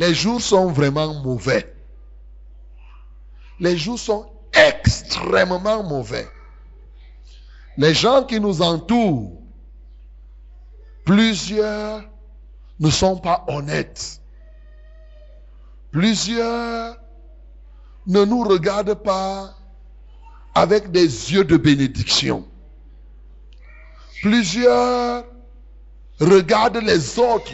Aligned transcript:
les 0.00 0.14
jours 0.14 0.40
sont 0.40 0.68
vraiment 0.68 1.12
mauvais. 1.22 1.70
Les 3.60 3.76
jours 3.76 3.98
sont 3.98 4.32
extrêmement 4.54 5.82
mauvais. 5.82 6.26
Les 7.76 7.92
gens 7.92 8.24
qui 8.24 8.40
nous 8.40 8.62
entourent, 8.62 9.42
plusieurs 11.04 12.02
ne 12.78 12.88
sont 12.88 13.18
pas 13.18 13.44
honnêtes. 13.48 14.22
Plusieurs 15.90 16.96
ne 18.06 18.24
nous 18.24 18.44
regardent 18.44 19.02
pas 19.02 19.54
avec 20.54 20.90
des 20.90 21.34
yeux 21.34 21.44
de 21.44 21.58
bénédiction. 21.58 22.48
Plusieurs 24.22 25.26
regardent 26.20 26.82
les 26.82 27.18
autres 27.18 27.52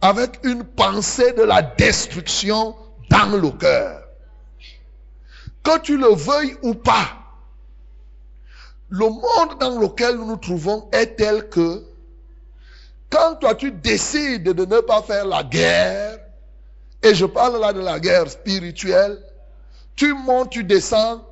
avec 0.00 0.40
une 0.44 0.64
pensée 0.64 1.32
de 1.32 1.42
la 1.42 1.62
destruction 1.62 2.76
dans 3.10 3.36
le 3.36 3.50
cœur. 3.50 4.02
Que 5.62 5.78
tu 5.80 5.96
le 5.96 6.14
veuilles 6.14 6.56
ou 6.62 6.74
pas, 6.74 7.18
le 8.88 9.06
monde 9.06 9.58
dans 9.60 9.78
lequel 9.78 10.16
nous 10.16 10.26
nous 10.26 10.36
trouvons 10.36 10.88
est 10.92 11.16
tel 11.16 11.48
que 11.48 11.84
quand 13.10 13.36
toi 13.36 13.54
tu 13.54 13.72
décides 13.72 14.44
de 14.44 14.64
ne 14.64 14.80
pas 14.80 15.02
faire 15.02 15.26
la 15.26 15.42
guerre, 15.42 16.18
et 17.02 17.14
je 17.14 17.26
parle 17.26 17.60
là 17.60 17.72
de 17.72 17.80
la 17.80 18.00
guerre 18.00 18.30
spirituelle, 18.30 19.18
tu 19.96 20.12
montes, 20.14 20.50
tu 20.50 20.64
descends, 20.64 21.24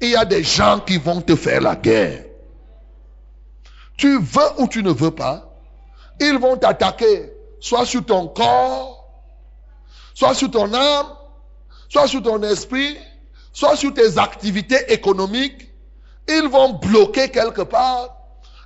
il 0.00 0.10
y 0.10 0.16
a 0.16 0.24
des 0.24 0.42
gens 0.42 0.80
qui 0.80 0.96
vont 0.98 1.20
te 1.20 1.36
faire 1.36 1.60
la 1.60 1.76
guerre. 1.76 2.24
Tu 3.96 4.18
veux 4.18 4.60
ou 4.60 4.68
tu 4.68 4.82
ne 4.82 4.90
veux 4.90 5.10
pas, 5.10 5.50
ils 6.20 6.38
vont 6.38 6.56
t'attaquer, 6.56 7.32
soit 7.60 7.86
sur 7.86 8.04
ton 8.04 8.28
corps, 8.28 9.08
soit 10.14 10.34
sur 10.34 10.50
ton 10.50 10.72
âme, 10.72 11.06
soit 11.88 12.06
sur 12.06 12.22
ton 12.22 12.42
esprit, 12.42 12.96
soit 13.52 13.76
sur 13.76 13.92
tes 13.94 14.18
activités 14.18 14.92
économiques. 14.92 15.70
Ils 16.28 16.48
vont 16.48 16.74
bloquer 16.74 17.30
quelque 17.30 17.62
part. 17.62 18.16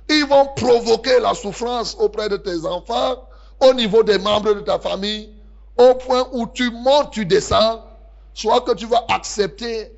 Ils 0.09 0.25
vont 0.25 0.47
provoquer 0.55 1.19
la 1.19 1.33
souffrance 1.33 1.95
auprès 1.97 2.27
de 2.27 2.37
tes 2.37 2.65
enfants, 2.65 3.27
au 3.61 3.73
niveau 3.73 4.03
des 4.03 4.17
membres 4.17 4.53
de 4.53 4.59
ta 4.59 4.77
famille, 4.77 5.29
au 5.77 5.95
point 5.95 6.27
où 6.33 6.45
tu 6.47 6.69
montes, 6.71 7.11
tu 7.11 7.25
descends, 7.25 7.85
soit 8.33 8.61
que 8.61 8.73
tu 8.73 8.85
vas 8.85 9.05
accepter 9.09 9.91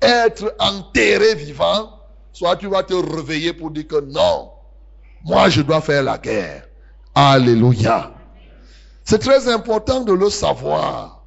être 0.00 0.54
enterré 0.58 1.36
vivant, 1.36 1.90
soit 2.32 2.56
tu 2.56 2.66
vas 2.66 2.82
te 2.82 2.94
réveiller 2.94 3.52
pour 3.52 3.70
dire 3.70 3.86
que 3.86 4.00
non, 4.00 4.50
moi 5.24 5.48
je 5.48 5.62
dois 5.62 5.80
faire 5.80 6.02
la 6.02 6.18
guerre. 6.18 6.66
Alléluia. 7.14 8.10
C'est 9.04 9.18
très 9.18 9.48
important 9.48 10.02
de 10.02 10.12
le 10.12 10.30
savoir. 10.30 11.22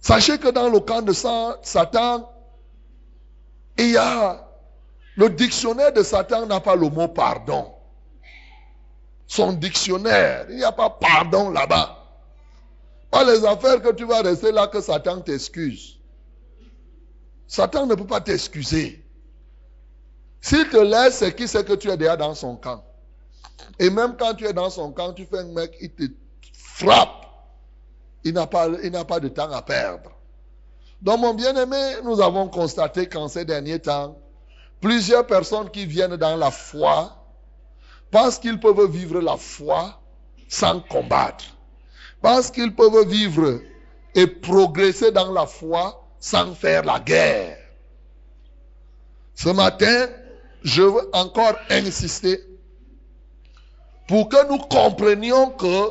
Sachez 0.00 0.38
que 0.38 0.48
dans 0.48 0.68
le 0.68 0.80
camp 0.80 1.02
de 1.02 1.12
Satan, 1.12 2.30
il 3.78 3.90
y 3.90 3.96
a 3.96 4.48
le 5.16 5.30
dictionnaire 5.30 5.92
de 5.92 6.02
Satan 6.02 6.46
n'a 6.46 6.60
pas 6.60 6.76
le 6.76 6.88
mot 6.88 7.08
pardon. 7.08 7.72
Son 9.26 9.52
dictionnaire, 9.52 10.46
il 10.50 10.56
n'y 10.56 10.64
a 10.64 10.72
pas 10.72 10.90
pardon 10.90 11.50
là-bas. 11.50 11.98
Pas 13.10 13.24
les 13.24 13.44
affaires 13.44 13.80
que 13.82 13.92
tu 13.92 14.04
vas 14.04 14.22
rester 14.22 14.52
là 14.52 14.66
que 14.66 14.80
Satan 14.80 15.20
t'excuse. 15.20 15.98
Satan 17.46 17.86
ne 17.86 17.94
peut 17.94 18.06
pas 18.06 18.20
t'excuser. 18.20 19.04
S'il 20.40 20.68
te 20.68 20.78
laisse, 20.78 21.18
c'est 21.18 21.34
qui 21.34 21.46
c'est 21.46 21.64
que 21.64 21.74
tu 21.74 21.90
es 21.90 21.96
déjà 21.96 22.16
dans 22.16 22.34
son 22.34 22.56
camp. 22.56 22.82
Et 23.78 23.90
même 23.90 24.16
quand 24.16 24.34
tu 24.34 24.46
es 24.46 24.52
dans 24.52 24.70
son 24.70 24.92
camp, 24.92 25.12
tu 25.12 25.26
fais 25.26 25.38
un 25.38 25.44
mec, 25.44 25.76
il 25.80 25.90
te 25.90 26.04
frappe. 26.52 27.26
Il 28.24 28.34
n'a 28.34 28.46
pas, 28.46 28.68
il 28.82 28.92
pas 28.92 29.20
de 29.20 29.28
temps 29.28 29.50
à 29.50 29.62
perdre. 29.62 30.10
Donc, 31.00 31.18
mon 31.18 31.34
bien-aimé, 31.34 31.96
nous 32.04 32.20
avons 32.20 32.48
constaté 32.48 33.08
qu'en 33.08 33.26
ces 33.26 33.44
derniers 33.44 33.80
temps, 33.80 34.16
plusieurs 34.80 35.26
personnes 35.26 35.70
qui 35.70 35.84
viennent 35.84 36.16
dans 36.16 36.36
la 36.36 36.52
foi 36.52 37.16
pensent 38.10 38.38
qu'ils 38.38 38.60
peuvent 38.60 38.88
vivre 38.88 39.20
la 39.20 39.36
foi 39.36 40.00
sans 40.48 40.80
combattre. 40.80 41.44
Pensent 42.20 42.52
qu'ils 42.52 42.74
peuvent 42.74 43.08
vivre 43.08 43.60
et 44.14 44.26
progresser 44.28 45.10
dans 45.10 45.32
la 45.32 45.46
foi 45.46 46.06
sans 46.20 46.54
faire 46.54 46.84
la 46.84 47.00
guerre. 47.00 47.58
Ce 49.34 49.48
matin, 49.48 50.08
je 50.62 50.82
veux 50.82 51.10
encore 51.12 51.56
insister 51.68 52.38
pour 54.12 54.28
que 54.28 54.46
nous 54.46 54.58
comprenions 54.58 55.52
que 55.52 55.90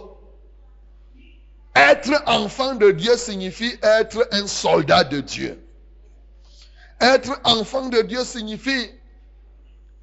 être 1.75 2.21
enfant 2.27 2.75
de 2.75 2.91
Dieu 2.91 3.17
signifie 3.17 3.73
être 3.81 4.27
un 4.31 4.45
soldat 4.45 5.03
de 5.03 5.21
Dieu. 5.21 5.59
Être 6.99 7.41
enfant 7.43 7.89
de 7.89 7.99
Dieu 8.03 8.23
signifie 8.23 8.91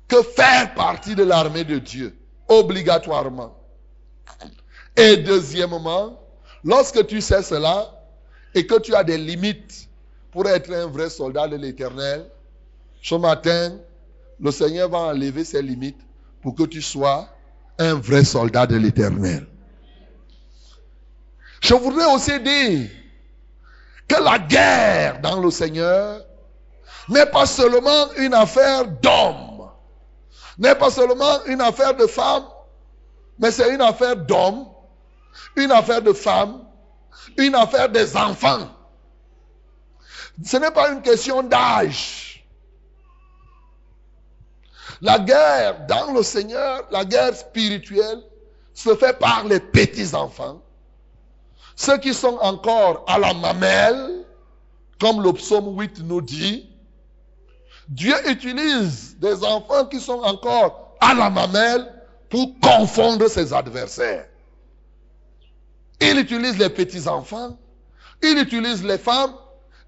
que 0.08 0.20
faire 0.24 0.74
partie 0.74 1.14
de 1.14 1.22
l'armée 1.22 1.62
de 1.62 1.78
Dieu, 1.78 2.18
obligatoirement. 2.48 3.56
Et 4.96 5.18
deuxièmement, 5.18 6.20
lorsque 6.64 7.06
tu 7.06 7.20
sais 7.20 7.44
cela 7.44 8.02
et 8.52 8.66
que 8.66 8.80
tu 8.80 8.96
as 8.96 9.04
des 9.04 9.16
limites 9.18 9.88
pour 10.32 10.48
être 10.48 10.74
un 10.74 10.88
vrai 10.88 11.08
soldat 11.08 11.46
de 11.46 11.54
l'éternel, 11.54 12.28
ce 13.00 13.14
matin, 13.14 13.78
le 14.40 14.50
Seigneur 14.50 14.88
va 14.88 14.98
enlever 14.98 15.44
ses 15.44 15.62
limites 15.62 16.00
pour 16.42 16.56
que 16.56 16.64
tu 16.64 16.82
sois 16.82 17.28
un 17.78 17.94
vrai 17.94 18.24
soldat 18.24 18.66
de 18.66 18.76
l'éternel. 18.76 19.46
Je 21.60 21.74
voudrais 21.74 22.06
aussi 22.12 22.38
dire 22.40 22.90
que 24.06 24.22
la 24.22 24.38
guerre 24.38 25.20
dans 25.20 25.40
le 25.40 25.50
Seigneur 25.50 26.24
n'est 27.08 27.26
pas 27.26 27.46
seulement 27.46 28.12
une 28.16 28.34
affaire 28.34 28.86
d'hommes, 28.86 29.70
n'est 30.58 30.74
pas 30.74 30.90
seulement 30.90 31.44
une 31.46 31.60
affaire 31.60 31.94
de 31.94 32.06
femmes, 32.06 32.46
mais 33.38 33.50
c'est 33.50 33.72
une 33.74 33.82
affaire 33.82 34.16
d'hommes, 34.16 34.66
une 35.56 35.70
affaire 35.72 36.02
de 36.02 36.12
femmes, 36.12 36.64
une 37.36 37.54
affaire 37.54 37.88
des 37.88 38.16
enfants. 38.16 38.68
Ce 40.44 40.56
n'est 40.56 40.70
pas 40.70 40.90
une 40.90 41.02
question 41.02 41.42
d'âge. 41.42 42.27
La 45.00 45.18
guerre 45.18 45.86
dans 45.86 46.12
le 46.12 46.22
Seigneur, 46.22 46.86
la 46.90 47.04
guerre 47.04 47.34
spirituelle, 47.34 48.22
se 48.74 48.94
fait 48.94 49.18
par 49.18 49.44
les 49.44 49.60
petits-enfants. 49.60 50.62
Ceux 51.76 51.98
qui 51.98 52.14
sont 52.14 52.38
encore 52.40 53.04
à 53.06 53.18
la 53.18 53.34
mamelle, 53.34 54.24
comme 55.00 55.22
le 55.22 55.32
psaume 55.32 55.78
8 55.78 56.00
nous 56.04 56.20
dit, 56.20 56.68
Dieu 57.88 58.14
utilise 58.28 59.16
des 59.18 59.44
enfants 59.44 59.86
qui 59.86 60.00
sont 60.00 60.20
encore 60.22 60.96
à 61.00 61.14
la 61.14 61.30
mamelle 61.30 61.86
pour 62.28 62.52
confondre 62.60 63.28
ses 63.28 63.52
adversaires. 63.52 64.26
Il 66.00 66.18
utilise 66.18 66.58
les 66.58 66.68
petits-enfants, 66.68 67.56
il 68.22 68.38
utilise 68.38 68.84
les 68.84 68.98
femmes, 68.98 69.34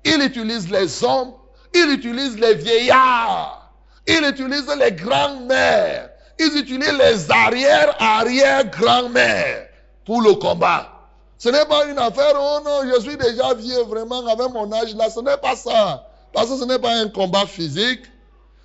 il 0.04 0.22
utilise 0.22 0.70
les 0.70 1.04
hommes, 1.04 1.34
il 1.74 1.90
utilise 1.90 2.38
les 2.38 2.54
vieillards, 2.54 3.59
il 4.06 4.24
utilise 4.24 4.66
les 4.78 4.92
grands-mères, 4.92 6.10
il 6.38 6.56
utilise 6.56 6.92
les 6.92 7.30
arrière-arrière-grands-mères 7.30 9.66
pour 10.04 10.22
le 10.22 10.34
combat. 10.34 10.92
Ce 11.38 11.48
n'est 11.48 11.66
pas 11.66 11.86
une 11.86 11.98
affaire, 11.98 12.34
oh 12.38 12.60
non, 12.64 12.82
je 12.94 13.00
suis 13.00 13.16
déjà 13.16 13.54
vieux 13.54 13.82
vraiment 13.84 14.26
avec 14.26 14.52
mon 14.52 14.70
âge 14.72 14.94
là, 14.94 15.08
ce 15.08 15.20
n'est 15.20 15.38
pas 15.38 15.56
ça. 15.56 16.06
Parce 16.32 16.50
que 16.50 16.58
ce 16.58 16.64
n'est 16.64 16.78
pas 16.78 16.94
un 16.94 17.08
combat 17.08 17.46
physique. 17.46 18.02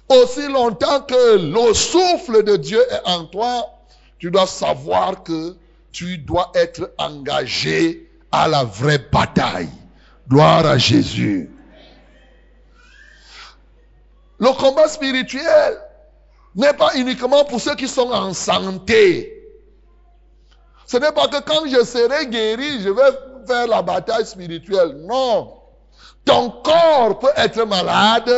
Aussi 0.09 0.47
longtemps 0.47 1.01
que 1.01 1.37
le 1.37 1.73
souffle 1.73 2.43
de 2.43 2.57
Dieu 2.57 2.81
est 2.91 3.01
en 3.05 3.25
toi, 3.25 3.65
tu 4.19 4.29
dois 4.29 4.45
savoir 4.45 5.23
que 5.23 5.55
tu 5.91 6.17
dois 6.17 6.51
être 6.53 6.91
engagé 6.97 8.09
à 8.31 8.47
la 8.47 8.65
vraie 8.65 9.03
bataille. 9.11 9.69
Gloire 10.29 10.65
à 10.65 10.77
Jésus. 10.77 11.49
Le 14.39 14.51
combat 14.51 14.87
spirituel 14.87 15.79
n'est 16.55 16.73
pas 16.73 16.95
uniquement 16.95 17.45
pour 17.45 17.59
ceux 17.59 17.75
qui 17.75 17.87
sont 17.87 18.11
en 18.11 18.33
santé. 18.33 19.31
Ce 20.85 20.97
n'est 20.97 21.11
pas 21.11 21.27
que 21.27 21.41
quand 21.41 21.65
je 21.67 21.83
serai 21.83 22.27
guéri, 22.27 22.81
je 22.81 22.89
vais 22.89 23.45
faire 23.47 23.67
la 23.67 23.81
bataille 23.81 24.25
spirituelle. 24.25 25.05
Non. 25.07 25.53
Ton 26.25 26.49
corps 26.49 27.19
peut 27.19 27.31
être 27.35 27.65
malade, 27.65 28.31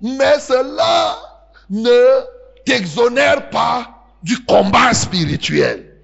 mais 0.00 0.38
cela 0.38 1.18
ne 1.70 2.20
t'exonère 2.64 3.50
pas 3.50 3.88
du 4.22 4.44
combat 4.44 4.92
spirituel. 4.94 5.96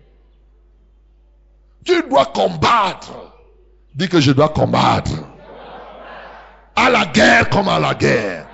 Tu 1.84 2.02
dois 2.08 2.26
combattre. 2.26 3.12
Dis 3.94 4.08
que 4.08 4.20
je 4.20 4.32
dois 4.32 4.48
combattre. 4.50 5.12
À 6.76 6.90
la 6.90 7.06
guerre 7.06 7.48
comme 7.48 7.68
à 7.68 7.78
la 7.78 7.94
guerre. 7.94 8.47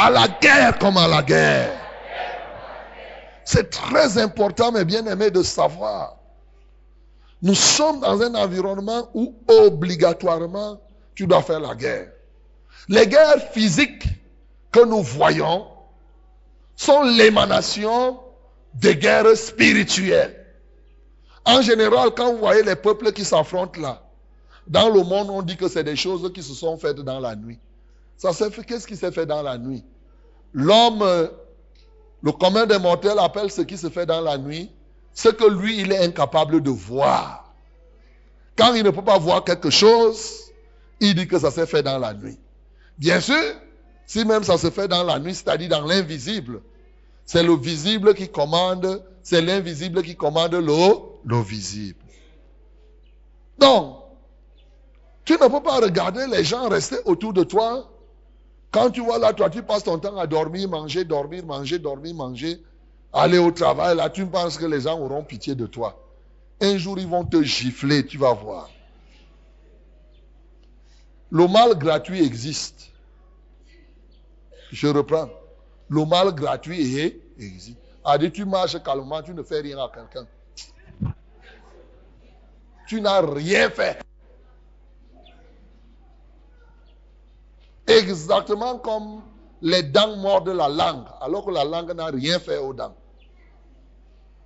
À 0.00 0.10
la 0.10 0.28
guerre 0.28 0.78
comme 0.78 0.96
à 0.96 1.08
la 1.08 1.22
guerre. 1.22 1.76
C'est 3.44 3.68
très 3.68 4.16
important, 4.16 4.70
mes 4.70 4.84
bien-aimés, 4.84 5.32
de 5.32 5.42
savoir 5.42 6.18
Nous 7.42 7.56
sommes 7.56 7.98
dans 7.98 8.22
un 8.22 8.32
environnement 8.36 9.08
où 9.12 9.34
obligatoirement 9.48 10.80
tu 11.16 11.26
dois 11.26 11.42
faire 11.42 11.58
la 11.58 11.74
guerre. 11.74 12.12
Les 12.88 13.08
guerres 13.08 13.50
physiques 13.50 14.06
que 14.70 14.84
nous 14.84 15.02
voyons 15.02 15.66
sont 16.76 17.02
l'émanation 17.02 18.20
des 18.74 18.94
guerres 18.94 19.36
spirituelles. 19.36 20.46
En 21.44 21.60
général, 21.60 22.10
quand 22.16 22.32
vous 22.34 22.38
voyez 22.38 22.62
les 22.62 22.76
peuples 22.76 23.12
qui 23.12 23.24
s'affrontent 23.24 23.80
là, 23.80 24.02
dans 24.68 24.90
le 24.90 25.02
monde, 25.02 25.28
on 25.30 25.42
dit 25.42 25.56
que 25.56 25.66
c'est 25.66 25.82
des 25.82 25.96
choses 25.96 26.30
qui 26.32 26.42
se 26.42 26.54
sont 26.54 26.76
faites 26.78 27.00
dans 27.00 27.18
la 27.18 27.34
nuit. 27.34 27.58
Ça 28.18 28.32
s'est 28.32 28.50
fait, 28.50 28.64
qu'est-ce 28.64 28.86
qui 28.86 28.96
s'est 28.96 29.12
fait 29.12 29.24
dans 29.24 29.42
la 29.42 29.56
nuit? 29.56 29.84
L'homme, 30.52 31.30
le 32.22 32.32
commun 32.32 32.66
des 32.66 32.78
mortels 32.78 33.18
appelle 33.18 33.50
ce 33.50 33.62
qui 33.62 33.78
se 33.78 33.88
fait 33.88 34.06
dans 34.06 34.20
la 34.20 34.36
nuit, 34.36 34.70
ce 35.14 35.28
que 35.28 35.48
lui, 35.48 35.80
il 35.80 35.92
est 35.92 36.04
incapable 36.04 36.62
de 36.62 36.70
voir. 36.70 37.54
Quand 38.56 38.74
il 38.74 38.82
ne 38.82 38.90
peut 38.90 39.04
pas 39.04 39.18
voir 39.18 39.44
quelque 39.44 39.70
chose, 39.70 40.50
il 41.00 41.14
dit 41.14 41.28
que 41.28 41.38
ça 41.38 41.50
s'est 41.50 41.66
fait 41.66 41.82
dans 41.82 41.98
la 41.98 42.12
nuit. 42.12 42.38
Bien 42.98 43.20
sûr, 43.20 43.54
si 44.04 44.24
même 44.24 44.42
ça 44.42 44.58
se 44.58 44.70
fait 44.70 44.88
dans 44.88 45.04
la 45.04 45.20
nuit, 45.20 45.34
c'est-à-dire 45.34 45.68
dans 45.68 45.86
l'invisible, 45.86 46.60
c'est 47.24 47.44
le 47.44 47.54
visible 47.54 48.14
qui 48.14 48.28
commande, 48.28 49.04
c'est 49.22 49.42
l'invisible 49.42 50.02
qui 50.02 50.16
commande 50.16 50.54
le, 50.54 50.94
le 51.24 51.40
visible. 51.40 52.00
Donc, 53.58 53.98
tu 55.24 55.34
ne 55.34 55.38
peux 55.38 55.62
pas 55.62 55.76
regarder 55.76 56.26
les 56.26 56.42
gens 56.42 56.68
rester 56.68 56.96
autour 57.04 57.32
de 57.32 57.44
toi. 57.44 57.88
Quand 58.70 58.90
tu 58.90 59.00
vois 59.00 59.18
là, 59.18 59.32
toi, 59.32 59.48
tu 59.48 59.62
passes 59.62 59.84
ton 59.84 59.98
temps 59.98 60.16
à 60.18 60.26
dormir, 60.26 60.68
manger, 60.68 61.04
dormir, 61.04 61.44
manger, 61.44 61.78
dormir, 61.78 62.14
manger, 62.14 62.62
aller 63.12 63.38
au 63.38 63.50
travail. 63.50 63.96
Là, 63.96 64.10
tu 64.10 64.26
penses 64.26 64.58
que 64.58 64.66
les 64.66 64.82
gens 64.82 64.98
auront 64.98 65.22
pitié 65.22 65.54
de 65.54 65.66
toi. 65.66 65.98
Un 66.60 66.76
jour, 66.76 66.98
ils 66.98 67.06
vont 67.06 67.24
te 67.24 67.42
gifler, 67.42 68.04
tu 68.04 68.18
vas 68.18 68.32
voir. 68.32 68.68
Le 71.30 71.46
mal 71.46 71.76
gratuit 71.78 72.22
existe. 72.24 72.90
Je 74.70 74.88
reprends. 74.88 75.30
Le 75.88 76.04
mal 76.04 76.34
gratuit 76.34 76.80
existe. 77.38 77.78
A 78.04 78.18
dit, 78.18 78.30
tu 78.30 78.44
marches 78.44 78.82
calmement, 78.82 79.22
tu 79.22 79.32
ne 79.32 79.42
fais 79.42 79.60
rien 79.60 79.78
à 79.78 79.90
quelqu'un. 79.94 80.26
Tu 82.86 83.00
n'as 83.00 83.20
rien 83.20 83.70
fait. 83.70 83.98
Exactement 87.88 88.78
comme 88.78 89.22
les 89.62 89.82
dents 89.82 90.16
mordent 90.16 90.50
la 90.50 90.68
langue, 90.68 91.06
alors 91.20 91.44
que 91.44 91.50
la 91.50 91.64
langue 91.64 91.92
n'a 91.92 92.06
rien 92.06 92.38
fait 92.38 92.58
aux 92.58 92.74
dents. 92.74 92.94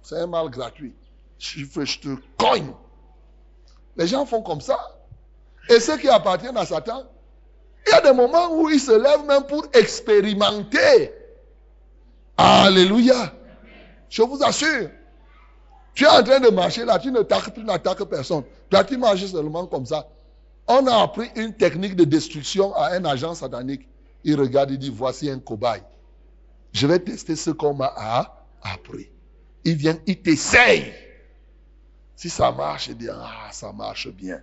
C'est 0.02 0.16
un 0.16 0.26
mal 0.26 0.48
gratuit. 0.48 0.94
Je, 1.38 1.64
te 1.64 2.16
cogne. 2.38 2.72
Les 3.96 4.06
gens 4.06 4.24
font 4.24 4.42
comme 4.42 4.60
ça. 4.60 4.78
Et 5.68 5.80
ceux 5.80 5.98
qui 5.98 6.08
appartiennent 6.08 6.56
à 6.56 6.64
Satan, 6.64 7.04
il 7.86 7.90
y 7.90 7.94
a 7.94 8.00
des 8.00 8.12
moments 8.12 8.52
où 8.52 8.70
ils 8.70 8.80
se 8.80 8.92
lèvent 8.92 9.26
même 9.26 9.44
pour 9.44 9.66
expérimenter. 9.72 11.12
Alléluia. 12.36 13.32
Je 14.08 14.22
vous 14.22 14.42
assure. 14.42 14.88
Tu 15.94 16.04
es 16.04 16.08
en 16.08 16.22
train 16.22 16.40
de 16.40 16.48
marcher 16.48 16.84
là, 16.84 16.98
tu 16.98 17.10
ne 17.10 17.20
n'attaques 17.64 18.04
personne. 18.04 18.44
Toi, 18.70 18.84
tu 18.84 18.96
marches 18.96 19.26
seulement 19.26 19.66
comme 19.66 19.84
ça. 19.84 20.08
On 20.68 20.86
a 20.86 21.02
appris 21.02 21.28
une 21.36 21.54
technique 21.54 21.96
de 21.96 22.04
destruction 22.04 22.74
à 22.74 22.92
un 22.92 23.04
agent 23.04 23.34
satanique. 23.34 23.88
Il 24.24 24.38
regarde, 24.38 24.70
il 24.70 24.78
dit, 24.78 24.92
voici 24.94 25.28
un 25.28 25.38
cobaye. 25.38 25.82
Je 26.72 26.86
vais 26.86 26.98
tester 26.98 27.36
ce 27.36 27.50
qu'on 27.50 27.74
m'a 27.74 27.92
appris. 28.62 29.10
Il 29.64 29.76
vient, 29.76 29.98
il 30.06 30.20
t'essaye. 30.20 30.92
Si 32.16 32.30
ça 32.30 32.52
marche, 32.52 32.86
il 32.88 32.96
dit, 32.96 33.08
ah, 33.10 33.48
ça 33.50 33.72
marche 33.72 34.08
bien. 34.08 34.40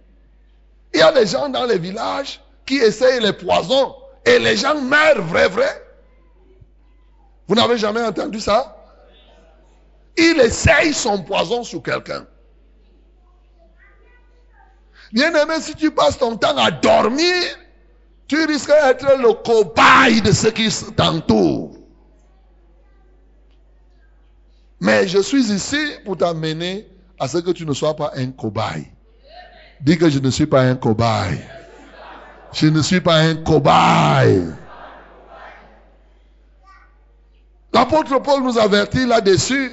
Il 0.93 0.99
y 0.99 1.03
a 1.03 1.11
des 1.11 1.25
gens 1.25 1.49
dans 1.49 1.65
les 1.65 1.77
villages 1.77 2.41
qui 2.65 2.77
essayent 2.77 3.21
les 3.21 3.33
poisons 3.33 3.95
et 4.25 4.39
les 4.39 4.57
gens 4.57 4.79
meurent, 4.81 5.21
vrai, 5.21 5.47
vrai. 5.47 5.85
Vous 7.47 7.55
n'avez 7.55 7.77
jamais 7.77 8.01
entendu 8.01 8.39
ça? 8.39 8.75
Il 10.17 10.39
essaye 10.39 10.93
son 10.93 11.23
poison 11.23 11.63
sur 11.63 11.81
quelqu'un. 11.81 12.27
Bien 15.11 15.33
aimé, 15.33 15.55
si 15.59 15.73
tu 15.75 15.91
passes 15.91 16.17
ton 16.17 16.35
temps 16.37 16.57
à 16.57 16.69
dormir, 16.71 17.33
tu 18.27 18.45
risques 18.45 18.69
d'être 18.69 19.17
le 19.17 19.33
cobaye 19.33 20.21
de 20.21 20.31
ceux 20.31 20.51
qui 20.51 20.69
t'entourent. 20.95 21.75
Mais 24.79 25.07
je 25.07 25.19
suis 25.19 25.51
ici 25.51 25.79
pour 26.05 26.17
t'amener 26.17 26.87
à 27.19 27.27
ce 27.27 27.39
que 27.39 27.51
tu 27.51 27.65
ne 27.65 27.73
sois 27.73 27.95
pas 27.95 28.11
un 28.15 28.31
cobaye. 28.31 28.87
Dis 29.81 29.97
que 29.97 30.09
je 30.09 30.19
ne 30.19 30.29
suis 30.29 30.45
pas 30.45 30.61
un 30.61 30.75
cobaye. 30.75 31.39
Je 32.53 32.67
ne 32.67 32.81
suis 32.81 33.01
pas 33.01 33.15
un 33.15 33.35
cobaye. 33.35 34.43
L'apôtre 37.73 38.19
Paul 38.19 38.43
nous 38.43 38.57
avertit 38.57 39.05
là-dessus. 39.05 39.71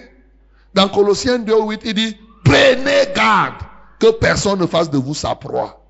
Dans 0.74 0.88
Colossiens 0.88 1.38
2, 1.38 1.54
8, 1.68 1.80
il 1.84 1.94
dit, 1.94 2.16
prenez 2.44 3.12
garde 3.14 3.54
que 3.98 4.10
personne 4.12 4.58
ne 4.58 4.66
fasse 4.66 4.90
de 4.90 4.98
vous 4.98 5.14
sa 5.14 5.34
proie. 5.34 5.82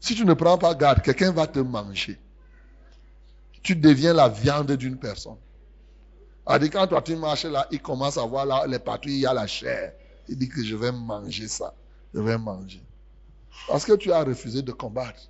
Si 0.00 0.14
tu 0.14 0.24
ne 0.24 0.34
prends 0.34 0.58
pas 0.58 0.74
garde, 0.74 1.02
quelqu'un 1.02 1.32
va 1.32 1.46
te 1.46 1.60
manger. 1.60 2.18
Tu 3.62 3.76
deviens 3.76 4.12
la 4.12 4.28
viande 4.28 4.72
d'une 4.72 4.96
personne. 4.96 5.36
dit 6.60 6.70
quand 6.70 6.86
toi 6.88 7.00
tu 7.02 7.14
marches 7.14 7.44
là, 7.44 7.66
il 7.70 7.80
commence 7.80 8.18
à 8.18 8.26
voir 8.26 8.44
là, 8.44 8.64
les 8.66 8.78
patrouilles, 8.80 9.14
il 9.14 9.20
y 9.20 9.26
a 9.26 9.34
la 9.34 9.46
chair. 9.46 9.92
Il 10.28 10.36
dit 10.36 10.48
que 10.48 10.62
je 10.62 10.74
vais 10.74 10.90
manger 10.90 11.46
ça. 11.46 11.74
Je 12.12 12.20
vais 12.20 12.38
manger. 12.38 12.82
Parce 13.68 13.84
que 13.84 13.92
tu 13.92 14.12
as 14.12 14.24
refusé 14.24 14.62
de 14.62 14.72
combattre. 14.72 15.20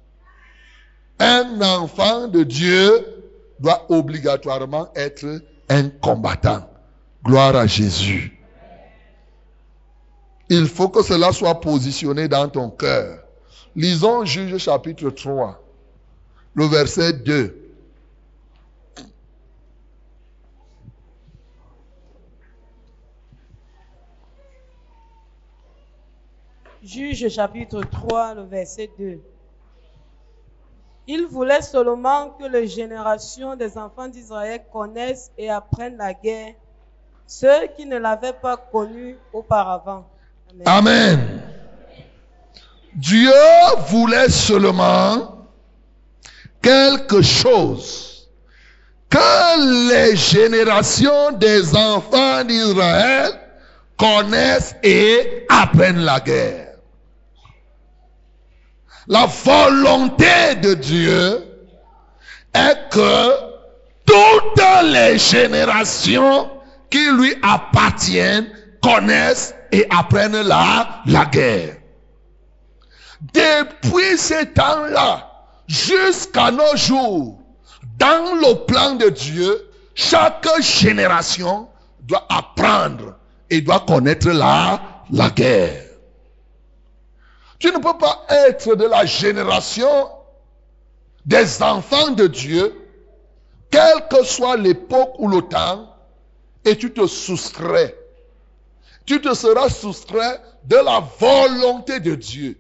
Un 1.19 1.61
enfant 1.61 2.29
de 2.29 2.43
Dieu 2.43 3.05
doit 3.61 3.87
obligatoirement 3.91 4.89
être 4.95 5.43
un 5.69 5.89
combattant. 5.89 6.69
Gloire 7.25 7.55
à 7.57 7.67
Jésus. 7.67 8.42
Il 10.55 10.69
faut 10.69 10.91
que 10.91 11.03
cela 11.03 11.33
soit 11.33 11.59
positionné 11.63 12.29
dans 12.29 12.47
ton 12.47 12.69
cœur. 12.69 13.25
Lisons 13.75 14.27
Juge 14.27 14.59
chapitre 14.59 15.09
3, 15.09 15.59
le 16.53 16.67
verset 16.67 17.15
2. 17.15 17.73
Juge 26.83 27.29
chapitre 27.31 27.81
3, 27.81 28.35
le 28.35 28.43
verset 28.43 28.91
2. 28.99 29.23
Il 31.07 31.25
voulait 31.29 31.63
seulement 31.63 32.29
que 32.39 32.45
les 32.45 32.69
générations 32.69 33.57
des 33.57 33.79
enfants 33.79 34.09
d'Israël 34.09 34.63
connaissent 34.71 35.33
et 35.39 35.49
apprennent 35.49 35.97
la 35.97 36.13
guerre, 36.13 36.53
ceux 37.27 37.69
qui 37.75 37.87
ne 37.87 37.97
l'avaient 37.97 38.35
pas 38.35 38.59
connue 38.59 39.17
auparavant. 39.33 40.12
Amen. 40.65 41.43
Dieu 42.95 43.33
voulait 43.89 44.29
seulement 44.29 45.49
quelque 46.61 47.23
chose 47.23 48.29
que 49.09 49.89
les 49.91 50.17
générations 50.17 51.33
des 51.33 51.75
enfants 51.75 52.45
d'Israël 52.45 53.33
connaissent 53.99 54.75
et 54.83 55.47
apprennent 55.49 56.05
la 56.05 56.21
guerre. 56.21 56.69
La 59.09 59.27
volonté 59.27 60.55
de 60.63 60.75
Dieu 60.75 61.45
est 62.55 62.89
que 62.91 63.31
toutes 64.07 64.63
les 64.85 65.19
générations 65.19 66.51
qui 66.91 67.05
lui 67.13 67.35
appartiennent 67.43 68.51
connaissent 68.83 69.55
et 69.71 69.87
apprennent 69.91 70.43
la, 70.43 71.03
la 71.07 71.25
guerre. 71.27 71.77
Depuis 73.33 74.19
ce 74.19 74.45
temps-là, 74.45 75.31
jusqu'à 75.69 76.51
nos 76.51 76.77
jours, 76.77 77.41
dans 77.99 78.35
le 78.35 78.65
plan 78.67 78.95
de 78.97 79.09
Dieu, 79.09 79.71
chaque 79.95 80.49
génération 80.61 81.69
doit 82.01 82.27
apprendre 82.29 83.17
et 83.49 83.61
doit 83.61 83.81
connaître 83.81 84.29
la, 84.29 84.81
la 85.11 85.31
guerre. 85.31 85.85
Tu 87.59 87.69
ne 87.69 87.79
peux 87.79 87.97
pas 87.97 88.27
être 88.29 88.75
de 88.75 88.87
la 88.87 89.05
génération 89.07 90.11
des 91.25 91.63
enfants 91.63 92.11
de 92.11 92.27
Dieu, 92.27 92.75
quelle 93.71 94.09
que 94.11 94.25
soit 94.25 94.57
l'époque 94.57 95.15
ou 95.19 95.29
le 95.29 95.43
temps, 95.43 95.95
et 96.65 96.77
tu 96.77 96.93
te 96.93 97.07
soustrais. 97.07 97.97
Tu 99.05 99.21
te 99.21 99.35
seras 99.35 99.69
soustrait 99.69 100.41
de 100.65 100.77
la 100.77 101.01
volonté 101.19 102.01
de 102.01 102.15
Dieu. 102.15 102.59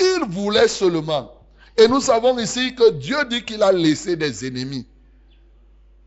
Il 0.00 0.24
voulait 0.28 0.68
seulement. 0.68 1.32
Et 1.76 1.88
nous 1.88 2.00
savons 2.00 2.38
ici 2.38 2.74
que 2.74 2.90
Dieu 2.90 3.16
dit 3.28 3.44
qu'il 3.44 3.62
a 3.62 3.72
laissé 3.72 4.16
des 4.16 4.46
ennemis. 4.46 4.86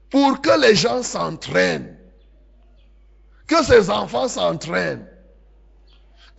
Pour 0.10 0.42
que 0.42 0.60
les 0.60 0.76
gens 0.76 1.04
s'entraînent. 1.04 1.98
Que 3.48 3.64
ses 3.64 3.90
enfants 3.90 4.28
s'entraînent. 4.28 5.08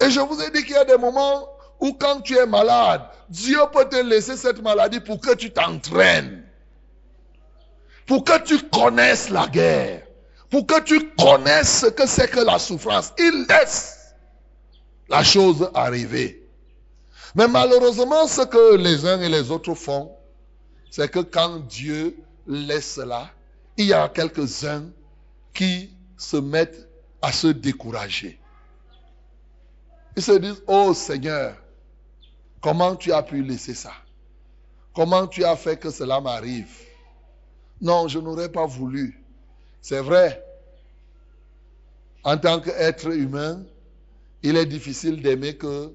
Et 0.00 0.11
je 0.11 0.21
vous 0.21 0.41
ai 0.43 0.50
dit 0.50 0.64
qu'il 0.64 0.75
y 0.75 0.79
a 0.79 0.85
des 0.85 0.99
moments 0.99 1.49
où 1.81 1.93
quand 1.95 2.21
tu 2.21 2.37
es 2.37 2.47
malade, 2.47 3.02
Dieu 3.29 3.59
peut 3.73 3.88
te 3.88 3.97
laisser 3.97 4.37
cette 4.37 4.62
maladie 4.62 5.00
pour 5.00 5.21
que 5.21 5.35
tu 5.35 5.50
t'entraînes. 5.50 6.45
Pour 8.07 8.25
que 8.25 8.43
tu 8.43 8.59
connaisses 8.69 9.31
la 9.31 9.47
guerre. 9.47 10.07
Pour 10.52 10.66
que 10.66 10.82
tu 10.82 11.11
connaisses 11.14 11.80
ce 11.80 11.87
que 11.87 12.06
c'est 12.06 12.30
que 12.30 12.40
la 12.40 12.59
souffrance. 12.59 13.14
Il 13.18 13.47
laisse 13.49 14.14
la 15.09 15.25
chose 15.25 15.71
arriver. 15.73 16.47
Mais 17.35 17.49
malheureusement, 17.49 18.26
ce 18.26 18.42
que 18.42 18.76
les 18.76 19.06
uns 19.06 19.18
et 19.23 19.30
les 19.30 19.50
autres 19.50 19.73
font, 19.73 20.14
c'est 20.90 21.11
que 21.11 21.21
quand 21.21 21.61
Dieu 21.61 22.18
laisse 22.47 22.97
cela, 22.97 23.30
il 23.78 23.87
y 23.87 23.94
a 23.94 24.11
quelques-uns 24.11 24.90
qui 25.54 25.90
se 26.18 26.37
mettent 26.37 26.87
à 27.23 27.32
se 27.32 27.47
décourager. 27.47 28.38
Ils 30.18 30.23
se 30.23 30.32
disent, 30.32 30.62
oh 30.66 30.92
Seigneur, 30.92 31.56
comment 32.61 32.94
tu 32.94 33.11
as 33.11 33.23
pu 33.23 33.42
laisser 33.42 33.73
ça? 33.73 33.94
Comment 34.94 35.26
tu 35.26 35.44
as 35.44 35.56
fait 35.56 35.78
que 35.78 35.90
cela 35.90 36.21
m'arrive? 36.21 36.76
Non, 37.80 38.06
je 38.06 38.18
n'aurais 38.18 38.52
pas 38.52 38.66
voulu. 38.66 39.22
C'est 39.82 40.00
vrai. 40.00 40.42
En 42.22 42.38
tant 42.38 42.60
qu'être 42.60 43.08
humain, 43.08 43.64
il 44.44 44.56
est 44.56 44.66
difficile 44.66 45.20
d'aimer 45.20 45.56
que 45.56 45.92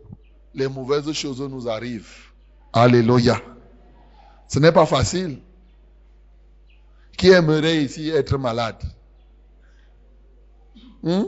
les 0.53 0.67
mauvaises 0.67 1.11
choses 1.13 1.41
nous 1.41 1.69
arrivent. 1.69 2.31
Alléluia. 2.73 3.41
Ce 4.49 4.59
n'est 4.59 4.73
pas 4.73 4.85
facile. 4.85 5.39
Qui 7.17 7.29
aimerait 7.29 7.77
ici 7.77 8.09
être 8.09 8.37
malade? 8.37 8.83
Hmm? 11.01 11.23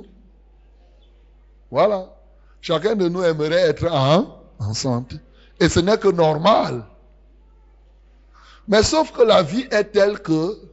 Voilà. 1.72 2.14
Chacun 2.62 2.96
de 2.96 3.08
nous 3.08 3.24
aimerait 3.24 3.70
être 3.70 3.88
en, 3.90 4.44
en 4.60 4.74
santé. 4.74 5.16
Et 5.62 5.70
ce 5.70 5.80
n'est 5.80 5.98
que 5.98 6.10
normal. 6.10 6.86
Mais 8.68 8.84
sauf 8.84 9.12
que 9.14 9.22
la 9.22 9.44
vie 9.44 9.68
est 9.72 9.86
telle 9.86 10.20
que 10.20 10.69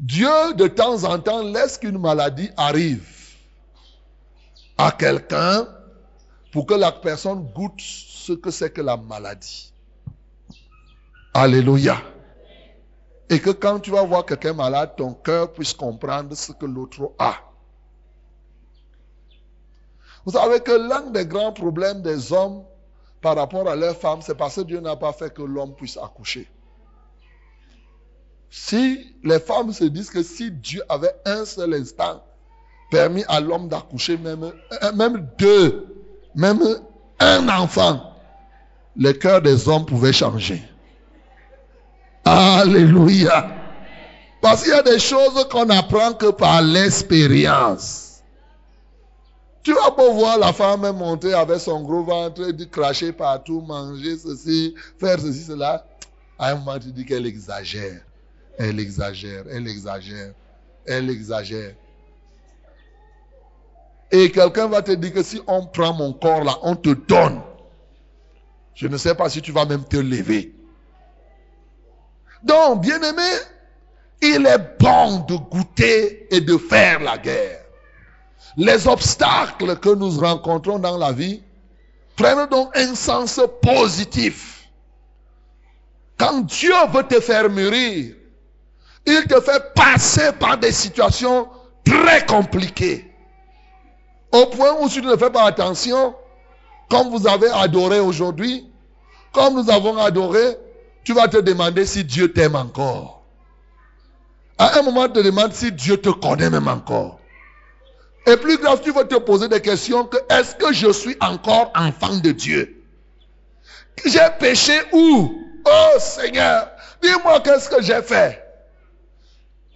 Dieu 0.00 0.54
de 0.54 0.66
temps 0.66 1.04
en 1.04 1.18
temps 1.18 1.42
laisse 1.42 1.76
qu'une 1.76 1.98
maladie 1.98 2.48
arrive 2.56 3.06
à 4.78 4.92
quelqu'un 4.92 5.68
pour 6.52 6.64
que 6.64 6.72
la 6.72 6.90
personne 6.90 7.46
goûte 7.54 7.78
ce 7.78 8.32
que 8.32 8.50
c'est 8.50 8.70
que 8.70 8.80
la 8.80 8.96
maladie. 8.96 9.74
Alléluia. 11.34 12.00
Et 13.28 13.40
que 13.40 13.50
quand 13.50 13.78
tu 13.80 13.90
vas 13.90 14.02
voir 14.02 14.24
quelqu'un 14.24 14.54
malade, 14.54 14.94
ton 14.96 15.12
cœur 15.12 15.52
puisse 15.52 15.74
comprendre 15.74 16.34
ce 16.34 16.52
que 16.52 16.64
l'autre 16.64 17.12
a. 17.18 17.34
Vous 20.24 20.32
savez 20.32 20.60
que 20.60 20.72
l'un 20.72 21.10
des 21.10 21.26
grands 21.26 21.52
problèmes 21.52 22.00
des 22.00 22.32
hommes 22.32 22.64
par 23.20 23.36
rapport 23.36 23.68
à 23.68 23.76
leurs 23.76 23.98
femmes, 23.98 24.22
c'est 24.22 24.34
parce 24.34 24.56
que 24.56 24.62
Dieu 24.62 24.80
n'a 24.80 24.96
pas 24.96 25.12
fait 25.12 25.32
que 25.32 25.42
l'homme 25.42 25.74
puisse 25.74 25.98
accoucher. 25.98 26.48
Si 28.50 29.14
les 29.22 29.38
femmes 29.38 29.72
se 29.72 29.84
disent 29.84 30.10
que 30.10 30.22
si 30.22 30.50
Dieu 30.50 30.82
avait 30.88 31.14
un 31.24 31.44
seul 31.44 31.72
instant 31.74 32.22
permis 32.90 33.24
à 33.28 33.40
l'homme 33.40 33.68
d'accoucher, 33.68 34.16
même, 34.16 34.52
même 34.94 35.28
deux, 35.38 35.86
même 36.34 36.60
un 37.20 37.48
enfant, 37.48 38.12
le 38.96 39.12
cœur 39.12 39.40
des 39.40 39.68
hommes 39.68 39.86
pouvait 39.86 40.12
changer. 40.12 40.60
Alléluia. 42.24 43.48
Parce 44.42 44.62
qu'il 44.62 44.72
y 44.72 44.74
a 44.74 44.82
des 44.82 44.98
choses 44.98 45.46
qu'on 45.48 45.68
apprend 45.70 46.12
que 46.14 46.30
par 46.30 46.62
l'expérience. 46.62 48.22
Tu 49.62 49.74
vas 49.74 49.90
pas 49.90 50.10
voir 50.10 50.38
la 50.38 50.52
femme 50.52 50.90
monter 50.96 51.34
avec 51.34 51.60
son 51.60 51.82
gros 51.82 52.02
ventre, 52.02 52.50
de 52.50 52.64
cracher 52.64 53.12
partout, 53.12 53.60
manger 53.60 54.16
ceci, 54.16 54.74
faire 54.98 55.20
ceci, 55.20 55.44
cela. 55.44 55.84
À 56.38 56.50
un 56.50 56.54
moment, 56.56 56.78
tu 56.78 56.90
dis 56.90 57.04
qu'elle 57.04 57.26
exagère. 57.26 58.00
Elle 58.62 58.78
exagère, 58.78 59.44
elle 59.50 59.66
exagère, 59.66 60.34
elle 60.84 61.08
exagère. 61.08 61.74
Et 64.10 64.30
quelqu'un 64.30 64.68
va 64.68 64.82
te 64.82 64.92
dire 64.92 65.14
que 65.14 65.22
si 65.22 65.40
on 65.46 65.64
prend 65.64 65.94
mon 65.94 66.12
corps 66.12 66.44
là, 66.44 66.58
on 66.60 66.76
te 66.76 66.90
donne. 66.90 67.40
Je 68.74 68.86
ne 68.86 68.98
sais 68.98 69.14
pas 69.14 69.30
si 69.30 69.40
tu 69.40 69.50
vas 69.50 69.64
même 69.64 69.84
te 69.84 69.96
lever. 69.96 70.54
Donc, 72.42 72.82
bien 72.82 73.00
aimé, 73.00 73.30
il 74.20 74.46
est 74.46 74.78
bon 74.78 75.20
de 75.20 75.36
goûter 75.36 76.26
et 76.30 76.42
de 76.42 76.58
faire 76.58 77.00
la 77.00 77.16
guerre. 77.16 77.64
Les 78.58 78.86
obstacles 78.86 79.78
que 79.78 79.94
nous 79.94 80.10
rencontrons 80.18 80.78
dans 80.78 80.98
la 80.98 81.12
vie 81.12 81.42
prennent 82.14 82.46
donc 82.50 82.76
un 82.76 82.94
sens 82.94 83.40
positif. 83.62 84.68
Quand 86.18 86.42
Dieu 86.42 86.74
veut 86.92 87.04
te 87.04 87.20
faire 87.20 87.48
mûrir, 87.48 88.16
il 89.06 89.24
te 89.26 89.40
fait 89.40 89.74
passer 89.74 90.32
par 90.38 90.58
des 90.58 90.72
situations 90.72 91.48
très 91.84 92.24
compliquées. 92.26 93.10
Au 94.32 94.46
point 94.46 94.76
où 94.80 94.88
si 94.88 95.00
tu 95.00 95.06
ne 95.06 95.16
fais 95.16 95.30
pas 95.30 95.44
attention, 95.44 96.14
comme 96.88 97.10
vous 97.10 97.26
avez 97.26 97.50
adoré 97.50 97.98
aujourd'hui, 97.98 98.70
comme 99.32 99.54
nous 99.54 99.70
avons 99.70 99.96
adoré, 99.98 100.56
tu 101.04 101.12
vas 101.14 101.28
te 101.28 101.38
demander 101.38 101.86
si 101.86 102.04
Dieu 102.04 102.32
t'aime 102.32 102.54
encore. 102.54 103.22
À 104.58 104.78
un 104.78 104.82
moment, 104.82 105.06
tu 105.06 105.14
te 105.14 105.20
demandes 105.20 105.52
si 105.54 105.72
Dieu 105.72 105.96
te 105.96 106.10
connaît 106.10 106.50
même 106.50 106.68
encore. 106.68 107.18
Et 108.26 108.36
plus 108.36 108.58
grave, 108.58 108.80
tu 108.82 108.92
vas 108.92 109.04
te 109.04 109.14
poser 109.16 109.48
des 109.48 109.60
questions 109.60 110.04
que 110.04 110.18
est-ce 110.28 110.54
que 110.54 110.72
je 110.72 110.92
suis 110.92 111.16
encore 111.20 111.72
enfant 111.74 112.16
de 112.16 112.32
Dieu? 112.32 112.84
J'ai 114.04 114.28
péché 114.38 114.78
où? 114.92 115.32
Oh 115.64 115.98
Seigneur, 115.98 116.68
dis-moi 117.02 117.40
qu'est-ce 117.40 117.68
que 117.68 117.82
j'ai 117.82 118.02
fait. 118.02 118.49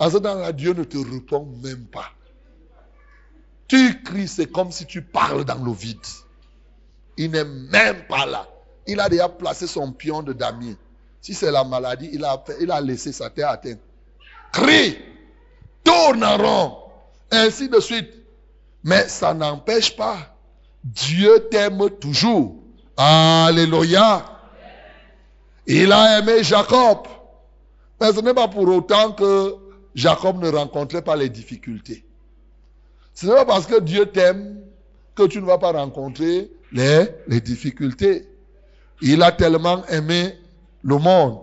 À 0.05 0.11
ce 0.11 0.53
Dieu 0.53 0.75
ne 0.75 0.85
te 0.85 0.99
répond 0.99 1.49
même 1.63 1.87
pas. 1.87 2.11
Tu 3.67 4.03
cries, 4.03 4.29
c'est 4.29 4.53
comme 4.53 4.71
si 4.71 4.85
tu 4.85 5.01
parles 5.01 5.47
dans 5.47 5.65
le 5.65 5.73
vide. 5.73 5.97
Il 7.17 7.31
n'est 7.31 7.47
même 7.47 8.07
pas 8.07 8.27
là. 8.27 8.47
Il 8.87 9.01
a 9.01 9.09
déjà 9.09 9.31
placé 9.31 9.67
son 9.67 9.93
pion 9.93 10.23
de 10.23 10.35
damier. 10.35 10.77
Si 11.23 11.33
c'est 11.33 11.51
la 11.51 11.65
maladie, 11.65 12.11
il 12.13 12.23
a, 12.23 12.45
il 12.61 12.71
a 12.71 12.83
laissé 12.83 13.13
sa 13.13 13.31
terre 13.31 13.49
atteinte. 13.49 13.79
Crie, 14.53 14.99
tourne 15.83 16.23
en 16.23 16.37
rond, 16.37 16.77
ainsi 17.31 17.71
de 17.71 17.81
suite. 17.81 18.13
Mais 18.83 19.09
ça 19.09 19.33
n'empêche 19.33 19.97
pas. 19.97 20.19
Dieu 20.85 21.49
t'aime 21.51 21.89
toujours. 21.99 22.57
Alléluia. 22.99 24.23
Il 25.67 25.91
a 25.93 26.19
aimé 26.19 26.43
Jacob. 26.43 27.09
Mais 27.99 28.13
ce 28.13 28.21
n'est 28.21 28.35
pas 28.35 28.49
pour 28.49 28.69
autant 28.69 29.13
que 29.13 29.64
Jacob 29.95 30.43
ne 30.43 30.49
rencontrait 30.49 31.03
pas 31.03 31.17
les 31.17 31.29
difficultés. 31.29 32.05
Ce 33.15 33.27
n'est 33.27 33.35
pas 33.35 33.45
parce 33.45 33.67
que 33.67 33.81
Dieu 33.81 34.07
t'aime 34.07 34.61
que 35.15 35.27
tu 35.27 35.41
ne 35.41 35.47
vas 35.47 35.59
pas 35.59 35.73
rencontrer 35.73 36.51
les, 36.73 37.41
difficultés. 37.41 38.29
Il 39.01 39.23
a 39.23 39.31
tellement 39.31 39.87
aimé 39.87 40.37
le 40.83 40.99
monde. 40.99 41.39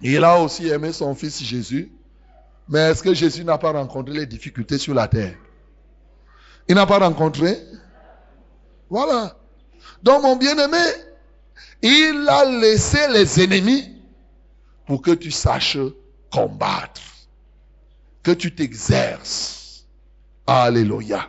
Il 0.00 0.22
a 0.24 0.40
aussi 0.40 0.68
aimé 0.68 0.92
son 0.92 1.14
fils 1.14 1.42
Jésus. 1.42 1.90
Mais 2.68 2.78
est-ce 2.90 3.02
que 3.02 3.12
Jésus 3.12 3.44
n'a 3.44 3.58
pas 3.58 3.72
rencontré 3.72 4.14
les 4.14 4.26
difficultés 4.26 4.78
sur 4.78 4.94
la 4.94 5.08
terre? 5.08 5.34
Il 6.68 6.76
n'a 6.76 6.86
pas 6.86 6.98
rencontré? 6.98 7.58
Voilà. 8.88 9.36
Donc 10.02 10.22
mon 10.22 10.36
bien-aimé, 10.36 10.78
il 11.82 12.26
a 12.28 12.44
laissé 12.44 13.08
les 13.08 13.42
ennemis 13.42 13.96
pour 14.86 15.02
que 15.02 15.10
tu 15.10 15.30
saches 15.30 15.78
combattre, 16.30 17.00
que 18.22 18.30
tu 18.32 18.54
t'exerces. 18.54 19.86
Alléluia. 20.46 21.28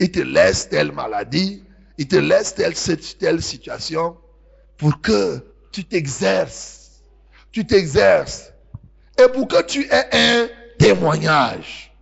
Il 0.00 0.10
te 0.10 0.20
laisse 0.20 0.68
telle 0.68 0.92
maladie, 0.92 1.62
il 1.96 2.06
te 2.06 2.16
laisse 2.16 2.54
telle, 2.54 2.74
telle 3.18 3.42
situation 3.42 4.16
pour 4.76 5.00
que 5.00 5.44
tu 5.72 5.84
t'exerces. 5.84 7.02
Tu 7.50 7.66
t'exerces. 7.66 8.52
Et 9.18 9.28
pour 9.28 9.48
que 9.48 9.62
tu 9.62 9.84
aies 9.90 10.08
un 10.12 10.48
témoignage 10.78 11.92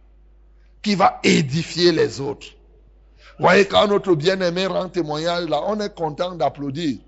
qui 0.83 0.95
va 0.95 1.19
édifier 1.23 1.93
les 1.93 2.21
autres. 2.21 2.49
Voyez, 3.39 3.67
quand 3.67 3.89
notre 3.89 4.15
bien-aimé 4.15 4.67
rend 4.67 4.89
témoignage, 4.89 5.49
là, 5.49 5.63
on 5.67 5.81
est 5.81 5.95
content 5.95 6.35
d'applaudir. 6.35 6.99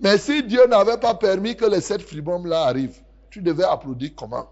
Mais 0.00 0.18
si 0.18 0.42
Dieu 0.42 0.66
n'avait 0.66 0.98
pas 0.98 1.14
permis 1.14 1.56
que 1.56 1.64
les 1.64 1.80
sept 1.80 2.02
fribommes 2.02 2.46
là 2.46 2.64
arrivent, 2.64 3.00
tu 3.30 3.40
devais 3.40 3.64
applaudir 3.64 4.10
comment? 4.16 4.48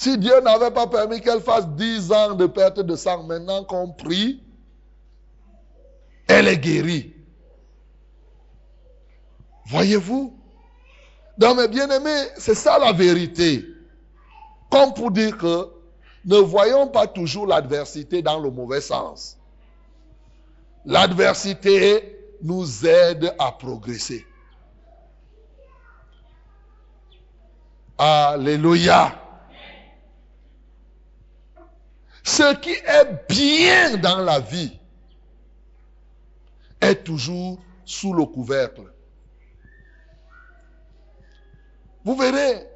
Si 0.00 0.16
Dieu 0.16 0.40
n'avait 0.40 0.70
pas 0.70 0.86
permis 0.86 1.20
qu'elle 1.20 1.42
fasse 1.42 1.68
dix 1.68 2.10
ans 2.10 2.32
de 2.32 2.46
perte 2.46 2.80
de 2.80 2.96
sang, 2.96 3.22
maintenant 3.24 3.64
qu'on 3.64 3.92
prie, 3.92 4.42
elle 6.26 6.48
est 6.48 6.56
guérie. 6.56 7.14
Voyez-vous? 9.66 10.34
Donc 11.36 11.58
mes 11.58 11.68
bien-aimés, 11.68 12.28
c'est 12.38 12.54
ça 12.54 12.78
la 12.78 12.92
vérité. 12.92 13.62
Comme 14.70 14.94
pour 14.94 15.10
dire 15.10 15.36
que 15.36 15.68
ne 16.24 16.38
voyons 16.38 16.88
pas 16.88 17.06
toujours 17.06 17.46
l'adversité 17.46 18.22
dans 18.22 18.40
le 18.40 18.50
mauvais 18.50 18.80
sens. 18.80 19.36
L'adversité 20.86 22.16
nous 22.40 22.86
aide 22.86 23.34
à 23.38 23.52
progresser. 23.52 24.26
Alléluia. 27.98 29.26
Ce 32.24 32.54
qui 32.56 32.70
est 32.72 33.28
bien 33.28 33.96
dans 33.96 34.18
la 34.18 34.40
vie 34.40 34.78
est 36.80 37.04
toujours 37.04 37.58
sous 37.84 38.12
le 38.12 38.24
couvercle. 38.24 38.92
Vous 42.04 42.16
verrez, 42.16 42.66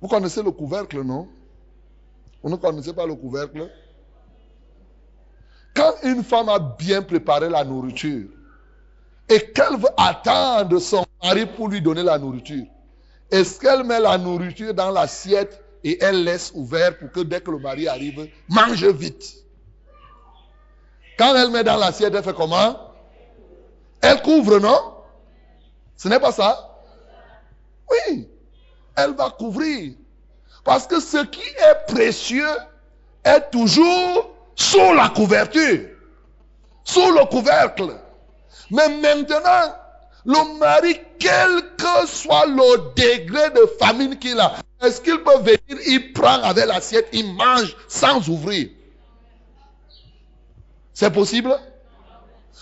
vous 0.00 0.08
connaissez 0.08 0.42
le 0.42 0.50
couvercle, 0.50 1.02
non? 1.02 1.28
Vous 2.42 2.50
ne 2.50 2.56
connaissez 2.56 2.92
pas 2.92 3.06
le 3.06 3.14
couvercle? 3.14 3.70
Quand 5.74 5.94
une 6.02 6.22
femme 6.22 6.48
a 6.48 6.58
bien 6.58 7.02
préparé 7.02 7.48
la 7.48 7.64
nourriture 7.64 8.28
et 9.28 9.52
qu'elle 9.52 9.76
veut 9.78 9.88
attendre 9.96 10.78
son 10.78 11.04
mari 11.22 11.46
pour 11.46 11.68
lui 11.68 11.80
donner 11.80 12.02
la 12.02 12.18
nourriture, 12.18 12.66
est-ce 13.30 13.58
qu'elle 13.58 13.84
met 13.84 14.00
la 14.00 14.16
nourriture 14.16 14.72
dans 14.72 14.90
l'assiette 14.90 15.62
et 15.86 16.02
elle 16.02 16.24
laisse 16.24 16.50
ouvert 16.52 16.98
pour 16.98 17.12
que 17.12 17.20
dès 17.20 17.40
que 17.40 17.48
le 17.48 17.60
mari 17.60 17.86
arrive, 17.86 18.28
mange 18.48 18.84
vite. 18.84 19.36
Quand 21.16 21.32
elle 21.36 21.50
met 21.50 21.62
dans 21.62 21.76
l'assiette, 21.76 22.12
elle 22.12 22.24
fait 22.24 22.34
comment? 22.34 22.76
Elle 24.00 24.20
couvre, 24.20 24.58
non? 24.58 24.94
Ce 25.96 26.08
n'est 26.08 26.18
pas 26.18 26.32
ça? 26.32 26.76
Oui, 27.88 28.28
elle 28.96 29.14
va 29.14 29.30
couvrir. 29.30 29.94
Parce 30.64 30.88
que 30.88 30.98
ce 30.98 31.18
qui 31.18 31.48
est 31.48 31.86
précieux 31.94 32.56
est 33.22 33.48
toujours 33.52 34.34
sous 34.56 34.92
la 34.92 35.10
couverture, 35.10 35.88
sous 36.82 37.12
le 37.12 37.24
couvercle. 37.26 37.94
Mais 38.72 38.88
maintenant, 38.88 39.72
le 40.26 40.58
mari, 40.58 40.98
quel 41.20 41.62
que 41.76 42.06
soit 42.06 42.46
le 42.46 42.92
degré 42.94 43.50
de 43.50 43.66
famine 43.78 44.18
qu'il 44.18 44.38
a, 44.40 44.56
est-ce 44.82 45.00
qu'il 45.00 45.18
peut 45.22 45.38
venir, 45.38 45.82
il 45.86 46.12
prend 46.12 46.42
avec 46.42 46.66
l'assiette, 46.66 47.08
il 47.12 47.32
mange 47.32 47.76
sans 47.86 48.28
ouvrir? 48.28 48.68
C'est 50.92 51.12
possible? 51.12 51.54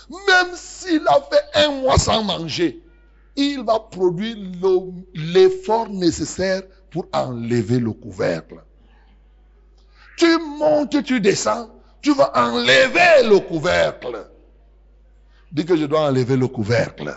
Même 0.09 0.55
s'il 0.55 1.01
a 1.07 1.19
fait 1.21 1.65
un 1.65 1.71
mois 1.81 1.97
sans 1.97 2.23
manger, 2.23 2.83
il 3.35 3.63
va 3.63 3.79
produire 3.79 4.37
l'effort 5.15 5.89
nécessaire 5.89 6.61
pour 6.91 7.07
enlever 7.11 7.79
le 7.79 7.91
couvercle. 7.91 8.63
Tu 10.17 10.37
montes, 10.37 11.03
tu 11.03 11.19
descends, 11.19 11.69
tu 12.01 12.13
vas 12.13 12.31
enlever 12.35 13.27
le 13.27 13.39
couvercle. 13.39 14.29
Dis 15.51 15.65
que 15.65 15.75
je 15.75 15.85
dois 15.85 16.01
enlever 16.01 16.37
le 16.37 16.47
couvercle. 16.47 17.15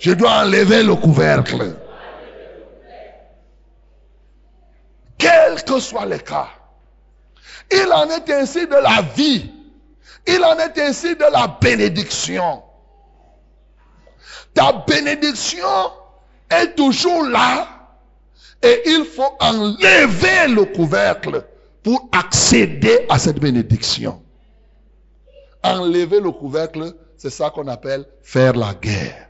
Je 0.00 0.12
dois 0.12 0.44
enlever 0.44 0.82
le 0.82 0.94
couvercle. 0.96 1.76
Quel 5.18 5.62
que 5.62 5.78
soit 5.78 6.06
le 6.06 6.16
cas, 6.16 6.48
il 7.70 7.86
en 7.92 8.08
est 8.08 8.28
ainsi 8.30 8.66
de 8.66 8.74
la 8.74 9.02
vie. 9.14 9.52
Il 10.26 10.42
en 10.42 10.58
est 10.58 10.78
ainsi 10.78 11.14
de 11.14 11.24
la 11.30 11.58
bénédiction. 11.60 12.62
Ta 14.54 14.72
bénédiction 14.88 15.66
est 16.50 16.74
toujours 16.74 17.24
là 17.24 17.68
et 18.62 18.82
il 18.86 19.04
faut 19.04 19.36
enlever 19.38 20.48
le 20.48 20.64
couvercle 20.64 21.44
pour 21.82 22.08
accéder 22.12 23.06
à 23.10 23.18
cette 23.18 23.38
bénédiction. 23.38 24.22
Enlever 25.62 26.20
le 26.20 26.30
couvercle, 26.30 26.94
c'est 27.18 27.30
ça 27.30 27.50
qu'on 27.50 27.68
appelle 27.68 28.06
faire 28.22 28.54
la 28.54 28.72
guerre. 28.72 29.29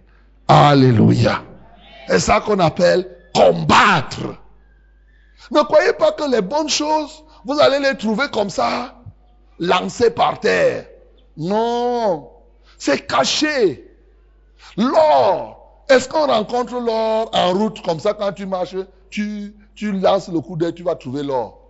Alléluia. 0.53 1.45
C'est 2.09 2.19
ça 2.19 2.41
qu'on 2.41 2.59
appelle 2.59 3.07
combattre. 3.33 4.35
Ne 5.53 5.61
croyez 5.63 5.93
pas 5.93 6.11
que 6.11 6.29
les 6.29 6.41
bonnes 6.41 6.69
choses, 6.69 7.25
vous 7.45 7.61
allez 7.61 7.79
les 7.79 7.97
trouver 7.97 8.27
comme 8.33 8.51
ça, 8.51 8.97
lancées 9.61 10.11
par 10.11 10.41
terre. 10.41 10.87
Non, 11.37 12.31
c'est 12.79 13.07
caché. 13.07 13.97
L'or. 14.77 15.85
Est-ce 15.89 16.09
qu'on 16.09 16.27
rencontre 16.27 16.81
l'or 16.81 17.31
en 17.33 17.53
route 17.53 17.81
comme 17.83 18.01
ça 18.01 18.15
quand 18.15 18.33
tu 18.33 18.45
marches, 18.45 18.75
tu, 19.09 19.55
tu 19.77 19.93
lances 19.93 20.29
le 20.29 20.41
coup 20.41 20.57
d'œil, 20.57 20.75
tu 20.75 20.83
vas 20.83 20.97
trouver 20.97 21.23
l'or? 21.23 21.61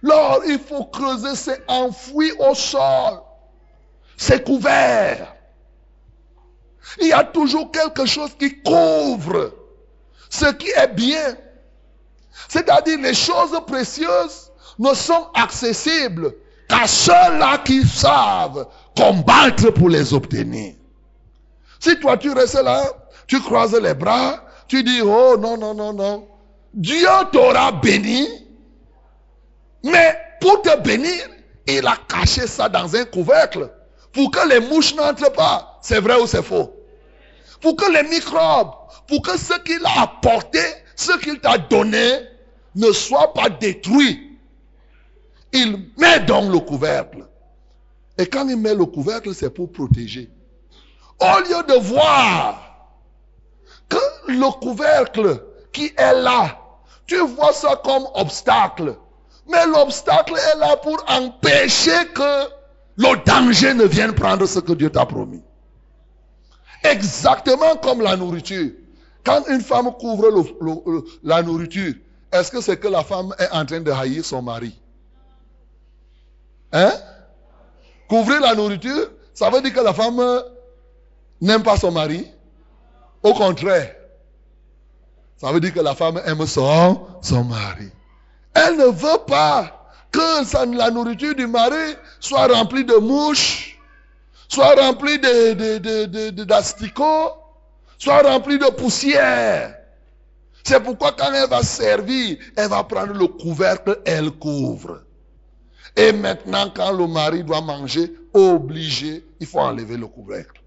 L'or, 0.00 0.40
il 0.46 0.58
faut 0.58 0.86
creuser, 0.86 1.36
c'est 1.36 1.62
enfoui 1.68 2.32
au 2.38 2.54
sol. 2.54 3.20
C'est 4.16 4.42
couvert. 4.44 5.34
Il 7.00 7.08
y 7.08 7.12
a 7.12 7.24
toujours 7.24 7.70
quelque 7.70 8.06
chose 8.06 8.30
qui 8.38 8.60
couvre 8.62 9.52
ce 10.30 10.46
qui 10.52 10.68
est 10.70 10.94
bien. 10.94 11.36
C'est-à-dire 12.48 12.98
les 13.00 13.14
choses 13.14 13.58
précieuses 13.66 14.50
ne 14.78 14.94
sont 14.94 15.28
accessibles 15.34 16.34
qu'à 16.68 16.86
ceux-là 16.86 17.58
qui 17.58 17.86
savent 17.86 18.66
combattre 18.96 19.70
pour 19.70 19.88
les 19.88 20.14
obtenir. 20.14 20.74
Si 21.78 21.98
toi 22.00 22.16
tu 22.16 22.32
restes 22.32 22.62
là, 22.62 22.84
tu 23.26 23.40
croises 23.40 23.74
les 23.74 23.94
bras, 23.94 24.44
tu 24.68 24.82
dis, 24.82 25.00
oh 25.02 25.36
non, 25.38 25.56
non, 25.56 25.74
non, 25.74 25.92
non. 25.92 26.26
Dieu 26.72 27.08
t'aura 27.32 27.72
béni, 27.72 28.26
mais 29.84 30.18
pour 30.40 30.62
te 30.62 30.78
bénir, 30.80 31.28
il 31.66 31.86
a 31.86 31.96
caché 32.08 32.46
ça 32.46 32.68
dans 32.68 32.96
un 32.96 33.04
couvercle 33.04 33.70
pour 34.12 34.30
que 34.30 34.48
les 34.48 34.60
mouches 34.60 34.94
n'entrent 34.94 35.32
pas. 35.32 35.71
C'est 35.82 36.00
vrai 36.00 36.18
ou 36.20 36.26
c'est 36.26 36.42
faux? 36.42 36.72
Pour 37.60 37.76
que 37.76 37.90
les 37.92 38.08
microbes, 38.08 38.70
pour 39.06 39.20
que 39.20 39.36
ce 39.36 39.58
qu'il 39.60 39.84
a 39.84 40.02
apporté, 40.02 40.60
ce 40.96 41.12
qu'il 41.18 41.40
t'a 41.40 41.58
donné, 41.58 42.20
ne 42.74 42.90
soit 42.92 43.34
pas 43.34 43.50
détruit. 43.50 44.38
Il 45.52 45.90
met 45.98 46.20
donc 46.20 46.50
le 46.50 46.60
couvercle. 46.60 47.26
Et 48.16 48.26
quand 48.26 48.48
il 48.48 48.56
met 48.56 48.74
le 48.74 48.86
couvercle, 48.86 49.34
c'est 49.34 49.50
pour 49.50 49.70
protéger. 49.70 50.30
Au 51.20 51.38
lieu 51.40 51.62
de 51.68 51.78
voir 51.80 52.88
que 53.88 53.98
le 54.28 54.50
couvercle 54.60 55.44
qui 55.72 55.92
est 55.96 56.14
là, 56.14 56.58
tu 57.06 57.18
vois 57.18 57.52
ça 57.52 57.80
comme 57.84 58.06
obstacle. 58.14 58.96
Mais 59.48 59.66
l'obstacle 59.66 60.34
est 60.34 60.58
là 60.58 60.76
pour 60.76 61.04
empêcher 61.08 62.06
que 62.14 62.48
le 62.96 63.24
danger 63.24 63.74
ne 63.74 63.84
vienne 63.84 64.14
prendre 64.14 64.46
ce 64.46 64.60
que 64.60 64.72
Dieu 64.72 64.90
t'a 64.90 65.04
promis. 65.04 65.42
Exactement 66.84 67.76
comme 67.76 68.00
la 68.00 68.16
nourriture. 68.16 68.70
Quand 69.24 69.46
une 69.48 69.60
femme 69.60 69.92
couvre 69.98 70.30
la 71.22 71.42
nourriture, 71.42 71.94
est-ce 72.32 72.50
que 72.50 72.60
c'est 72.60 72.78
que 72.78 72.88
la 72.88 73.04
femme 73.04 73.34
est 73.38 73.50
en 73.52 73.64
train 73.64 73.80
de 73.80 73.90
haïr 73.90 74.24
son 74.24 74.42
mari? 74.42 74.76
Hein? 76.72 76.92
Couvrir 78.08 78.40
la 78.40 78.54
nourriture, 78.54 79.10
ça 79.34 79.50
veut 79.50 79.60
dire 79.60 79.72
que 79.72 79.80
la 79.80 79.92
femme 79.92 80.20
n'aime 81.40 81.62
pas 81.62 81.76
son 81.76 81.92
mari? 81.92 82.26
Au 83.22 83.34
contraire, 83.34 83.94
ça 85.36 85.52
veut 85.52 85.60
dire 85.60 85.72
que 85.72 85.80
la 85.80 85.94
femme 85.94 86.20
aime 86.24 86.46
son, 86.46 87.06
son 87.20 87.44
mari. 87.44 87.90
Elle 88.54 88.76
ne 88.76 88.86
veut 88.86 89.24
pas 89.26 89.90
que 90.10 90.76
la 90.76 90.90
nourriture 90.90 91.34
du 91.34 91.46
mari 91.46 91.96
soit 92.20 92.46
remplie 92.48 92.84
de 92.84 92.94
mouches, 92.96 93.78
soit 94.52 94.74
remplie 94.74 95.18
d'asticots, 96.46 97.32
soit 97.96 98.20
remplie 98.20 98.58
de 98.58 98.70
poussière. 98.70 99.78
C'est 100.62 100.80
pourquoi 100.80 101.12
quand 101.12 101.32
elle 101.32 101.48
va 101.48 101.62
servir, 101.62 102.36
elle 102.56 102.68
va 102.68 102.84
prendre 102.84 103.14
le 103.14 103.26
couvercle, 103.28 103.98
elle 104.04 104.30
couvre. 104.30 105.04
Et 105.96 106.12
maintenant, 106.12 106.70
quand 106.74 106.92
le 106.92 107.06
mari 107.06 107.42
doit 107.42 107.62
manger, 107.62 108.12
obligé, 108.34 109.24
il 109.40 109.46
faut 109.46 109.60
enlever 109.60 109.96
le 109.96 110.06
couvercle. 110.06 110.60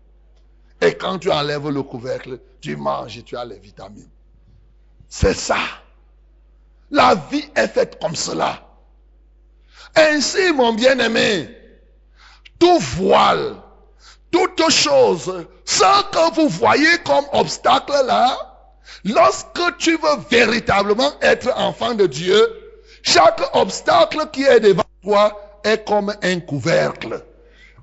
Et 0.82 0.95
quand 0.95 1.19
tu 1.19 1.32
enlèves 1.32 1.69
le 1.69 1.84
couvercle, 1.84 2.39
tu 2.62 2.76
manges 2.76 3.19
et 3.19 3.24
tu 3.24 3.38
as 3.38 3.45
les 3.45 3.60
vitamines. 3.60 4.10
C'est 5.08 5.36
ça. 5.36 5.60
La 6.89 7.13
vie 7.13 7.45
est 7.56 7.67
faite 7.67 8.00
comme 8.02 8.15
cela. 8.15 8.67
Ainsi, 9.95 10.52
mon 10.54 10.74
bien-aimé, 10.74 11.56
tout 12.60 12.80
voile, 12.80 13.56
toute 14.36 14.69
chose, 14.69 15.45
ce 15.63 16.12
que 16.12 16.36
vous 16.36 16.50
voyez 16.50 16.98
comme 17.06 17.24
obstacle 17.32 17.93
là, 18.06 18.36
lorsque 19.06 19.78
tu 19.78 19.91
veux 19.91 20.17
véritablement 20.30 21.12
être 21.21 21.54
enfant 21.58 21.93
de 21.93 22.06
Dieu, 22.06 22.45
chaque 23.02 23.41
obstacle 23.54 24.28
qui 24.34 24.43
est 24.43 24.60
devant 24.60 24.84
toi 25.02 25.60
est 25.63 25.88
comme 25.88 26.13
un 26.21 26.39
couvercle. 26.41 27.24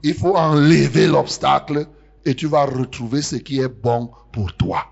Il 0.03 0.15
faut 0.15 0.37
enlever 0.37 1.07
l'obstacle 1.07 1.87
et 2.27 2.35
tu 2.35 2.49
vas 2.49 2.67
retrouver 2.67 3.23
ce 3.23 3.37
qui 3.37 3.61
est 3.61 3.69
bon 3.69 4.11
pour 4.33 4.55
toi. 4.55 4.85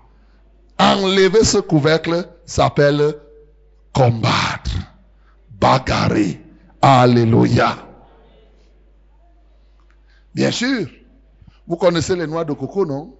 Enlever 0.79 1.43
ce 1.43 1.59
couvercle 1.59 2.27
s'appelle 2.45 3.13
combattre, 3.93 4.71
bagarrer. 5.59 6.41
Alléluia. 6.81 7.77
Bien 10.33 10.49
sûr. 10.49 10.87
Vous 11.67 11.77
connaissez 11.77 12.15
les 12.15 12.27
noix 12.27 12.45
de 12.45 12.53
coco, 12.53 12.85
non? 12.85 13.15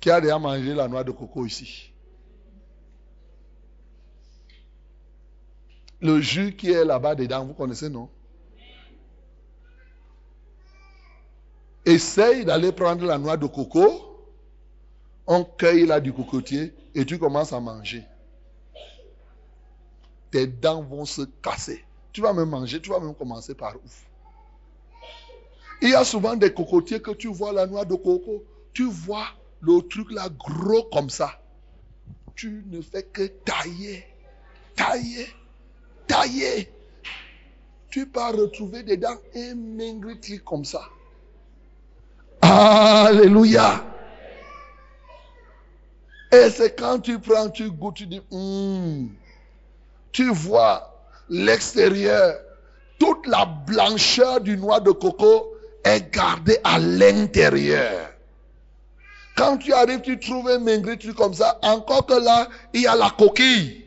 Qui 0.00 0.10
a 0.10 0.20
déjà 0.20 0.38
mangé 0.38 0.74
la 0.74 0.88
noix 0.88 1.04
de 1.04 1.10
coco 1.12 1.46
ici? 1.46 1.92
Le 6.00 6.20
jus 6.20 6.54
qui 6.54 6.70
est 6.70 6.84
là-bas 6.84 7.14
dedans, 7.14 7.44
vous 7.44 7.54
connaissez, 7.54 7.88
non? 7.88 8.08
Essaye 11.84 12.44
d'aller 12.44 12.72
prendre 12.72 13.04
la 13.04 13.16
noix 13.16 13.36
de 13.36 13.46
coco, 13.46 14.26
on 15.26 15.44
cueille 15.44 15.86
là 15.86 16.00
du 16.00 16.12
cocotier 16.12 16.74
et 16.94 17.04
tu 17.04 17.18
commences 17.18 17.52
à 17.52 17.60
manger. 17.60 18.04
Tes 20.30 20.46
dents 20.46 20.82
vont 20.82 21.04
se 21.04 21.22
casser. 21.42 21.84
Tu 22.12 22.20
vas 22.20 22.32
même 22.32 22.48
manger, 22.48 22.80
tu 22.80 22.90
vas 22.90 23.00
même 23.00 23.14
commencer 23.14 23.54
par 23.54 23.76
ouf. 23.76 24.05
Il 25.82 25.90
y 25.90 25.94
a 25.94 26.04
souvent 26.04 26.36
des 26.36 26.52
cocotiers 26.52 27.00
que 27.00 27.10
tu 27.10 27.28
vois 27.28 27.52
la 27.52 27.66
noix 27.66 27.84
de 27.84 27.94
coco, 27.94 28.44
tu 28.72 28.84
vois 28.84 29.26
le 29.60 29.80
truc 29.88 30.10
là 30.12 30.28
gros 30.28 30.84
comme 30.84 31.10
ça. 31.10 31.30
Tu 32.34 32.64
ne 32.68 32.80
fais 32.80 33.02
que 33.02 33.26
tailler, 33.26 34.04
tailler, 34.74 35.26
tailler. 36.06 36.72
Tu 37.90 38.10
vas 38.14 38.30
retrouver 38.30 38.82
des 38.82 38.96
dents 38.96 39.16
maigrites 39.54 40.44
comme 40.44 40.64
ça. 40.64 40.82
Alléluia. 42.42 43.84
Et 46.32 46.50
c'est 46.50 46.78
quand 46.78 46.98
tu 47.00 47.18
prends, 47.18 47.48
tu 47.48 47.70
goûtes, 47.70 47.96
tu 47.96 48.06
dis, 48.06 48.20
hmm. 48.30 49.08
tu 50.12 50.30
vois 50.32 50.92
l'extérieur, 51.28 52.38
toute 52.98 53.26
la 53.26 53.44
blancheur 53.44 54.40
du 54.40 54.56
noix 54.56 54.80
de 54.80 54.90
coco 54.90 55.55
est 55.86 56.12
gardée 56.12 56.58
à 56.64 56.78
l'intérieur. 56.78 58.10
Quand 59.36 59.58
tu 59.58 59.72
arrives, 59.72 60.00
tu 60.00 60.18
trouves 60.18 60.48
un 60.48 60.58
maigri 60.58 60.98
truc 60.98 61.16
comme 61.16 61.34
ça, 61.34 61.58
encore 61.62 62.06
que 62.06 62.22
là, 62.22 62.48
il 62.72 62.82
y 62.82 62.86
a 62.86 62.94
la 62.94 63.10
coquille. 63.10 63.84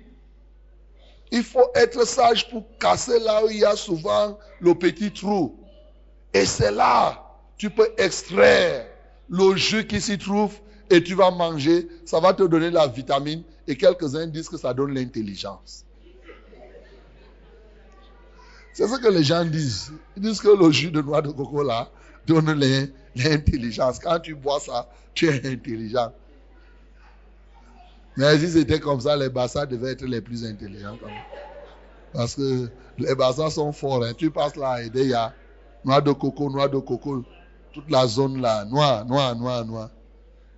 Il 1.32 1.44
faut 1.44 1.70
être 1.76 2.08
sage 2.08 2.50
pour 2.50 2.66
casser 2.80 3.20
là 3.20 3.46
où 3.46 3.50
il 3.50 3.60
y 3.60 3.66
a 3.66 3.76
souvent 3.76 4.38
le 4.60 4.74
petit 4.76 5.12
trou. 5.12 5.56
Et 6.34 6.46
c'est 6.46 6.72
là 6.72 7.30
tu 7.60 7.70
peux 7.70 7.90
extraire 7.98 8.88
le 9.28 9.56
jus 9.56 9.86
qui 9.86 10.02
s'y 10.02 10.18
trouve 10.18 10.56
et 10.90 11.04
tu 11.04 11.14
vas 11.14 11.30
manger. 11.30 11.88
Ça 12.06 12.20
va 12.20 12.34
te 12.34 12.42
donner 12.42 12.72
la 12.72 12.88
vitamine 12.88 13.44
et 13.68 13.76
quelques-uns 13.76 14.26
disent 14.26 14.50
que 14.50 14.58
ça 14.58 14.74
donne 14.74 14.96
l'intelligence. 14.96 15.86
C'est 18.74 18.88
ce 18.88 18.98
que 19.00 19.08
les 19.08 19.24
gens 19.24 19.46
disent. 19.46 19.92
Ils 20.16 20.24
disent 20.24 20.42
que 20.42 20.50
le 20.50 20.72
jus 20.72 20.92
de 20.92 21.02
noix 21.02 21.22
de 21.22 21.32
coco 21.32 21.64
là 21.64 21.90
donne 22.26 22.54
l'intelligence. 23.16 24.00
Quand 24.00 24.20
tu 24.20 24.36
bois 24.36 24.60
ça, 24.60 24.88
tu 25.14 25.28
es 25.28 25.52
intelligent. 25.52 26.14
Mais 28.18 28.38
si 28.38 28.50
c'était 28.50 28.80
comme 28.80 29.00
ça, 29.00 29.16
les 29.16 29.30
bassins 29.30 29.66
devaient 29.66 29.92
être 29.92 30.06
les 30.06 30.22
plus 30.22 30.46
intelligents. 30.46 30.98
Parce 32.14 32.36
que 32.36 32.70
les 32.98 33.16
bassins 33.16 33.50
sont 33.50 33.72
forts. 33.72 34.04
Hein. 34.04 34.14
Tu 34.18 34.30
passes 34.30 34.56
là 34.56 34.84
et 34.84 34.92
il 34.94 35.10
y 35.10 35.14
a 35.14 35.34
noix 35.86 36.02
de 36.02 36.12
coco, 36.12 36.50
noix 36.50 36.68
de 36.68 36.80
coco 36.80 37.24
toute 37.74 37.90
la 37.90 38.08
zone 38.08 38.42
là, 38.42 38.66
noir, 38.66 39.06
noir, 39.06 39.36
noir, 39.36 39.66
noir. 39.66 39.90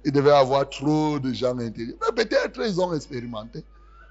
Il 0.03 0.11
devait 0.11 0.31
avoir 0.31 0.67
trop 0.69 1.19
de 1.19 1.31
gens 1.33 1.57
intelligents. 1.57 1.97
Mais 2.01 2.25
peut-être 2.25 2.59
ils 2.65 2.79
ont 2.81 2.93
expérimenté. 2.93 3.63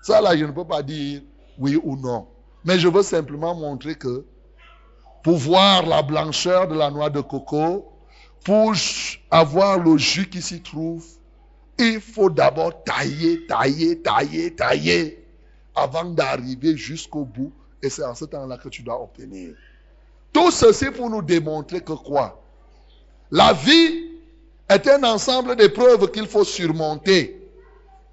Ça 0.02 0.20
là, 0.20 0.36
je 0.36 0.44
ne 0.44 0.52
peux 0.52 0.64
pas 0.64 0.82
dire 0.82 1.22
oui 1.58 1.78
ou 1.82 1.96
non. 1.96 2.26
Mais 2.64 2.78
je 2.78 2.88
veux 2.88 3.02
simplement 3.02 3.54
montrer 3.54 3.94
que 3.94 4.24
pour 5.22 5.36
voir 5.36 5.86
la 5.86 6.02
blancheur 6.02 6.68
de 6.68 6.74
la 6.74 6.90
noix 6.90 7.10
de 7.10 7.20
coco, 7.20 7.92
pour 8.44 8.74
avoir 9.30 9.78
le 9.78 9.96
jus 9.98 10.28
qui 10.28 10.40
s'y 10.40 10.62
trouve, 10.62 11.04
il 11.78 12.00
faut 12.00 12.30
d'abord 12.30 12.82
tailler, 12.84 13.46
tailler, 13.46 14.00
tailler, 14.00 14.54
tailler 14.54 15.24
avant 15.74 16.04
d'arriver 16.04 16.76
jusqu'au 16.76 17.24
bout. 17.24 17.52
Et 17.82 17.88
c'est 17.88 18.04
en 18.04 18.14
ce 18.14 18.26
temps-là 18.26 18.58
que 18.58 18.68
tu 18.68 18.82
dois 18.82 19.02
obtenir. 19.02 19.54
Tout 20.32 20.50
ceci 20.50 20.90
pour 20.90 21.08
nous 21.10 21.22
démontrer 21.22 21.80
que 21.80 21.92
quoi? 21.92 22.42
La 23.30 23.52
vie 23.52 24.10
est 24.68 24.86
un 24.88 25.02
ensemble 25.04 25.56
d'épreuves 25.56 26.10
qu'il 26.10 26.26
faut 26.26 26.44
surmonter. 26.44 27.48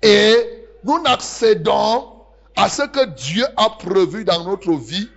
Et 0.01 0.65
nous 0.83 1.01
n'accédons 1.01 2.16
à 2.57 2.69
ce 2.69 2.81
que 2.81 3.05
Dieu 3.05 3.45
a 3.55 3.69
prévu 3.69 4.25
dans 4.25 4.43
notre 4.43 4.73
vie 4.73 5.07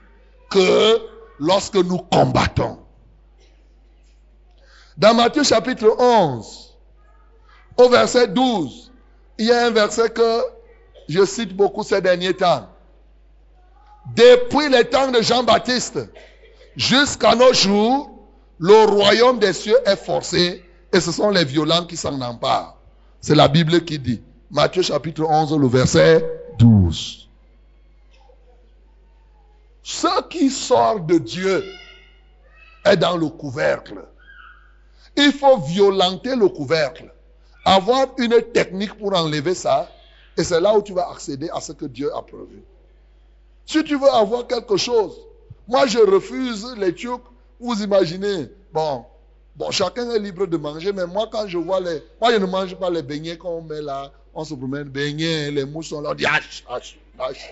que 0.50 0.98
lorsque 1.38 1.76
nous 1.76 1.98
combattons. 1.98 2.78
Dans 4.98 5.14
Matthieu 5.14 5.42
chapitre 5.42 5.96
11, 5.98 6.76
au 7.78 7.88
verset 7.88 8.28
12, 8.28 8.92
il 9.38 9.46
y 9.46 9.52
a 9.52 9.66
un 9.66 9.70
verset 9.70 10.10
que 10.10 10.42
je 11.08 11.24
cite 11.24 11.56
beaucoup 11.56 11.82
ces 11.82 12.02
derniers 12.02 12.34
temps. 12.34 12.68
Depuis 14.14 14.68
les 14.68 14.84
temps 14.84 15.10
de 15.10 15.22
Jean-Baptiste 15.22 15.98
jusqu'à 16.76 17.34
nos 17.34 17.54
jours, 17.54 18.10
le 18.58 18.84
royaume 18.84 19.38
des 19.38 19.54
cieux 19.54 19.78
est 19.86 19.96
forcé 19.96 20.62
et 20.92 21.00
ce 21.00 21.10
sont 21.10 21.30
les 21.30 21.46
violents 21.46 21.86
qui 21.86 21.96
s'en 21.96 22.20
emparent. 22.20 22.76
C'est 23.22 23.34
la 23.34 23.48
Bible 23.48 23.82
qui 23.84 23.98
dit. 23.98 24.20
Matthieu 24.50 24.82
chapitre 24.82 25.22
11, 25.22 25.56
le 25.56 25.68
verset 25.68 26.22
12. 26.58 27.19
Ce 29.82 30.22
qui 30.28 30.50
sort 30.50 31.00
de 31.00 31.18
Dieu 31.18 31.64
est 32.84 32.96
dans 32.96 33.16
le 33.16 33.28
couvercle. 33.28 34.04
Il 35.16 35.32
faut 35.32 35.58
violenter 35.58 36.36
le 36.36 36.48
couvercle. 36.48 37.12
Avoir 37.64 38.06
une 38.18 38.40
technique 38.52 38.94
pour 38.94 39.14
enlever 39.14 39.54
ça. 39.54 39.90
Et 40.36 40.44
c'est 40.44 40.60
là 40.60 40.74
où 40.76 40.82
tu 40.82 40.92
vas 40.92 41.10
accéder 41.10 41.50
à 41.52 41.60
ce 41.60 41.72
que 41.72 41.86
Dieu 41.86 42.14
a 42.14 42.22
prévu. 42.22 42.62
Si 43.66 43.82
tu 43.84 43.98
veux 43.98 44.10
avoir 44.10 44.46
quelque 44.46 44.76
chose, 44.76 45.18
moi 45.68 45.86
je 45.86 45.98
refuse 45.98 46.74
les 46.76 46.94
Turcs 46.94 47.30
vous 47.60 47.82
imaginez, 47.82 48.48
bon, 48.72 49.04
bon, 49.54 49.70
chacun 49.70 50.10
est 50.10 50.18
libre 50.18 50.46
de 50.46 50.56
manger, 50.56 50.92
mais 50.92 51.06
moi, 51.06 51.28
quand 51.30 51.46
je 51.46 51.58
vois 51.58 51.78
les. 51.78 52.02
Moi, 52.20 52.32
je 52.32 52.38
ne 52.38 52.46
mange 52.46 52.74
pas 52.76 52.88
les 52.88 53.02
beignets 53.02 53.36
qu'on 53.36 53.62
met 53.62 53.82
là. 53.82 54.10
On 54.32 54.44
se 54.44 54.54
promène, 54.54 54.84
beignets, 54.84 55.50
les 55.50 55.64
là, 55.64 55.68
on 55.92 56.14
dit 56.14 56.24
hache, 56.24 56.64
hache, 56.68 56.98
hache. 57.18 57.50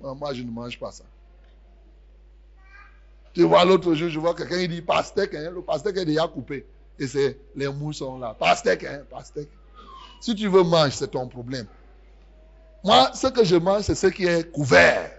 Moi, 0.00 0.32
je 0.34 0.42
ne 0.42 0.50
mange 0.50 0.78
pas 0.78 0.90
ça. 0.90 1.04
Tu 3.32 3.42
vois, 3.42 3.64
l'autre 3.64 3.94
jour, 3.94 4.08
je 4.08 4.18
vois 4.18 4.34
quelqu'un, 4.34 4.58
il 4.58 4.68
dit 4.68 4.82
pastèque, 4.82 5.32
le 5.32 5.60
pastèque 5.62 5.96
est 5.98 6.04
déjà 6.04 6.26
coupé. 6.26 6.66
Et 6.98 7.06
c'est, 7.06 7.38
les 7.54 7.68
mouches 7.68 7.96
sont 7.96 8.18
là. 8.18 8.34
Pastèque, 8.38 8.86
pastèque. 9.10 9.50
Si 10.20 10.34
tu 10.34 10.48
veux 10.48 10.62
manger, 10.62 10.92
c'est 10.92 11.08
ton 11.10 11.28
problème. 11.28 11.66
Moi, 12.82 13.10
ce 13.14 13.26
que 13.26 13.44
je 13.44 13.56
mange, 13.56 13.82
c'est 13.82 13.94
ce 13.94 14.06
qui 14.06 14.24
est 14.24 14.50
couvert. 14.50 15.10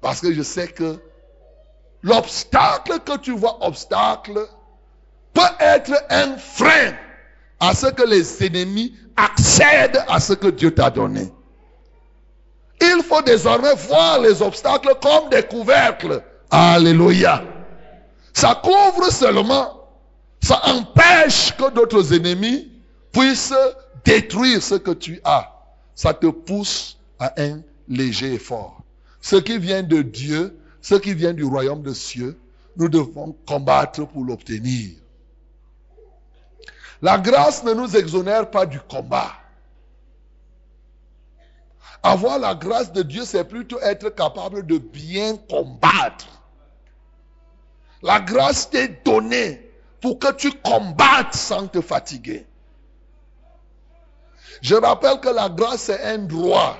Parce 0.00 0.20
que 0.20 0.32
je 0.32 0.42
sais 0.42 0.68
que 0.68 1.00
L'obstacle 2.02 3.00
que 3.04 3.18
tu 3.18 3.32
vois, 3.32 3.58
obstacle, 3.66 4.46
peut 5.34 5.40
être 5.60 5.92
un 6.10 6.36
frein 6.36 6.94
à 7.60 7.74
ce 7.74 7.86
que 7.88 8.08
les 8.08 8.44
ennemis 8.46 8.94
accèdent 9.16 10.04
à 10.08 10.20
ce 10.20 10.32
que 10.32 10.48
Dieu 10.48 10.72
t'a 10.72 10.90
donné. 10.90 11.32
Il 12.80 13.02
faut 13.02 13.22
désormais 13.22 13.74
voir 13.74 14.20
les 14.20 14.40
obstacles 14.42 14.94
comme 15.02 15.30
des 15.30 15.42
couvercles. 15.42 16.22
Alléluia. 16.50 17.42
Ça 18.32 18.60
couvre 18.62 19.10
seulement, 19.10 19.88
ça 20.40 20.60
empêche 20.66 21.56
que 21.56 21.70
d'autres 21.70 22.14
ennemis 22.14 22.70
puissent 23.12 23.54
détruire 24.04 24.62
ce 24.62 24.76
que 24.76 24.92
tu 24.92 25.20
as. 25.24 25.52
Ça 25.94 26.14
te 26.14 26.28
pousse 26.28 26.98
à 27.18 27.32
un 27.38 27.60
léger 27.88 28.34
effort. 28.34 28.80
Ce 29.20 29.36
qui 29.36 29.58
vient 29.58 29.82
de 29.82 30.02
Dieu 30.02 30.56
ce 30.88 30.94
qui 30.94 31.14
vient 31.14 31.34
du 31.34 31.44
royaume 31.44 31.82
des 31.82 31.94
cieux, 31.94 32.38
nous 32.76 32.88
devons 32.88 33.36
combattre 33.46 34.06
pour 34.06 34.24
l'obtenir. 34.24 34.90
La 37.02 37.18
grâce 37.18 37.62
ne 37.62 37.74
nous 37.74 37.96
exonère 37.96 38.50
pas 38.50 38.66
du 38.66 38.80
combat. 38.80 39.32
Avoir 42.02 42.38
la 42.38 42.54
grâce 42.54 42.92
de 42.92 43.02
Dieu, 43.02 43.24
c'est 43.24 43.44
plutôt 43.44 43.80
être 43.80 44.10
capable 44.10 44.66
de 44.66 44.78
bien 44.78 45.36
combattre. 45.36 46.26
La 48.02 48.20
grâce 48.20 48.70
t'est 48.70 49.04
donnée 49.04 49.72
pour 50.00 50.18
que 50.18 50.32
tu 50.32 50.52
combattes 50.52 51.34
sans 51.34 51.66
te 51.66 51.80
fatiguer. 51.80 52.46
Je 54.62 54.74
rappelle 54.74 55.20
que 55.20 55.28
la 55.28 55.48
grâce, 55.48 55.82
c'est 55.82 56.02
un 56.04 56.18
droit. 56.18 56.76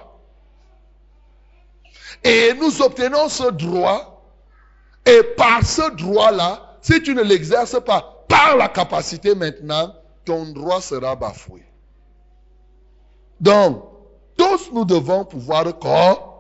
Et 2.25 2.55
nous 2.55 2.83
obtenons 2.83 3.29
ce 3.29 3.51
droit. 3.51 4.15
Et 5.07 5.23
par 5.37 5.65
ce 5.65 5.91
droit-là, 5.97 6.77
si 6.83 7.03
tu 7.03 7.15
ne 7.15 7.23
l'exerces 7.23 7.81
pas 7.85 8.25
par 8.29 8.57
la 8.57 8.69
capacité 8.69 9.35
maintenant, 9.35 9.95
ton 10.25 10.53
droit 10.53 10.81
sera 10.81 11.17
bafoué. 11.17 11.65
Donc, 13.41 13.88
tous 14.39 14.71
nous 14.73 14.87
devons 14.87 15.25
pouvoir 15.25 15.65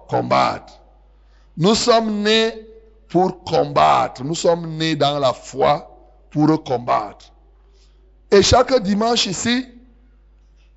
combattre. 0.08 0.80
Nous 1.58 1.74
sommes 1.74 2.22
nés 2.22 2.66
pour 3.08 3.44
combattre. 3.44 4.24
Nous 4.24 4.36
sommes 4.36 4.76
nés 4.76 4.96
dans 4.96 5.18
la 5.18 5.34
foi 5.34 5.90
pour 6.30 6.62
combattre. 6.62 7.32
Et 8.30 8.42
chaque 8.42 8.82
dimanche 8.82 9.26
ici, 9.26 9.66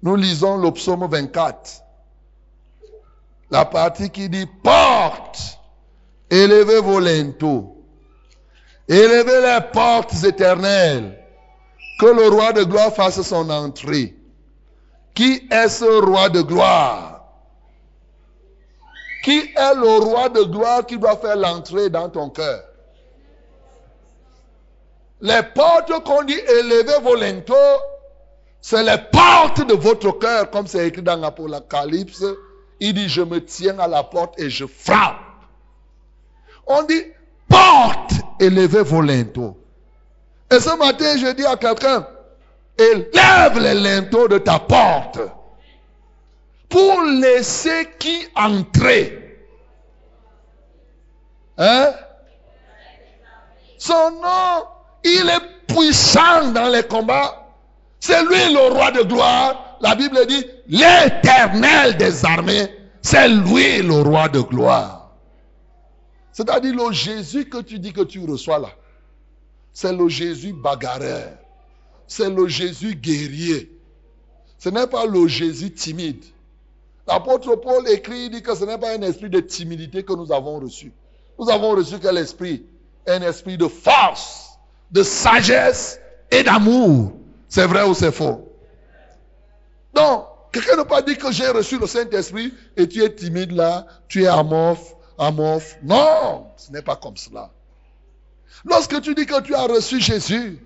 nous 0.02 0.16
lisons 0.16 0.58
le 0.58 0.72
psaume 0.72 1.08
24. 1.08 1.84
La 3.52 3.66
partie 3.66 4.10
qui 4.10 4.28
dit 4.28 4.48
porte, 4.64 5.60
élevez 6.30 6.80
vos 6.80 7.00
linteaux, 7.00 7.84
élevez 8.88 9.42
les 9.42 9.60
portes 9.72 10.24
éternelles, 10.24 11.20
que 12.00 12.06
le 12.06 12.30
roi 12.30 12.54
de 12.54 12.64
gloire 12.64 12.94
fasse 12.94 13.22
son 13.22 13.50
entrée. 13.50 14.16
Qui 15.14 15.48
est 15.52 15.68
ce 15.68 16.06
roi 16.06 16.30
de 16.30 16.42
gloire 16.42 17.11
Qui 19.24 19.40
est 19.40 19.76
le 19.76 20.04
roi 20.04 20.30
de 20.30 20.44
gloire 20.44 20.86
qui 20.86 20.98
doit 20.98 21.18
faire 21.18 21.36
l'entrée 21.36 21.90
dans 21.90 22.10
ton 22.10 22.30
cœur? 22.30 22.64
Les 25.22 25.42
portes 25.54 26.04
qu'on 26.04 26.24
dit 26.24 26.40
élevez 26.60 27.00
vos 27.04 27.16
linteaux, 27.16 27.54
c'est 28.62 28.84
les 28.84 28.98
portes 29.12 29.66
de 29.68 29.74
votre 29.76 30.12
cœur, 30.14 30.50
comme 30.50 30.66
c'est 30.66 30.88
écrit 30.88 31.04
dans 31.04 31.16
l'Apocalypse. 31.16 32.24
Il 32.80 32.96
dit, 32.96 33.08
je 33.08 33.22
me 33.22 33.44
tiens 33.44 33.78
à 33.78 33.88
la 33.88 34.04
porte 34.04 34.40
et 34.40 34.50
je 34.50 34.66
frappe. 34.66 35.20
On 36.66 36.82
dit, 36.84 37.04
porte, 37.48 38.14
élevez 38.40 38.82
vos 38.82 39.02
linteaux. 39.02 39.58
Et 40.52 40.60
ce 40.60 40.76
matin, 40.78 41.18
je 41.18 41.32
dis 41.34 41.46
à 41.46 41.56
quelqu'un, 41.56 42.08
élève 42.78 43.60
les 43.60 43.76
linteaux 43.76 44.28
de 44.28 44.40
ta 44.40 44.58
porte 44.58 45.20
pour 46.72 47.02
laisser 47.04 47.90
qui 48.00 48.26
entrer. 48.36 49.38
Hein? 51.58 51.92
Son 53.78 54.12
nom, 54.12 54.66
il 55.04 55.30
est 55.30 55.74
puissant 55.74 56.52
dans 56.52 56.70
les 56.70 56.84
combats. 56.84 57.48
C'est 58.00 58.24
lui 58.24 58.54
le 58.54 58.74
roi 58.74 58.92
de 58.92 59.04
gloire. 59.04 59.78
La 59.82 59.96
Bible 59.96 60.26
dit, 60.28 60.46
l'éternel 60.68 61.98
des 61.98 62.26
armées, 62.26 62.68
c'est 63.02 63.28
lui 63.28 63.82
le 63.82 64.02
roi 64.02 64.28
de 64.30 64.40
gloire. 64.40 65.12
C'est-à-dire 66.32 66.74
le 66.74 66.92
Jésus 66.92 67.46
que 67.46 67.62
tu 67.62 67.80
dis 67.80 67.92
que 67.92 68.02
tu 68.02 68.20
reçois 68.26 68.60
là. 68.60 68.70
C'est 69.74 69.94
le 69.94 70.08
Jésus 70.08 70.54
bagarreur. 70.54 71.34
C'est 72.08 72.30
le 72.30 72.48
Jésus 72.48 72.96
guerrier. 72.96 73.72
Ce 74.58 74.70
n'est 74.70 74.88
pas 74.88 75.06
le 75.06 75.28
Jésus 75.28 75.72
timide. 75.72 76.24
L'apôtre 77.12 77.58
Paul 77.58 77.90
écrit, 77.90 78.26
il 78.26 78.30
dit 78.32 78.42
que 78.42 78.56
ce 78.56 78.64
n'est 78.64 78.78
pas 78.78 78.92
un 78.92 79.02
esprit 79.02 79.30
de 79.30 79.42
timidité 79.42 80.04
que 80.04 80.14
nous 80.14 80.32
avons 80.32 80.60
reçu. 80.60 80.94
Nous 81.38 81.50
avons 81.50 81.72
reçu 81.72 82.00
quel 82.00 82.18
esprit? 82.18 82.66
Un 83.06 83.22
esprit 83.22 83.58
de 83.58 83.68
force, 83.68 84.52
de 84.92 85.04
sagesse 85.04 86.00
et 86.32 86.44
d'amour. 86.44 87.12
C'est 87.50 87.66
vrai 87.66 87.84
ou 87.84 87.94
c'est 87.94 88.14
faux? 88.14 88.48
Donc, 89.94 90.26
quelqu'un 90.54 90.78
n'a 90.78 90.86
pas 90.86 91.02
dit 91.02 91.18
que 91.18 91.34
j'ai 91.34 91.50
reçu 91.50 91.78
le 91.78 91.86
Saint-Esprit 91.86 92.54
et 92.78 92.88
tu 92.88 93.04
es 93.04 93.14
timide 93.14 93.52
là, 93.52 93.86
tu 94.08 94.24
es 94.24 94.28
amorphe, 94.28 94.96
amorphe. 95.18 95.78
Non, 95.84 96.46
ce 96.56 96.72
n'est 96.72 96.82
pas 96.82 96.96
comme 96.96 97.18
cela. 97.18 97.50
Lorsque 98.64 99.02
tu 99.02 99.16
dis 99.16 99.26
que 99.26 99.42
tu 99.42 99.54
as 99.54 99.64
reçu 99.64 100.00
Jésus, 100.00 100.66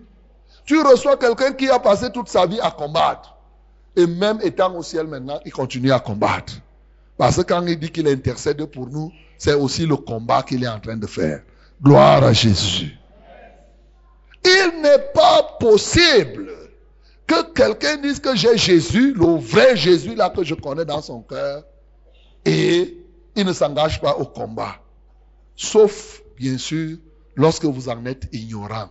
tu 0.66 0.80
reçois 0.80 1.18
quelqu'un 1.18 1.54
qui 1.54 1.70
a 1.72 1.80
passé 1.80 2.12
toute 2.12 2.30
sa 2.30 2.46
vie 2.46 2.60
à 2.60 2.70
combattre. 2.70 3.35
Et 3.96 4.08
même 4.08 4.40
étant 4.44 4.76
au 4.76 4.84
ciel 4.84 5.08
maintenant, 5.08 5.40
il 5.46 5.52
continue 5.52 5.92
à 5.92 6.00
combattre. 6.00 6.54
Parce 7.18 7.38
que 7.38 7.42
quand 7.44 7.66
il 7.66 7.80
dit 7.80 7.90
qu'il 7.90 8.08
intercède 8.08 8.64
pour 8.66 8.88
nous, 8.88 9.12
c'est 9.38 9.54
aussi 9.54 9.86
le 9.86 9.96
combat 9.96 10.44
qu'il 10.44 10.64
est 10.64 10.68
en 10.68 10.80
train 10.80 10.98
de 10.98 11.08
faire. 11.08 11.42
Gloire 11.82 12.24
à 12.24 12.34
Jésus. 12.34 12.98
Il 14.44 14.82
n'est 14.82 15.12
pas 15.14 15.58
possible 15.60 16.52
que 17.26 17.54
quelqu'un 17.54 17.98
dise 17.98 18.20
que 18.20 18.36
j'ai 18.36 18.58
Jésus, 18.58 19.14
le 19.14 19.40
vrai 19.40 19.76
Jésus 19.76 20.14
là 20.14 20.30
que 20.30 20.44
je 20.44 20.54
connais 20.54 20.86
dans 20.86 21.02
son 21.02 21.22
cœur, 21.22 21.64
et 22.46 22.98
il 23.36 23.46
ne 23.46 23.54
s'engage 23.54 24.00
pas 24.00 24.16
au 24.16 24.26
combat. 24.26 24.76
Sauf, 25.56 26.22
bien 26.38 26.58
sûr, 26.58 26.98
lorsque 27.36 27.66
vous 27.66 27.90
en 27.90 28.06
êtes 28.06 28.28
ignorant. 28.32 28.90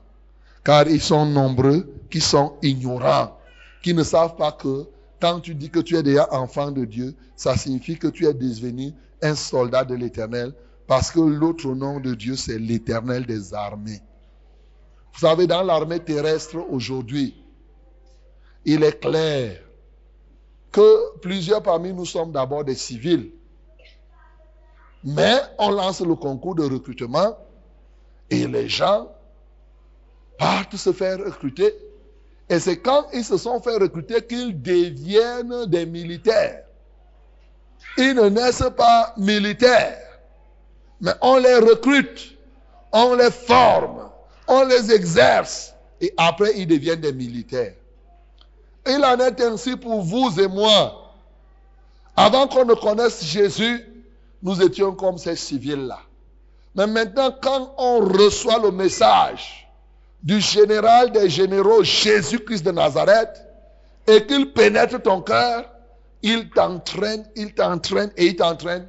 Car 0.64 0.88
ils 0.88 1.00
sont 1.00 1.26
nombreux 1.26 1.86
qui 2.10 2.20
sont 2.20 2.54
ignorants, 2.62 3.38
qui 3.82 3.94
ne 3.94 4.02
savent 4.02 4.36
pas 4.36 4.52
que 4.52 4.86
quand 5.24 5.40
tu 5.40 5.54
dis 5.54 5.70
que 5.70 5.80
tu 5.80 5.96
es 5.96 6.02
déjà 6.02 6.28
enfant 6.34 6.70
de 6.70 6.84
Dieu, 6.84 7.14
ça 7.34 7.56
signifie 7.56 7.96
que 7.96 8.08
tu 8.08 8.26
es 8.26 8.34
devenu 8.34 8.92
un 9.22 9.34
soldat 9.34 9.82
de 9.82 9.94
l'éternel, 9.94 10.52
parce 10.86 11.10
que 11.10 11.18
l'autre 11.18 11.68
nom 11.74 11.98
de 11.98 12.14
Dieu, 12.14 12.36
c'est 12.36 12.58
l'éternel 12.58 13.24
des 13.24 13.54
armées. 13.54 14.02
Vous 15.14 15.20
savez, 15.20 15.46
dans 15.46 15.62
l'armée 15.62 16.00
terrestre 16.00 16.58
aujourd'hui, 16.68 17.42
il 18.66 18.84
est 18.84 19.00
clair 19.00 19.62
que 20.70 21.16
plusieurs 21.20 21.62
parmi 21.62 21.94
nous 21.94 22.04
sommes 22.04 22.30
d'abord 22.30 22.62
des 22.62 22.74
civils. 22.74 23.32
Mais 25.04 25.38
on 25.58 25.70
lance 25.70 26.02
le 26.02 26.16
concours 26.16 26.54
de 26.54 26.64
recrutement 26.64 27.34
et 28.28 28.46
les 28.46 28.68
gens 28.68 29.10
partent 30.38 30.76
se 30.76 30.92
faire 30.92 31.16
recruter. 31.16 31.74
Et 32.48 32.58
c'est 32.58 32.78
quand 32.78 33.06
ils 33.12 33.24
se 33.24 33.36
sont 33.36 33.60
fait 33.60 33.76
recruter 33.76 34.22
qu'ils 34.22 34.60
deviennent 34.60 35.66
des 35.66 35.86
militaires. 35.86 36.64
Ils 37.96 38.14
ne 38.14 38.28
naissent 38.28 38.70
pas 38.76 39.14
militaires, 39.16 39.98
mais 41.00 41.12
on 41.20 41.36
les 41.36 41.56
recrute, 41.56 42.36
on 42.92 43.14
les 43.14 43.30
forme, 43.30 44.10
on 44.48 44.64
les 44.64 44.92
exerce 44.92 45.74
et 46.00 46.12
après 46.16 46.52
ils 46.56 46.66
deviennent 46.66 47.00
des 47.00 47.12
militaires. 47.12 47.74
Il 48.86 49.02
en 49.04 49.16
est 49.18 49.40
ainsi 49.40 49.76
pour 49.76 50.02
vous 50.02 50.38
et 50.40 50.48
moi. 50.48 51.14
Avant 52.16 52.46
qu'on 52.46 52.64
ne 52.64 52.74
connaisse 52.74 53.24
Jésus, 53.24 53.82
nous 54.42 54.60
étions 54.60 54.94
comme 54.94 55.18
ces 55.18 55.36
civils-là. 55.36 56.00
Mais 56.74 56.86
maintenant, 56.86 57.34
quand 57.40 57.74
on 57.78 58.00
reçoit 58.00 58.58
le 58.58 58.70
message 58.70 59.63
du 60.24 60.40
général 60.40 61.12
des 61.12 61.28
généraux 61.28 61.84
Jésus-Christ 61.84 62.64
de 62.64 62.72
Nazareth 62.72 63.46
et 64.06 64.24
qu'il 64.26 64.52
pénètre 64.52 65.00
ton 65.02 65.20
cœur, 65.20 65.70
il 66.22 66.48
t'entraîne, 66.48 67.24
il 67.36 67.52
t'entraîne 67.52 68.10
et 68.16 68.28
il 68.28 68.36
t'entraîne. 68.36 68.88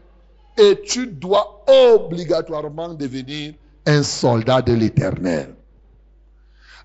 Et 0.57 0.81
tu 0.81 1.07
dois 1.07 1.65
obligatoirement 1.67 2.93
devenir 2.93 3.53
un 3.85 4.01
soldat 4.01 4.61
de 4.61 4.73
l'éternel. 4.73 5.53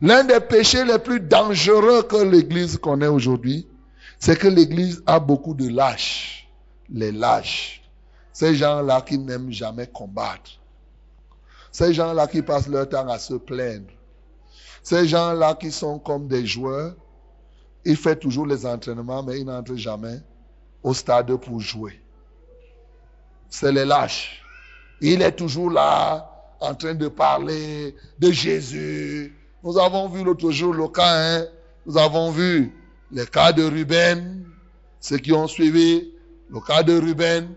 L'un 0.02 0.24
des 0.24 0.40
péchés 0.40 0.84
les 0.84 0.98
plus 0.98 1.20
dangereux 1.20 2.02
que 2.02 2.16
l'Église 2.16 2.78
connaît 2.78 3.06
aujourd'hui, 3.06 3.68
c'est 4.18 4.36
que 4.36 4.48
l'Église 4.48 5.02
a 5.06 5.20
beaucoup 5.20 5.54
de 5.54 5.68
lâches. 5.68 6.48
Les 6.92 7.12
lâches. 7.12 7.82
Ces 8.32 8.56
gens-là 8.56 9.02
qui 9.02 9.18
n'aiment 9.18 9.52
jamais 9.52 9.86
combattre. 9.86 10.58
Ces 11.70 11.94
gens-là 11.94 12.26
qui 12.26 12.42
passent 12.42 12.68
leur 12.68 12.88
temps 12.88 13.08
à 13.08 13.18
se 13.18 13.34
plaindre. 13.34 13.92
Ces 14.82 15.06
gens-là 15.06 15.54
qui 15.54 15.70
sont 15.70 15.98
comme 15.98 16.28
des 16.28 16.46
joueurs. 16.46 16.94
Ils 17.84 17.96
font 17.96 18.14
toujours 18.14 18.46
les 18.46 18.66
entraînements, 18.66 19.22
mais 19.22 19.40
ils 19.40 19.46
n'entrent 19.46 19.76
jamais 19.76 20.20
au 20.82 20.92
stade 20.92 21.34
pour 21.36 21.60
jouer. 21.60 22.00
C'est 23.48 23.72
les 23.72 23.84
lâches. 23.84 24.42
Il 25.00 25.22
est 25.22 25.32
toujours 25.32 25.70
là, 25.70 26.30
en 26.60 26.74
train 26.74 26.94
de 26.94 27.08
parler 27.08 27.96
de 28.18 28.30
Jésus, 28.30 29.34
nous 29.62 29.78
avons 29.78 30.08
vu 30.08 30.24
l'autre 30.24 30.50
jour 30.50 30.72
le 30.72 30.88
cas, 30.88 31.40
hein? 31.40 31.46
nous 31.84 31.98
avons 31.98 32.30
vu 32.30 32.72
le 33.12 33.26
cas 33.26 33.52
de 33.52 33.62
Ruben, 33.62 34.46
ceux 35.00 35.18
qui 35.18 35.34
ont 35.34 35.46
suivi, 35.46 36.12
le 36.48 36.60
cas 36.60 36.82
de 36.82 36.98
Ruben, 36.98 37.48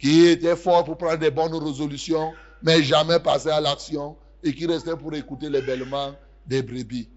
qui 0.00 0.26
était 0.26 0.56
fort 0.56 0.84
pour 0.84 0.96
prendre 0.96 1.18
des 1.18 1.30
bonnes 1.30 1.54
résolutions, 1.54 2.32
mais 2.62 2.82
jamais 2.82 3.20
passé 3.20 3.50
à 3.50 3.60
l'action 3.60 4.16
et 4.42 4.52
qui 4.52 4.66
restait 4.66 4.96
pour 4.96 5.14
écouter 5.14 5.48
les 5.48 5.62
bêlements 5.62 6.12
des 6.46 6.62
brebis. 6.62 7.08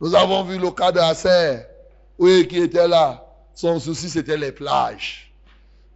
Nous 0.00 0.14
avons 0.14 0.44
vu 0.44 0.58
le 0.58 0.70
cas 0.70 0.92
de 0.92 0.98
Hasser, 0.98 1.62
oui, 2.18 2.46
qui 2.48 2.58
était 2.58 2.88
là. 2.88 3.24
Son 3.54 3.78
souci, 3.78 4.08
c'était 4.08 4.36
les 4.36 4.52
plages. 4.52 5.32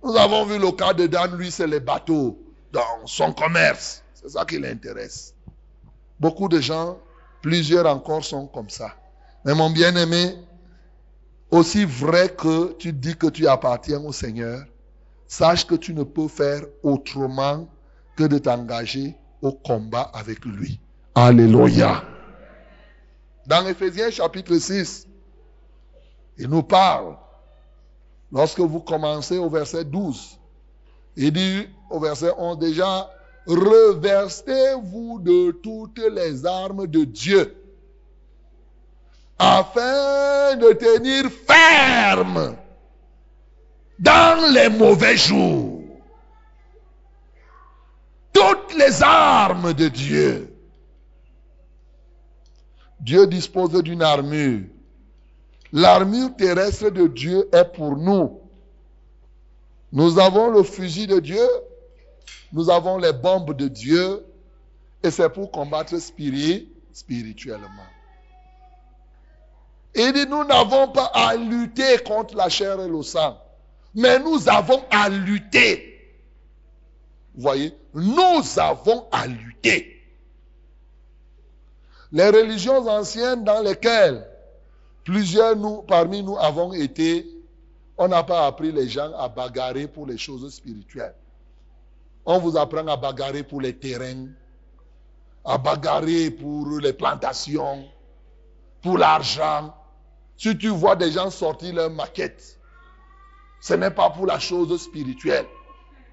Nous 0.04 0.16
avons 0.16 0.44
vu 0.44 0.58
le 0.58 0.70
cas 0.72 0.92
de 0.92 1.06
Dan, 1.06 1.36
lui, 1.36 1.50
c'est 1.50 1.66
les 1.66 1.80
bateaux 1.80 2.38
dans 2.72 3.06
son 3.06 3.32
commerce. 3.32 4.02
C'est 4.14 4.30
ça 4.30 4.44
qui 4.44 4.58
l'intéresse. 4.58 5.34
Beaucoup 6.20 6.48
de 6.48 6.60
gens 6.60 6.98
Plusieurs 7.46 7.86
encore 7.86 8.24
sont 8.24 8.48
comme 8.48 8.70
ça. 8.70 8.96
Mais 9.44 9.54
mon 9.54 9.70
bien-aimé, 9.70 10.34
aussi 11.52 11.84
vrai 11.84 12.28
que 12.28 12.72
tu 12.72 12.92
dis 12.92 13.14
que 13.14 13.28
tu 13.28 13.46
appartiens 13.46 14.00
au 14.00 14.10
Seigneur, 14.10 14.64
sache 15.28 15.64
que 15.64 15.76
tu 15.76 15.94
ne 15.94 16.02
peux 16.02 16.26
faire 16.26 16.62
autrement 16.82 17.68
que 18.16 18.24
de 18.24 18.38
t'engager 18.38 19.14
au 19.42 19.52
combat 19.52 20.10
avec 20.12 20.44
lui. 20.44 20.80
Alléluia. 21.14 22.02
Dans 23.46 23.66
Ephésiens 23.66 24.10
chapitre 24.10 24.56
6, 24.56 25.06
il 26.38 26.48
nous 26.48 26.64
parle, 26.64 27.16
lorsque 28.32 28.58
vous 28.58 28.80
commencez 28.80 29.38
au 29.38 29.48
verset 29.48 29.84
12, 29.84 30.38
il 31.16 31.32
dit 31.32 31.68
au 31.90 32.00
verset 32.00 32.32
11 32.36 32.58
déjà, 32.58 33.08
reversez-vous 33.46 35.20
de 35.20 35.52
toutes 35.52 35.98
les 35.98 36.44
armes 36.44 36.86
de 36.88 37.04
Dieu 37.04 37.56
afin 39.38 40.56
de 40.56 40.72
tenir 40.72 41.30
ferme 41.30 42.56
dans 43.98 44.52
les 44.52 44.68
mauvais 44.68 45.16
jours. 45.16 45.82
Toutes 48.32 48.74
les 48.76 49.02
armes 49.02 49.72
de 49.72 49.88
Dieu. 49.88 50.55
Dieu 53.06 53.28
dispose 53.28 53.70
d'une 53.84 54.02
armure. 54.02 54.62
L'armure 55.72 56.34
terrestre 56.34 56.90
de 56.90 57.06
Dieu 57.06 57.48
est 57.52 57.72
pour 57.72 57.96
nous. 57.96 58.40
Nous 59.92 60.18
avons 60.18 60.50
le 60.50 60.64
fusil 60.64 61.06
de 61.06 61.20
Dieu, 61.20 61.46
nous 62.52 62.68
avons 62.68 62.98
les 62.98 63.12
bombes 63.12 63.54
de 63.54 63.68
Dieu, 63.68 64.26
et 65.04 65.12
c'est 65.12 65.28
pour 65.28 65.52
combattre 65.52 65.96
spirituellement. 66.00 67.86
Il 69.94 70.12
dit, 70.12 70.26
nous 70.26 70.42
n'avons 70.42 70.88
pas 70.88 71.12
à 71.14 71.36
lutter 71.36 71.98
contre 72.04 72.34
la 72.34 72.48
chair 72.48 72.80
et 72.80 72.88
le 72.88 73.02
sang, 73.02 73.38
mais 73.94 74.18
nous 74.18 74.48
avons 74.48 74.82
à 74.90 75.08
lutter. 75.08 76.18
Vous 77.36 77.42
voyez, 77.42 77.72
nous 77.94 78.42
avons 78.58 79.06
à 79.12 79.28
lutter. 79.28 79.95
Les 82.12 82.28
religions 82.28 82.86
anciennes 82.88 83.44
dans 83.44 83.62
lesquelles 83.62 84.26
plusieurs 85.04 85.56
nous, 85.56 85.82
parmi 85.82 86.22
nous 86.22 86.38
avons 86.38 86.72
été, 86.72 87.26
on 87.98 88.08
n'a 88.08 88.22
pas 88.22 88.46
appris 88.46 88.72
les 88.72 88.88
gens 88.88 89.12
à 89.18 89.28
bagarrer 89.28 89.88
pour 89.88 90.06
les 90.06 90.18
choses 90.18 90.52
spirituelles. 90.54 91.14
On 92.24 92.38
vous 92.38 92.56
apprend 92.56 92.86
à 92.88 92.96
bagarrer 92.96 93.42
pour 93.42 93.60
les 93.60 93.76
terrains, 93.76 94.26
à 95.44 95.58
bagarrer 95.58 96.30
pour 96.30 96.78
les 96.80 96.92
plantations, 96.92 97.84
pour 98.82 98.98
l'argent. 98.98 99.74
Si 100.36 100.56
tu 100.58 100.68
vois 100.68 100.96
des 100.96 101.12
gens 101.12 101.30
sortir 101.30 101.74
leur 101.74 101.90
maquette, 101.90 102.58
ce 103.60 103.74
n'est 103.74 103.90
pas 103.90 104.10
pour 104.10 104.26
la 104.26 104.38
chose 104.38 104.80
spirituelle. 104.80 105.46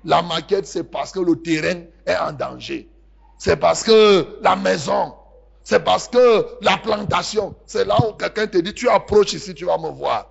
La 0.06 0.22
maquette, 0.22 0.66
c'est 0.68 0.84
parce 0.84 1.12
que 1.12 1.20
le 1.20 1.42
terrain 1.42 1.82
est 2.06 2.16
en 2.16 2.32
danger. 2.32 2.90
C'est 3.38 3.58
parce 3.58 3.84
que 3.84 4.40
la 4.42 4.56
maison, 4.56 5.14
c'est 5.64 5.84
parce 5.84 6.10
que 6.10 6.46
la 6.62 6.78
plantation, 6.78 7.56
c'est 7.66 7.86
là 7.86 7.98
où 8.06 8.14
quelqu'un 8.14 8.48
te 8.48 8.58
dit, 8.58 8.74
tu 8.74 8.90
approches 8.90 9.34
ici, 9.34 9.56
tu 9.56 9.66
vas 9.66 9.78
me 9.78 9.90
voir. 9.90 10.30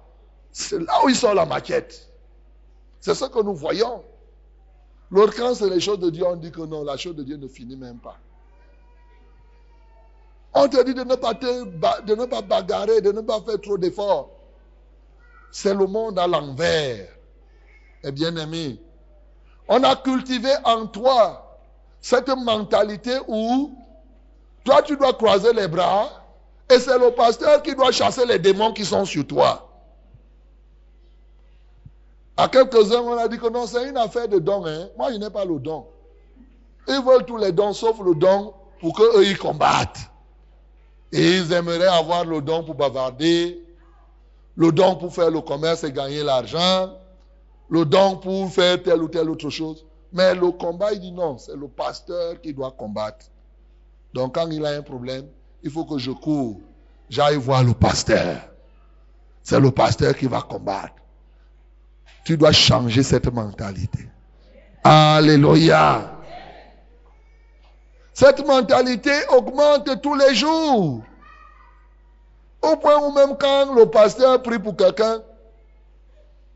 C'est 0.51 0.79
là 0.79 1.05
où 1.05 1.09
ils 1.09 1.17
sont 1.17 1.33
la 1.33 1.47
maquette. 1.47 2.11
C'est 3.01 3.15
ce 3.15 3.25
que 3.25 3.43
nous 3.43 3.55
voyons. 3.55 4.05
L'autre, 5.11 5.35
quand 5.37 5.55
c'est 5.55 5.71
les 5.71 5.81
choses 5.81 5.99
de 5.99 6.11
Dieu, 6.11 6.25
on 6.27 6.37
dit 6.37 6.53
que 6.53 6.61
non, 6.61 6.85
la 6.85 6.97
chose 6.97 7.17
de 7.17 7.23
Dieu 7.23 7.37
ne 7.37 7.49
finit 7.49 7.77
même 7.77 7.99
pas. 7.99 8.19
On 10.55 10.69
te 10.69 10.83
dit 10.85 10.93
de 10.93 11.03
ne 11.03 11.15
pas, 11.15 11.33
de 11.33 12.15
ne 12.15 12.27
pas 12.27 12.43
bagarrer, 12.43 13.01
de 13.01 13.11
ne 13.13 13.23
pas 13.23 13.41
faire 13.41 13.61
trop 13.61 13.79
d'efforts. 13.79 14.31
C'est 15.51 15.75
le 15.75 15.87
monde 15.87 16.19
à 16.19 16.27
l'envers. 16.27 17.09
Et 18.05 18.13
bien 18.13 18.37
aimé, 18.37 18.79
on 19.69 19.83
a 19.83 19.97
cultivé 19.97 20.51
en 20.65 20.87
toi 20.87 21.59
cette 22.01 22.29
mentalité 22.29 23.19
où 23.29 23.75
toi 24.65 24.83
tu 24.83 24.97
dois 24.97 25.13
croiser 25.13 25.53
les 25.53 25.69
bras 25.69 26.09
et 26.71 26.79
c'est 26.79 26.99
le 26.99 27.11
pasteur 27.11 27.63
qui 27.63 27.75
doit 27.75 27.93
chasser 27.93 28.25
les 28.25 28.39
démons 28.39 28.73
qui 28.73 28.85
sont 28.85 29.05
sur 29.05 29.27
toi. 29.27 29.69
À 32.37 32.49
quelques-uns, 32.49 33.01
on 33.03 33.17
a 33.19 33.29
dit 33.29 33.39
que 33.39 33.49
non, 33.49 33.67
c'est 33.67 33.89
une 33.89 33.97
affaire 33.97 34.27
de 34.27 34.39
don. 34.39 34.65
Hein. 34.65 34.89
Moi, 34.97 35.13
je 35.13 35.19
n'ai 35.19 35.29
pas 35.29 35.45
le 35.45 35.59
don. 35.59 35.87
Ils 36.89 37.03
veulent 37.05 37.27
tous 37.27 37.37
les 37.37 37.53
dons, 37.53 37.73
sauf 37.73 38.01
le 38.03 38.15
don 38.15 38.55
pour 38.81 38.97
qu'eux, 38.97 39.25
ils 39.25 39.39
combattent. 39.39 40.01
Et 41.13 41.37
ils 41.37 41.53
aimeraient 41.53 41.87
avoir 41.87 42.25
le 42.25 42.41
don 42.41 42.65
pour 42.65 42.75
bavarder, 42.75 43.63
le 44.57 44.73
don 44.73 44.97
pour 44.97 45.15
faire 45.15 45.31
le 45.31 45.43
commerce 45.43 45.85
et 45.85 45.93
gagner 45.93 46.23
l'argent, 46.23 46.97
le 47.69 47.85
don 47.85 48.17
pour 48.17 48.51
faire 48.51 48.83
telle 48.83 49.03
ou 49.03 49.09
telle 49.09 49.29
autre 49.29 49.51
chose. 49.51 49.85
Mais 50.13 50.35
le 50.35 50.51
combat, 50.51 50.93
il 50.93 51.01
dit 51.01 51.13
non, 51.13 51.37
c'est 51.37 51.55
le 51.55 51.69
pasteur 51.69 52.41
qui 52.41 52.55
doit 52.55 52.71
combattre. 52.71 53.27
Donc 54.13 54.35
quand 54.35 54.49
il 54.51 54.65
a 54.65 54.71
un 54.71 54.83
problème, 54.83 55.27
il 55.63 55.71
faut 55.71 55.85
que 55.85 55.99
je 55.99 56.11
cours, 56.11 56.61
j'aille 57.09 57.37
voir 57.37 57.65
le 57.65 57.73
pasteur. 57.73 58.41
C'est 59.43 59.59
le 59.59 59.71
pasteur 59.71 60.15
qui 60.17 60.27
va 60.27 60.41
combattre. 60.41 60.95
Tu 62.25 62.37
dois 62.37 62.53
changer 62.53 63.03
cette 63.03 63.33
mentalité. 63.33 64.09
Alléluia. 64.85 66.13
Cette 68.13 68.47
mentalité 68.47 69.13
augmente 69.31 70.01
tous 70.01 70.15
les 70.15 70.35
jours. 70.35 71.03
Au 72.61 72.77
point 72.77 72.99
où 72.99 73.13
même 73.13 73.37
quand 73.39 73.75
le 73.75 73.87
pasteur 73.87 74.41
prie 74.43 74.59
pour 74.59 74.77
quelqu'un, 74.77 75.21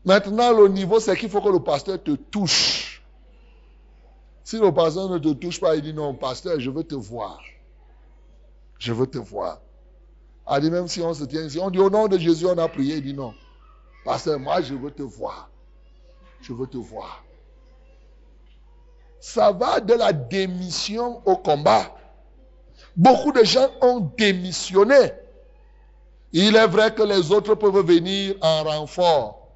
maintenant 0.05 0.53
le 0.53 0.69
niveau 0.69 0.99
c'est 0.99 1.17
qu'il 1.17 1.29
faut 1.29 1.41
que 1.41 1.49
le 1.49 1.59
pasteur 1.59 2.01
te 2.01 2.11
touche. 2.11 2.96
Si 4.47 4.57
le 4.57 4.71
pasteur 4.71 5.09
ne 5.09 5.17
te 5.17 5.33
touche 5.33 5.59
pas, 5.59 5.75
il 5.75 5.81
dit 5.81 5.93
non, 5.93 6.13
pasteur, 6.13 6.57
je 6.57 6.69
veux 6.69 6.85
te 6.85 6.95
voir. 6.95 7.41
Je 8.79 8.93
veux 8.93 9.07
te 9.07 9.17
voir. 9.17 9.59
Il 10.55 10.61
dit 10.61 10.71
même 10.71 10.87
si 10.87 11.01
on 11.01 11.13
se 11.13 11.25
tient 11.25 11.43
ici, 11.43 11.59
on 11.59 11.69
dit 11.69 11.79
au 11.79 11.89
nom 11.89 12.07
de 12.07 12.17
Jésus, 12.17 12.45
on 12.45 12.57
a 12.57 12.69
prié, 12.69 12.95
il 12.95 13.03
dit 13.03 13.13
non. 13.13 13.33
Pasteur, 14.05 14.39
moi 14.39 14.61
je 14.61 14.73
veux 14.73 14.91
te 14.91 15.03
voir 15.03 15.49
je 16.41 16.53
veux 16.53 16.67
te 16.67 16.77
voir. 16.77 17.25
Ça 19.19 19.51
va 19.51 19.81
de 19.81 19.93
la 19.93 20.13
démission 20.13 21.21
au 21.25 21.35
combat. 21.35 21.93
Beaucoup 22.95 23.33
de 23.33 23.43
gens 23.43 23.69
ont 23.81 23.99
démissionné. 24.17 25.11
Il 26.31 26.55
est 26.55 26.67
vrai 26.67 26.93
que 26.93 27.03
les 27.03 27.31
autres 27.31 27.55
peuvent 27.55 27.85
venir 27.85 28.35
en 28.41 28.63
renfort. 28.63 29.49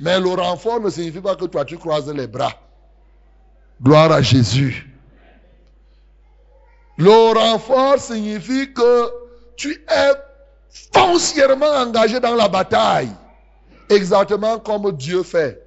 Mais 0.00 0.18
le 0.18 0.30
renfort 0.30 0.80
ne 0.80 0.90
signifie 0.90 1.20
pas 1.20 1.36
que 1.36 1.44
toi 1.44 1.64
tu 1.64 1.78
croises 1.78 2.12
les 2.12 2.26
bras. 2.26 2.52
Gloire 3.82 4.12
à 4.12 4.20
Jésus. 4.20 4.86
Le 6.98 7.32
renfort 7.32 7.98
signifie 7.98 8.72
que 8.74 9.10
tu 9.56 9.72
es 9.88 10.12
foncièrement 10.92 11.66
engagé 11.66 12.20
dans 12.20 12.34
la 12.34 12.48
bataille. 12.48 13.10
Exactement 13.88 14.58
comme 14.58 14.92
Dieu 14.92 15.22
fait. 15.22 15.66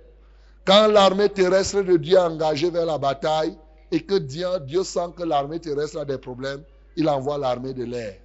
Quand 0.66 0.88
l'armée 0.88 1.30
terrestre 1.30 1.82
de 1.82 1.98
Dieu 1.98 2.16
est 2.16 2.22
engagée 2.22 2.70
vers 2.70 2.86
la 2.86 3.00
bataille 3.00 3.58
et 3.92 4.02
que 4.02 4.16
Dieu, 4.16 4.84
sent 4.84 5.10
que 5.18 5.24
l'armée 5.24 5.60
terrestre 5.60 5.98
a 6.00 6.06
des 6.06 6.20
problèmes, 6.20 6.62
il 6.96 7.10
envoie 7.10 7.40
l'armée 7.40 7.74
de 7.74 7.84
l'air. 7.84 8.16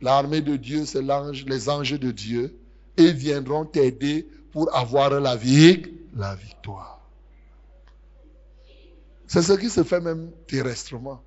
L'armée 0.00 0.40
de 0.40 0.56
Dieu, 0.56 0.84
c'est 0.86 1.02
les 1.02 1.68
anges 1.68 1.98
de 1.98 2.10
Dieu. 2.10 2.58
Et 2.96 3.04
ils 3.04 3.14
viendront 3.14 3.64
t'aider 3.64 4.26
pour 4.52 4.74
avoir 4.74 5.10
la, 5.20 5.36
vie, 5.36 5.82
la 6.16 6.34
victoire. 6.34 7.01
C'est 9.32 9.40
ce 9.40 9.54
qui 9.54 9.70
se 9.70 9.82
fait 9.82 9.98
même 9.98 10.30
terrestrement. 10.46 11.22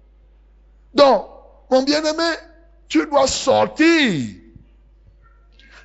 Donc, 0.94 1.26
mon 1.72 1.82
bien-aimé, 1.82 2.36
tu 2.88 3.04
dois 3.08 3.26
sortir. 3.26 4.36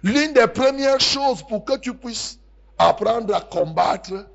L'une 0.02 0.35
des 0.35 0.46
premières 0.48 1.00
choses 1.00 1.42
pour 1.42 1.64
que 1.64 1.78
tu 1.78 1.94
puisses 1.94 2.38
apprendre 2.76 3.35
à 3.35 3.40
combattre, 3.40 4.26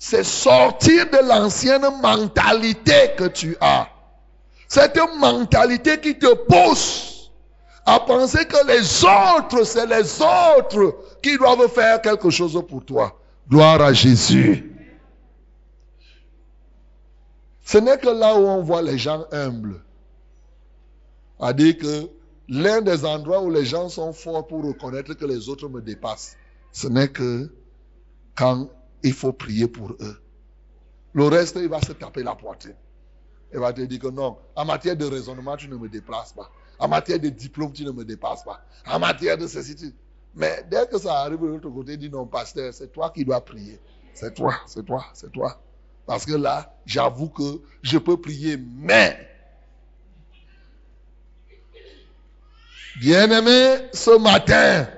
c'est 0.00 0.24
sortir 0.24 1.08
de 1.10 1.28
l'ancienne 1.28 1.86
mentalité 2.02 3.12
que 3.16 3.28
tu 3.28 3.56
as. 3.60 3.86
Cette 4.66 4.98
mentalité 5.20 6.00
qui 6.00 6.18
te 6.18 6.34
pousse 6.34 7.30
à 7.86 8.00
penser 8.00 8.46
que 8.46 8.66
les 8.66 9.04
autres, 9.04 9.64
c'est 9.64 9.86
les 9.86 10.20
autres 10.20 10.96
qui 11.22 11.38
doivent 11.38 11.68
faire 11.68 12.02
quelque 12.02 12.30
chose 12.30 12.60
pour 12.68 12.84
toi. 12.84 13.16
Gloire 13.48 13.80
à 13.80 13.92
Jésus. 13.92 14.67
Ce 17.68 17.76
n'est 17.76 17.98
que 17.98 18.08
là 18.08 18.34
où 18.34 18.46
on 18.46 18.62
voit 18.62 18.80
les 18.80 18.96
gens 18.96 19.26
humbles. 19.30 19.82
À 21.38 21.52
dire 21.52 21.76
que 21.76 22.08
l'un 22.48 22.80
des 22.80 23.04
endroits 23.04 23.42
où 23.42 23.50
les 23.50 23.66
gens 23.66 23.90
sont 23.90 24.14
forts 24.14 24.46
pour 24.46 24.64
reconnaître 24.64 25.12
que 25.12 25.26
les 25.26 25.50
autres 25.50 25.68
me 25.68 25.82
dépassent, 25.82 26.38
ce 26.72 26.88
n'est 26.88 27.08
que 27.08 27.52
quand 28.34 28.70
il 29.02 29.12
faut 29.12 29.34
prier 29.34 29.68
pour 29.68 29.92
eux. 30.00 30.18
Le 31.12 31.24
reste, 31.24 31.58
il 31.60 31.68
va 31.68 31.82
se 31.82 31.92
taper 31.92 32.22
la 32.22 32.34
poitrine. 32.34 32.74
Il 33.52 33.58
va 33.58 33.74
te 33.74 33.82
dire 33.82 34.00
que 34.00 34.08
non, 34.08 34.38
en 34.56 34.64
matière 34.64 34.96
de 34.96 35.04
raisonnement, 35.04 35.58
tu 35.58 35.68
ne 35.68 35.76
me 35.76 35.90
déplaces 35.90 36.32
pas. 36.32 36.50
En 36.78 36.88
matière 36.88 37.20
de 37.20 37.28
diplôme, 37.28 37.74
tu 37.74 37.84
ne 37.84 37.90
me 37.90 38.02
dépasses 38.02 38.44
pas. 38.44 38.64
En 38.86 38.98
matière 38.98 39.36
de 39.36 39.46
ceci. 39.46 39.94
Mais 40.34 40.64
dès 40.70 40.86
que 40.86 40.96
ça 40.96 41.18
arrive 41.18 41.42
de 41.42 41.46
l'autre 41.48 41.68
côté, 41.68 41.92
il 41.92 41.98
dit 41.98 42.08
non, 42.08 42.26
pasteur, 42.26 42.72
c'est 42.72 42.90
toi 42.90 43.10
qui 43.10 43.26
dois 43.26 43.42
prier. 43.42 43.78
C'est 44.14 44.32
toi, 44.32 44.54
c'est 44.66 44.86
toi, 44.86 45.04
c'est 45.12 45.30
toi. 45.30 45.60
Parce 46.08 46.24
que 46.24 46.32
là, 46.32 46.74
j'avoue 46.86 47.28
que 47.28 47.60
je 47.82 47.98
peux 47.98 48.16
prier, 48.16 48.56
mais 48.56 49.26
Bien-aimé, 52.98 53.76
ce 53.92 54.18
matin, 54.18 54.88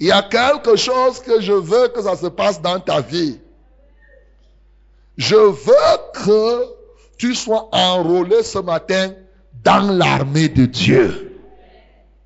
il 0.00 0.08
y 0.08 0.12
a 0.12 0.22
quelque 0.22 0.74
chose 0.74 1.20
que 1.20 1.40
je 1.40 1.52
veux 1.52 1.88
que 1.88 2.02
ça 2.02 2.16
se 2.16 2.26
passe 2.26 2.60
dans 2.60 2.80
ta 2.80 3.02
vie. 3.02 3.38
Je 5.16 5.36
veux 5.36 6.12
que 6.12 6.64
tu 7.18 7.34
sois 7.36 7.68
enrôlé 7.70 8.42
ce 8.42 8.58
matin 8.58 9.12
dans 9.62 9.92
l'armée 9.92 10.48
de 10.48 10.66
Dieu. 10.66 11.40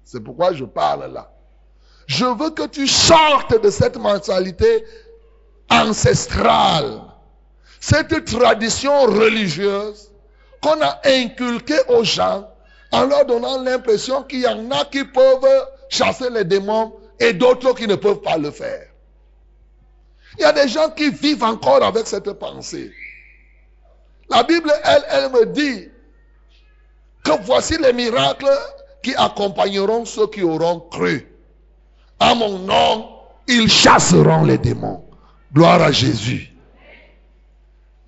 C'est 0.04 0.20
pourquoi 0.20 0.54
je 0.54 0.64
parle 0.64 1.12
là. 1.12 1.30
Je 2.06 2.24
veux 2.24 2.50
que 2.50 2.66
tu 2.66 2.86
sortes 2.86 3.60
de 3.62 3.70
cette 3.70 3.98
mentalité 3.98 4.84
ancestrale, 5.68 7.09
cette 7.80 8.26
tradition 8.26 9.02
religieuse 9.02 10.12
qu'on 10.62 10.80
a 10.82 11.00
inculquée 11.04 11.80
aux 11.88 12.04
gens 12.04 12.46
en 12.92 13.04
leur 13.06 13.24
donnant 13.24 13.62
l'impression 13.62 14.22
qu'il 14.22 14.40
y 14.40 14.46
en 14.46 14.70
a 14.70 14.84
qui 14.84 15.04
peuvent 15.04 15.66
chasser 15.88 16.28
les 16.30 16.44
démons 16.44 16.92
et 17.18 17.32
d'autres 17.32 17.74
qui 17.74 17.86
ne 17.86 17.94
peuvent 17.94 18.20
pas 18.20 18.36
le 18.36 18.50
faire. 18.50 18.86
Il 20.38 20.42
y 20.42 20.44
a 20.44 20.52
des 20.52 20.68
gens 20.68 20.90
qui 20.90 21.10
vivent 21.10 21.42
encore 21.42 21.82
avec 21.82 22.06
cette 22.06 22.30
pensée. 22.34 22.92
La 24.28 24.42
Bible, 24.42 24.72
elle, 24.84 25.04
elle 25.10 25.32
me 25.32 25.46
dit 25.46 25.88
que 27.24 27.32
voici 27.42 27.76
les 27.78 27.92
miracles 27.92 28.50
qui 29.02 29.14
accompagneront 29.16 30.04
ceux 30.04 30.28
qui 30.28 30.42
auront 30.42 30.80
cru. 30.80 31.26
À 32.18 32.34
mon 32.34 32.58
nom, 32.58 33.08
ils 33.48 33.68
chasseront 33.70 34.44
les 34.44 34.58
démons. 34.58 35.04
Gloire 35.52 35.82
à 35.82 35.90
Jésus. 35.90 36.52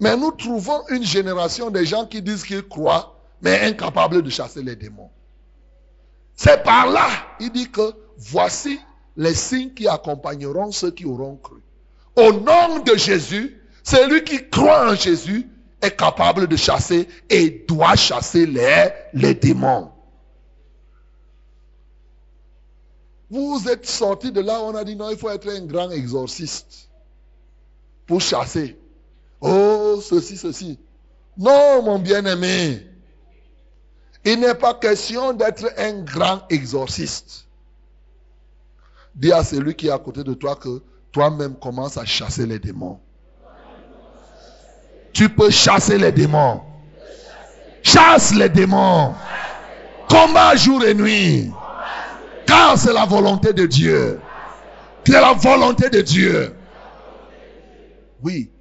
Mais 0.02 0.16
nous 0.16 0.32
trouvons 0.32 0.82
une 0.88 1.04
génération 1.04 1.70
de 1.70 1.84
gens 1.84 2.06
qui 2.06 2.20
disent 2.20 2.42
qu'ils 2.42 2.66
croient, 2.66 3.16
mais 3.40 3.60
incapables 3.60 4.20
de 4.20 4.30
chasser 4.30 4.60
les 4.60 4.74
démons. 4.74 5.10
C'est 6.34 6.64
par 6.64 6.90
là, 6.90 7.08
il 7.38 7.52
dit 7.52 7.70
que 7.70 7.94
voici 8.18 8.80
les 9.16 9.32
signes 9.32 9.72
qui 9.72 9.86
accompagneront 9.86 10.72
ceux 10.72 10.90
qui 10.90 11.04
auront 11.04 11.36
cru. 11.36 11.62
Au 12.16 12.32
nom 12.32 12.80
de 12.80 12.96
Jésus, 12.96 13.62
celui 13.84 14.24
qui 14.24 14.50
croit 14.50 14.90
en 14.90 14.96
Jésus 14.96 15.48
est 15.80 15.96
capable 15.96 16.48
de 16.48 16.56
chasser 16.56 17.06
et 17.30 17.64
doit 17.68 17.94
chasser 17.94 18.44
les, 18.44 18.88
les 19.12 19.34
démons. 19.34 19.92
Vous 23.30 23.68
êtes 23.68 23.86
sorti 23.86 24.32
de 24.32 24.40
là, 24.40 24.60
on 24.62 24.74
a 24.74 24.82
dit 24.82 24.96
non, 24.96 25.10
il 25.10 25.16
faut 25.16 25.30
être 25.30 25.48
un 25.48 25.64
grand 25.64 25.92
exorciste 25.92 26.88
pour 28.04 28.20
chasser. 28.20 28.81
Oh, 29.42 30.00
ceci, 30.00 30.36
ceci. 30.36 30.78
Non, 31.36 31.82
mon 31.82 31.98
bien-aimé. 31.98 32.86
Il 34.24 34.38
n'est 34.38 34.54
pas 34.54 34.74
question 34.74 35.32
d'être 35.32 35.68
un 35.76 36.02
grand 36.02 36.42
exorciste. 36.48 37.46
Dis 39.16 39.32
à 39.32 39.42
celui 39.42 39.74
qui 39.74 39.88
est 39.88 39.90
à 39.90 39.98
côté 39.98 40.22
de 40.22 40.32
toi 40.34 40.54
que 40.54 40.80
toi-même 41.10 41.56
commence 41.56 41.96
à 41.96 42.04
chasser 42.04 42.46
les 42.46 42.60
démons. 42.60 43.00
Tu 45.12 45.28
peux 45.28 45.50
chasser 45.50 45.98
les 45.98 46.12
démons. 46.12 46.62
Chasse 47.82 48.32
les 48.32 48.48
démons. 48.48 49.12
Combat 50.08 50.54
jour 50.54 50.84
et 50.84 50.94
nuit. 50.94 51.50
Car 52.46 52.78
c'est 52.78 52.92
la 52.92 53.06
volonté 53.06 53.52
de 53.52 53.66
Dieu. 53.66 54.20
C'est 55.04 55.20
la 55.20 55.32
volonté 55.32 55.90
de 55.90 56.00
Dieu. 56.00 56.54
Oui. 58.22 58.51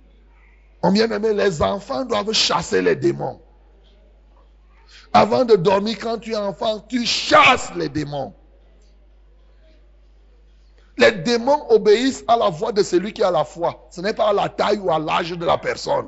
On 0.84 0.92
bien 0.92 1.10
aimé, 1.12 1.34
les 1.34 1.62
enfants 1.62 2.06
doivent 2.06 2.34
chasser 2.34 2.82
les 2.82 2.96
démons. 2.96 3.40
Avant 5.14 5.46
de 5.46 5.56
dormir, 5.56 5.98
quand 6.00 6.18
tu 6.18 6.32
es 6.32 6.38
enfant, 6.38 6.80
tu 6.80 7.06
chasses 7.06 7.72
les 7.76 7.90
démons. 7.90 8.34
Les 10.98 11.12
démons 11.12 11.66
obéissent 11.70 12.24
à 12.28 12.38
la 12.38 12.50
voix 12.50 12.72
de 12.72 12.84
celui 12.84 13.14
qui 13.14 13.24
a 13.24 13.32
la 13.32 13.44
foi. 13.44 13.88
Ce 13.92 14.02
n'est 14.02 14.14
pas 14.14 14.30
à 14.30 14.34
la 14.34 14.50
taille 14.50 14.80
ou 14.80 14.92
à 14.92 15.00
l'âge 15.00 15.32
de 15.32 15.46
la 15.46 15.58
personne. 15.58 16.08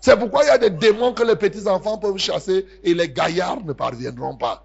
C'est 0.00 0.16
pourquoi 0.16 0.44
il 0.44 0.46
y 0.48 0.50
a 0.50 0.58
des 0.58 0.70
démons 0.70 1.14
que 1.14 1.22
les 1.22 1.36
petits 1.36 1.66
enfants 1.66 1.98
peuvent 1.98 2.18
chasser 2.18 2.66
et 2.84 2.94
les 2.94 3.08
gaillards 3.08 3.64
ne 3.64 3.72
parviendront 3.72 4.36
pas. 4.36 4.64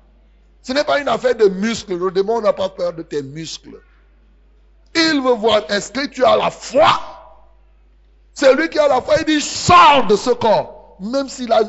Ce 0.62 0.74
n'est 0.74 0.84
pas 0.84 1.00
une 1.00 1.08
affaire 1.08 1.36
de 1.36 1.48
muscles. 1.48 1.98
Le 1.98 2.12
démon 2.12 2.42
n'a 2.42 2.54
pas 2.54 2.70
peur 2.70 2.94
de 2.94 3.02
tes 3.02 3.24
muscles. 3.24 3.80
Il 4.94 5.22
veut 5.22 5.34
voir, 5.34 5.64
est-ce 5.70 5.92
que 5.92 6.06
tu 6.08 6.24
as 6.24 6.36
la 6.36 6.52
foi? 6.52 7.21
Celui 8.34 8.70
qui 8.70 8.80
a 8.80 8.88
la 8.88 9.02
foi, 9.02 9.16
il 9.20 9.26
dit, 9.26 9.42
sors 9.42 10.08
de 10.08 10.16
ce 10.16 10.30
corps. 10.32 10.96
Même 11.00 11.28
s'il 11.30 11.52
a 11.52 11.62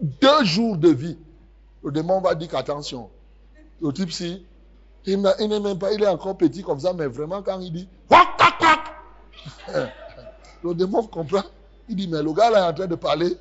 deux 0.00 0.44
jours 0.44 0.76
de 0.76 0.88
vie. 0.88 1.18
Le 1.84 1.90
démon 1.90 2.20
va 2.20 2.34
dire 2.34 2.48
qu'attention. 2.48 3.10
Le 3.80 3.92
type, 3.92 4.12
si, 4.12 4.44
il 5.06 5.20
n'est 5.20 5.60
même 5.60 5.78
pas, 5.78 5.92
il 5.92 6.02
est 6.02 6.08
encore 6.08 6.36
petit 6.36 6.62
comme 6.62 6.80
ça, 6.80 6.92
mais 6.92 7.06
vraiment 7.06 7.42
quand 7.42 7.60
il 7.60 7.72
dit, 7.72 7.88
le 10.64 10.74
démon 10.74 11.04
comprend. 11.04 11.42
Il 11.88 11.96
dit, 11.96 12.08
mais 12.08 12.22
le 12.22 12.32
gars 12.32 12.50
là 12.50 12.58
est 12.58 12.70
en 12.70 12.74
train 12.74 12.86
de 12.86 12.94
parler. 12.94 13.36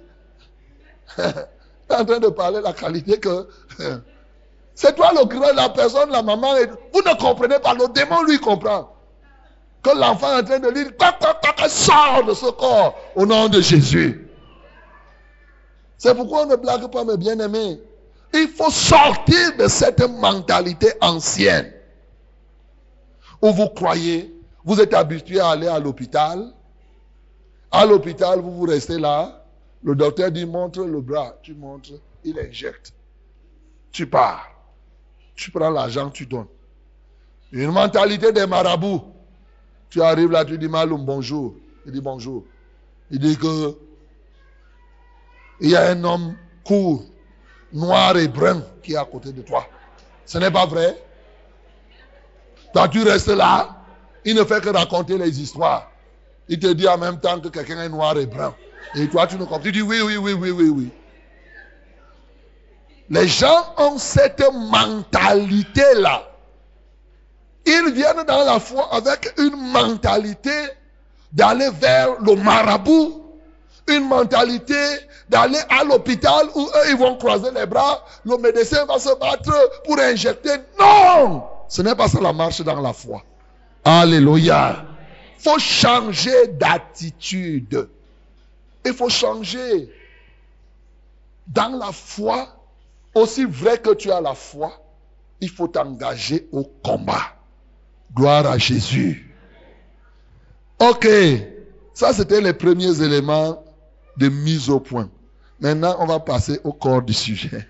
il 1.18 1.24
est 1.24 1.96
en 1.96 2.06
train 2.06 2.20
de 2.20 2.30
parler 2.30 2.62
la 2.62 2.74
qualité 2.74 3.20
que 3.20 3.48
c'est 4.76 4.96
toi 4.96 5.12
le 5.14 5.26
grand, 5.26 5.54
la 5.54 5.70
personne, 5.70 6.10
la 6.12 6.22
maman. 6.22 6.54
Vous 6.94 7.02
ne 7.02 7.20
comprenez 7.20 7.60
pas. 7.60 7.74
Le 7.74 7.92
démon, 7.92 8.24
lui, 8.24 8.40
comprend. 8.40 8.94
L'enfant 9.96 10.38
est 10.38 10.42
en 10.42 10.44
train 10.44 10.60
de 10.60 10.72
dire, 10.72 10.88
sort 11.70 12.24
de 12.26 12.34
ce 12.34 12.50
corps 12.52 12.98
au 13.16 13.26
nom 13.26 13.48
de 13.48 13.62
Jésus. 13.62 14.28
C'est 15.98 16.16
pourquoi 16.16 16.44
on 16.44 16.46
ne 16.48 16.56
blague 16.56 16.90
pas, 16.92 17.04
mes 17.04 17.18
bien-aimés. 17.18 17.80
Il 18.34 18.50
faut 18.50 18.70
sortir 18.70 19.56
de 19.58 19.68
cette 19.68 20.02
mentalité 20.02 20.92
ancienne. 21.02 21.74
Où 23.42 23.52
vous 23.52 23.70
croyez, 23.70 24.34
vous 24.64 24.80
êtes 24.80 24.94
habitué 24.94 25.40
à 25.40 25.50
aller 25.50 25.68
à 25.68 25.80
l'hôpital. 25.80 26.54
À 27.72 27.86
l'hôpital, 27.86 28.40
vous 28.42 28.52
vous 28.52 28.66
restez 28.66 29.00
là. 29.00 29.44
Le 29.84 29.96
docteur 29.96 30.32
dit, 30.32 30.46
montre 30.46 30.84
le 30.84 31.02
bras. 31.02 31.36
Tu 31.42 31.54
montres, 31.54 31.92
il 32.24 32.38
injecte. 32.40 32.94
Tu 33.92 34.08
pars. 34.08 34.50
Tu 35.36 35.52
prends 35.52 35.70
l'argent, 35.70 36.10
tu 36.10 36.26
donnes. 36.26 36.48
Une 37.52 37.72
mentalité 37.72 38.32
des 38.32 38.46
marabouts. 38.46 39.04
Tu 39.90 40.02
arrives 40.02 40.32
là, 40.32 40.44
tu 40.44 40.58
dis 40.58 40.68
Maloum, 40.68 41.06
bonjour. 41.06 41.56
Il 41.86 41.92
dit 41.92 42.02
bonjour. 42.02 42.44
Il 43.10 43.20
dit 43.20 43.38
que 43.38 43.76
il 45.60 45.72
y 45.72 45.76
a 45.76 45.90
un 45.90 46.04
homme 46.04 46.36
court, 46.64 47.04
noir 47.74 48.18
et 48.18 48.28
brun 48.28 48.64
qui 48.84 48.94
est 48.94 48.98
à 48.98 49.06
côté 49.06 49.32
de 49.32 49.42
toi. 49.42 49.66
Ce 50.26 50.38
n'est 50.38 50.52
pas 50.52 50.66
vrai. 50.66 51.02
Quand 52.74 52.88
tu 52.90 53.02
restes 53.02 53.30
là, 53.30 53.78
il 54.26 54.36
ne 54.36 54.44
fait 54.44 54.62
que 54.62 54.70
raconter 54.70 55.18
les 55.18 55.42
histoires. 55.42 55.90
Il 56.50 56.60
te 56.60 56.68
dit 56.68 56.88
en 56.88 56.98
même 56.98 57.20
temps 57.20 57.40
que 57.40 57.48
quelqu'un 57.48 57.82
est 57.82 57.90
noir 57.90 58.18
et 58.18 58.26
brun. 58.26 58.54
Et 58.96 59.08
toi, 59.08 59.26
tu 59.26 59.36
ne 59.36 59.40
comprends. 59.40 59.60
Tu 59.60 59.72
dis 59.72 59.82
oui, 59.82 60.02
oui, 60.02 60.18
oui, 60.18 60.34
oui, 60.34 60.52
oui, 60.52 60.70
oui. 60.70 60.90
Les 63.10 63.28
gens 63.28 63.74
ont 63.78 63.98
cette 63.98 64.44
mentalité-là. 64.54 66.24
Ils 67.68 67.92
viennent 67.94 68.24
dans 68.26 68.46
la 68.46 68.62
foi 68.62 68.88
avec 68.94 69.34
une 69.38 69.58
mentalité 69.58 70.70
d'aller 71.34 71.70
vers 71.70 72.18
le 72.22 72.36
marabout, 72.36 73.26
une 73.90 74.08
mentalité 74.08 74.74
d'aller 75.28 75.60
à 75.70 75.84
l'hôpital 75.84 76.48
où 76.56 76.62
eux, 76.62 76.90
ils 76.90 76.96
vont 76.96 77.18
croiser 77.18 77.52
les 77.52 77.66
bras, 77.66 78.06
le 78.24 78.38
médecin 78.38 78.86
va 78.86 78.98
se 78.98 79.14
battre 79.20 79.52
pour 79.84 80.00
injecter. 80.00 80.56
Non! 80.80 81.44
Ce 81.68 81.82
n'est 81.82 81.94
pas 81.94 82.08
ça 82.08 82.22
la 82.22 82.32
marche 82.32 82.62
dans 82.62 82.80
la 82.80 82.94
foi. 82.94 83.22
Alléluia. 83.84 84.86
Il 85.38 85.44
faut 85.44 85.60
changer 85.60 86.48
d'attitude. 86.48 87.90
Il 88.86 88.94
faut 88.94 89.10
changer. 89.10 89.94
Dans 91.48 91.78
la 91.78 91.92
foi, 91.92 92.48
aussi 93.14 93.44
vrai 93.44 93.78
que 93.78 93.94
tu 93.94 94.10
as 94.10 94.22
la 94.22 94.36
foi, 94.36 94.72
il 95.42 95.50
faut 95.50 95.68
t'engager 95.68 96.48
au 96.54 96.64
combat. 96.82 97.37
Gloire 98.16 98.48
à 98.48 98.58
Jésus. 98.58 99.34
Ok, 100.80 101.08
ça 101.94 102.14
c'était 102.14 102.42
les 102.42 102.54
premiers 102.54 103.02
éléments 103.02 103.64
de 104.18 104.30
mise 104.30 104.70
au 104.70 104.80
point. 104.80 105.10
Maintenant, 105.60 105.96
on 106.00 106.06
va 106.06 106.20
passer 106.20 106.60
au 106.64 106.72
corps 106.72 107.02
du 107.02 107.14
sujet. 107.14 107.68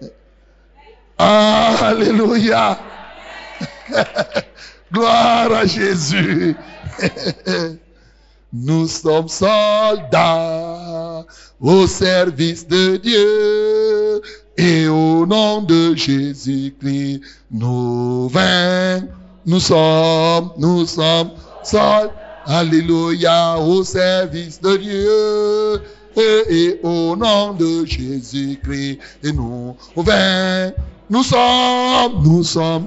Alléluia. 1.18 2.78
Gloire 4.92 5.52
à 5.52 5.66
Jésus. 5.66 6.56
Nous 8.52 8.88
sommes 8.88 9.28
soldats 9.28 11.26
au 11.60 11.86
service 11.86 12.66
de 12.66 12.96
Dieu 12.96 14.22
et 14.58 14.88
au 14.88 15.24
nom 15.24 15.62
de 15.62 15.94
Jésus-Christ, 15.94 17.20
nous 17.50 18.28
vainquons. 18.28 19.06
Nous 19.46 19.60
sommes, 19.60 20.50
nous 20.58 20.84
sommes 20.84 21.30
soldats. 21.62 22.12
Alléluia 22.44 23.58
au 23.58 23.84
service 23.84 24.60
de 24.60 24.76
Dieu 24.78 25.82
et, 26.50 26.80
au 26.82 27.14
nom 27.14 27.52
de 27.52 27.84
Jésus-Christ 27.84 28.98
et 29.22 29.32
nous 29.32 29.76
vainquons. 29.96 30.74
Nous 31.10 31.22
sommes, 31.22 32.22
nous 32.24 32.42
sommes 32.42 32.86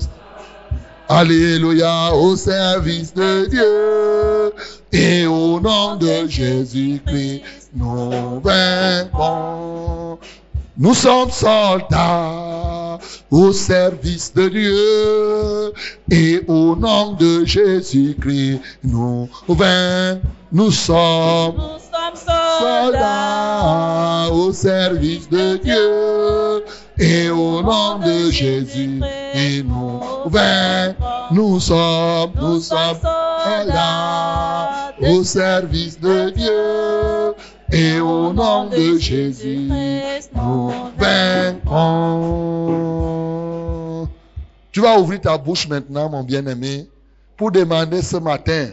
Alléluia 1.14 2.14
au 2.16 2.38
service 2.38 3.14
de 3.14 3.46
Dieu 3.50 4.54
et 4.94 5.28
au 5.28 5.60
nom 5.60 5.98
de 5.98 6.26
Jésus-Christ, 6.26 7.42
nous 7.76 8.40
vaincrons. 8.40 10.18
Nous 10.78 10.94
sommes 10.94 11.32
soldats 11.32 12.98
au 13.30 13.52
service 13.52 14.34
de 14.34 14.48
Dieu 14.48 15.74
et 16.10 16.42
au 16.48 16.78
nom 16.78 17.12
de 17.14 17.44
Jésus-Christ, 17.44 18.62
nous 18.84 19.28
vaincrons. 19.50 20.22
Nous 20.54 20.72
sommes 20.72 21.56
Nous 21.56 21.80
sommes 21.80 22.16
soldats 22.16 22.92
soldats 22.92 24.34
au 24.34 24.54
service 24.54 25.30
de 25.30 25.58
Dieu 25.58 26.66
et 26.98 27.30
au 27.30 27.62
nom 27.62 28.00
de 28.00 28.32
Jésus 28.32 29.02
et 29.34 29.64
nous 29.64 30.00
vaincrons. 30.26 31.06
Nous 31.32 31.60
sommes, 31.60 32.32
nous 32.40 32.60
sommes 32.60 32.98
soldats 33.44 34.94
au 35.02 35.24
service 35.24 36.00
de 36.00 36.30
Dieu 36.30 37.34
et 37.72 38.00
au 38.00 38.34
nom 38.34 38.66
de 38.70 38.98
Jésus 38.98 39.70
nous 40.36 40.72
vaincrons. 40.98 42.32
Tu 44.72 44.80
vas 44.82 45.00
ouvrir 45.00 45.22
ta 45.22 45.38
bouche 45.38 45.68
maintenant, 45.68 46.10
mon 46.10 46.24
bien-aimé, 46.24 46.88
pour 47.36 47.52
demander 47.52 48.02
ce 48.02 48.18
matin 48.18 48.70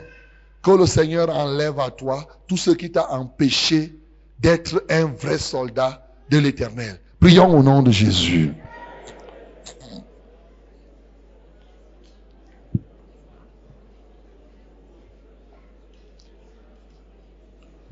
que 0.62 0.70
le 0.70 0.86
Seigneur 0.86 1.28
enlève 1.30 1.78
à 1.80 1.90
toi 1.90 2.26
tout 2.46 2.56
ce 2.56 2.70
qui 2.70 2.90
t'a 2.90 3.12
empêché 3.12 3.94
d'être 4.38 4.84
un 4.88 5.06
vrai 5.06 5.38
soldat 5.38 6.06
de 6.30 6.38
l'éternel. 6.38 7.00
Prions 7.20 7.50
au 7.56 7.62
nom 7.62 7.82
de 7.82 7.90
Jésus. 7.90 8.52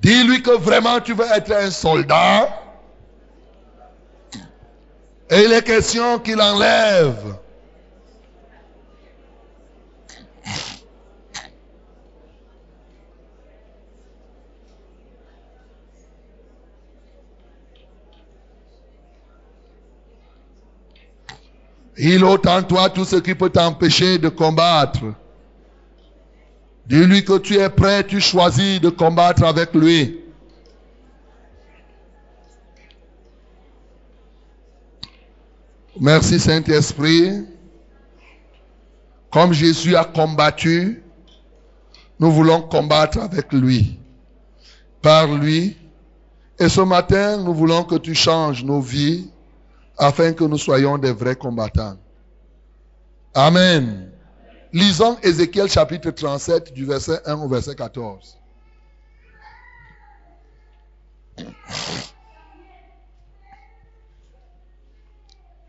Dis-lui 0.07 0.41
que 0.41 0.53
vraiment 0.53 1.01
tu 1.01 1.15
veux 1.15 1.27
être 1.35 1.51
un 1.51 1.69
soldat. 1.69 2.63
Et 5.29 5.43
il 5.43 5.53
est 5.53 5.67
question 5.67 6.21
qu'il 6.21 6.41
enlève. 6.41 7.35
Il 21.99 22.23
ôte 22.23 22.47
en 22.47 22.63
toi 22.63 22.91
tout 22.91 23.05
ce 23.05 23.17
qui 23.17 23.35
peut 23.35 23.51
t'empêcher 23.51 24.19
de 24.19 24.29
combattre. 24.29 25.01
Dis-lui 26.87 27.25
que 27.25 27.39
tu 27.39 27.55
es 27.55 27.69
prêt, 27.69 28.05
tu 28.05 28.21
choisis 28.21 28.81
de 28.81 28.91
combattre 28.91 29.45
avec 29.45 29.75
lui. 29.75 30.21
Merci 36.01 36.39
Saint-Esprit. 36.39 37.47
Comme 39.31 39.53
Jésus 39.53 39.97
a 39.97 40.05
combattu, 40.05 41.03
nous 42.21 42.31
voulons 42.31 42.63
combattre 42.63 43.19
avec 43.19 43.53
lui, 43.53 43.99
par 45.03 45.27
lui. 45.27 45.77
Et 46.59 46.69
ce 46.69 46.81
matin, 46.81 47.39
nous 47.39 47.53
voulons 47.53 47.83
que 47.85 47.97
tu 47.97 48.15
changes 48.15 48.65
nos 48.65 48.81
vies 48.81 49.29
afin 49.99 50.33
que 50.33 50.45
nous 50.45 50.59
soyons 50.59 50.97
des 50.99 51.13
vrais 51.13 51.37
combattants. 51.37 51.97
Amen. 53.35 54.11
Lisons 54.73 55.17
Ézéchiel 55.23 55.69
chapitre 55.69 56.11
37 56.11 56.73
du 56.73 56.85
verset 56.85 57.21
1 57.25 57.41
au 57.41 57.49
verset 57.49 57.75
14. 57.75 58.39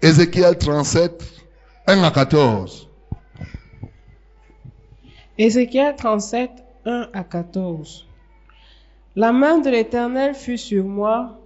Ézéchiel 0.01 0.57
37, 0.57 1.23
1 1.87 2.03
à 2.03 2.11
14. 2.11 2.89
Ézéchiel 5.37 5.95
37, 5.95 6.51
1 6.85 7.09
à 7.13 7.23
14. 7.23 8.07
La 9.15 9.31
main 9.31 9.59
de 9.59 9.69
l'Éternel 9.69 10.33
fut 10.33 10.57
sur 10.57 10.85
moi, 10.85 11.39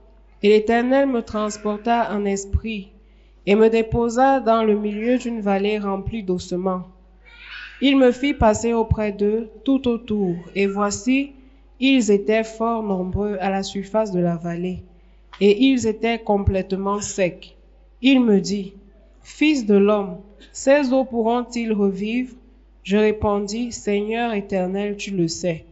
et 0.44 0.50
l'Éternel 0.50 1.08
me 1.08 1.22
transporta 1.22 2.14
en 2.14 2.26
esprit, 2.26 2.92
et 3.46 3.56
me 3.56 3.70
déposa 3.70 4.40
dans 4.40 4.64
le 4.64 4.78
milieu 4.78 5.18
d'une 5.18 5.42
vallée 5.42 5.80
remplie 5.80 6.24
d'ossements. 6.24 6.91
Il 7.84 7.98
me 7.98 8.12
fit 8.12 8.36
passer 8.36 8.74
auprès 8.74 9.12
d'eux 9.12 9.50
tout 9.66 9.88
autour, 9.88 10.36
et 10.56 10.68
voici, 10.68 11.32
ils 11.80 12.12
étaient 12.12 12.44
fort 12.44 12.84
nombreux 12.84 13.38
à 13.42 13.50
la 13.50 13.64
surface 13.64 14.12
de 14.12 14.20
la 14.20 14.36
vallée, 14.36 14.84
et 15.40 15.66
ils 15.66 15.88
étaient 15.88 16.20
complètement 16.20 17.02
secs. 17.02 17.56
Il 18.04 18.22
me 18.22 18.40
dit, 18.40 18.74
Fils 19.24 19.66
de 19.66 19.76
l'homme, 19.76 20.18
ces 20.52 20.94
eaux 20.94 21.06
pourront-ils 21.06 21.74
revivre? 21.74 22.36
Je 22.84 22.98
répondis, 22.98 23.72
Seigneur 23.72 24.34
éternel, 24.34 24.96
tu 24.96 25.12
le 25.12 25.28
sais. 25.28 25.66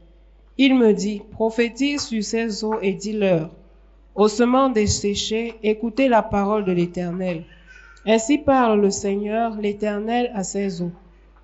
Il 0.58 0.76
me 0.76 0.94
dit, 0.94 1.22
Prophétise 1.32 2.02
sur 2.02 2.24
ces 2.24 2.64
eaux 2.64 2.80
et 2.82 2.94
dis-leur, 2.94 3.52
Ossements 4.16 4.70
desséchés, 4.70 5.54
écoutez 5.62 6.08
la 6.08 6.24
parole 6.24 6.66
de 6.66 6.72
l'Éternel. 6.72 7.44
Ainsi 8.06 8.40
parle 8.40 8.82
le 8.82 8.90
Seigneur, 8.90 9.56
l'Éternel, 9.56 10.32
à 10.34 10.44
ces 10.44 10.82
eaux. 10.82 10.92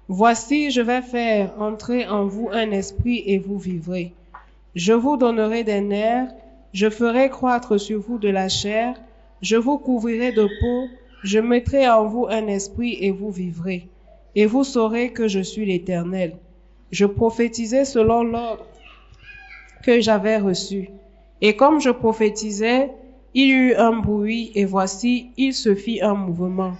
Voici, 0.07 0.69
je 0.69 0.81
vais 0.81 1.01
faire 1.01 1.51
entrer 1.59 2.05
en 2.05 2.27
vous 2.27 2.49
un 2.51 2.69
esprit 2.69 3.23
et 3.25 3.39
vous 3.39 3.57
vivrez. 3.57 4.13
Je 4.75 4.93
vous 4.93 5.17
donnerai 5.17 5.63
des 5.63 5.81
nerfs, 5.81 6.29
je 6.73 6.91
ferai 6.91 7.29
croître 7.29 7.79
sur 7.79 8.01
vous 8.01 8.19
de 8.19 8.29
la 8.29 8.47
chair, 8.47 8.93
je 9.41 9.55
vous 9.55 9.79
couvrirai 9.79 10.31
de 10.31 10.47
peau, 10.59 10.87
je 11.23 11.39
mettrai 11.39 11.89
en 11.89 12.05
vous 12.05 12.27
un 12.29 12.45
esprit 12.45 12.97
et 13.01 13.09
vous 13.09 13.31
vivrez. 13.31 13.87
Et 14.35 14.45
vous 14.45 14.63
saurez 14.63 15.11
que 15.11 15.27
je 15.27 15.39
suis 15.39 15.65
l'Éternel. 15.65 16.35
Je 16.91 17.07
prophétisais 17.07 17.85
selon 17.85 18.23
l'ordre 18.23 18.67
que 19.81 20.01
j'avais 20.01 20.37
reçu. 20.37 20.91
Et 21.41 21.55
comme 21.55 21.81
je 21.81 21.89
prophétisais, 21.89 22.91
il 23.33 23.47
y 23.47 23.51
eut 23.51 23.75
un 23.75 23.93
bruit, 23.93 24.51
et 24.53 24.65
voici, 24.65 25.31
il 25.35 25.53
se 25.53 25.73
fit 25.73 26.01
un 26.01 26.13
mouvement. 26.13 26.73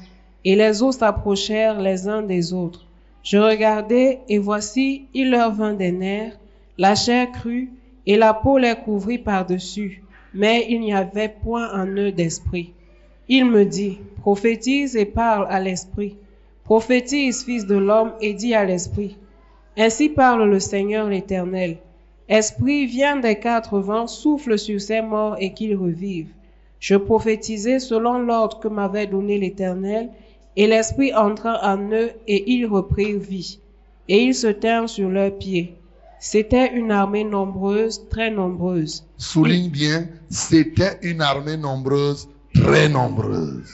Et 0.44 0.56
les 0.56 0.84
eaux 0.84 0.92
s'approchèrent 0.92 1.82
les 1.82 2.08
uns 2.08 2.22
des 2.22 2.54
autres. 2.54 2.85
Je 3.26 3.40
regardai, 3.40 4.20
et 4.30 4.38
voici, 4.38 5.08
il 5.16 5.32
leur 5.32 5.52
vint 5.52 5.74
des 5.74 5.92
nerfs, 5.92 6.38
la 6.78 6.94
chair 6.94 7.32
crue, 7.32 7.72
et 8.06 8.18
la 8.18 8.36
peau 8.36 8.60
les 8.60 8.76
couvrit 8.76 9.18
par-dessus, 9.18 10.04
mais 10.36 10.68
il 10.70 10.80
n'y 10.80 10.94
avait 10.94 11.34
point 11.44 11.74
en 11.74 11.88
eux 11.88 12.12
d'esprit. 12.12 12.72
Il 13.28 13.46
me 13.46 13.66
dit, 13.66 13.98
prophétise 14.22 14.96
et 14.96 15.06
parle 15.06 15.48
à 15.50 15.60
l'esprit. 15.60 16.18
Prophétise, 16.66 17.44
fils 17.44 17.66
de 17.66 17.76
l'homme, 17.76 18.14
et 18.22 18.36
dis 18.36 18.54
à 18.54 18.64
l'esprit. 18.64 19.18
Ainsi 19.76 20.10
parle 20.10 20.48
le 20.48 20.60
Seigneur 20.60 21.10
l'Éternel. 21.10 21.78
Esprit, 22.30 22.86
viens 22.86 23.16
des 23.16 23.40
quatre 23.40 23.80
vents, 23.80 24.06
souffle 24.06 24.60
sur 24.60 24.80
ces 24.80 25.02
morts 25.02 25.36
et 25.40 25.52
qu'ils 25.52 25.76
revivent. 25.76 26.34
Je 26.80 26.96
prophétisai 26.96 27.80
selon 27.80 28.20
l'ordre 28.20 28.60
que 28.60 28.68
m'avait 28.68 29.08
donné 29.08 29.40
l'Éternel, 29.40 30.12
et 30.56 30.68
l'Esprit 30.68 31.14
entra 31.14 31.60
en 31.64 31.92
eux, 31.92 32.12
et 32.28 32.52
ils 32.52 32.66
reprirent 32.66 33.20
vie. 33.20 33.60
Et 34.08 34.24
ils 34.24 34.36
se 34.36 34.48
tinrent 34.48 34.90
sur 34.90 35.10
leurs 35.10 35.38
pieds. 35.38 35.76
C'était 36.20 36.74
une 36.74 36.92
armée 36.92 37.24
nombreuse, 37.24 38.02
très 38.10 38.32
nombreuse. 38.32 39.04
Souligne 39.18 39.70
bien, 39.70 40.08
c'était 40.30 40.98
une 41.02 41.22
armée 41.22 41.58
nombreuse, 41.58 42.28
très 42.54 42.88
nombreuse. 42.88 43.70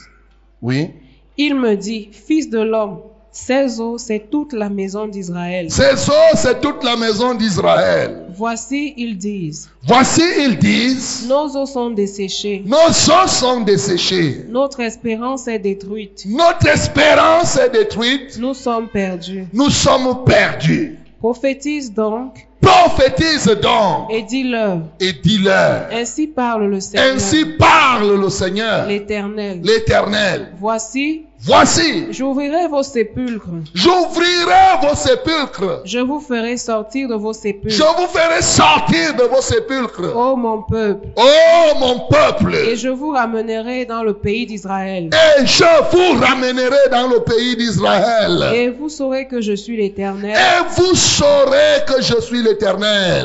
Oui? 0.60 0.90
Il 1.36 1.54
me 1.54 1.76
dit, 1.76 2.08
Fils 2.12 2.50
de 2.50 2.60
l'homme, 2.60 2.98
ces 3.30 3.80
eaux, 3.80 3.96
c'est 3.96 4.30
toute 4.30 4.52
la 4.52 4.68
maison 4.68 5.06
d'Israël. 5.06 5.70
Ces 5.70 6.10
eaux, 6.10 6.34
c'est 6.36 6.60
toute 6.60 6.84
la 6.84 6.96
maison 6.96 7.34
d'Israël. 7.34 8.21
Voici, 8.36 8.94
ils 8.96 9.16
disent, 9.16 9.70
Voici, 9.82 10.22
ils 10.38 10.58
disent, 10.58 11.26
nos 11.28 11.48
eaux 11.56 11.66
sont 11.66 11.90
desséchées, 11.90 12.62
nos 12.64 12.76
eaux 12.76 13.26
sont 13.28 13.60
desséchées. 13.60 14.44
notre 14.48 14.80
espérance 14.80 15.48
est 15.48 15.58
détruite, 15.58 16.24
Notre 16.26 16.66
espérance 16.68 17.56
est 17.56 17.70
détruite. 17.70 18.38
nous 18.38 18.54
sommes 18.54 18.88
perdus. 18.88 19.46
Nous 19.52 19.70
sommes 19.70 20.24
perdus. 20.24 20.98
Prophétise 21.18 21.92
donc 21.92 22.46
Prophétise 22.62 23.46
donc 23.60 24.10
et 24.10 24.22
dis-leur, 24.22 24.78
et 25.00 25.12
dis-leur. 25.12 25.88
ainsi 25.92 26.26
parle 26.28 26.66
le 26.66 26.80
Seigneur, 26.80 27.14
Ainsi 27.14 27.44
parle 27.58 28.20
le 28.20 28.28
Seigneur, 28.30 28.86
l'Éternel. 28.86 29.60
l'Éternel. 29.62 30.52
Voici, 30.58 31.26
Voici, 31.44 32.06
j'ouvrirai 32.12 32.68
vos 32.68 32.84
sépulcres, 32.84 33.48
j'ouvrirai 33.74 34.78
vos 34.80 34.94
sépulcres. 34.94 35.80
je 35.84 35.98
vous 35.98 36.20
ferai 36.20 36.56
sortir 36.56 37.08
de 37.08 37.14
vos 37.16 37.32
Je 37.32 37.38
sépulcres, 37.40 37.96
vous 37.98 38.06
ferai 38.06 38.40
sortir 38.42 39.16
de 39.16 39.24
vos 39.24 39.40
sépulcres. 39.40 40.16
ô 40.16 40.36
mon 40.36 40.62
peuple, 40.62 41.08
Oh 41.16 41.74
mon 41.80 41.98
peuple. 42.08 42.54
et 42.54 42.76
je 42.76 42.88
vous 42.88 43.10
ramènerai 43.10 43.86
dans 43.86 44.04
le 44.04 44.14
pays 44.14 44.46
d'Israël. 44.46 45.10
Et 45.40 45.44
je 45.46 45.64
vous 45.90 46.20
ramènerai 46.24 46.88
dans 46.92 47.08
le 47.08 47.18
pays 47.24 47.56
d'Israël. 47.56 48.40
Et 48.54 48.68
vous 48.70 48.88
saurez 48.88 49.26
que 49.26 49.40
je 49.40 49.54
suis 49.54 49.76
l'Éternel 49.76 50.36
Et 50.36 50.80
vous 50.80 50.94
saurez 50.94 51.82
que 51.88 52.00
je 52.02 52.20
suis 52.20 52.36
l'Éternel. 52.38 52.51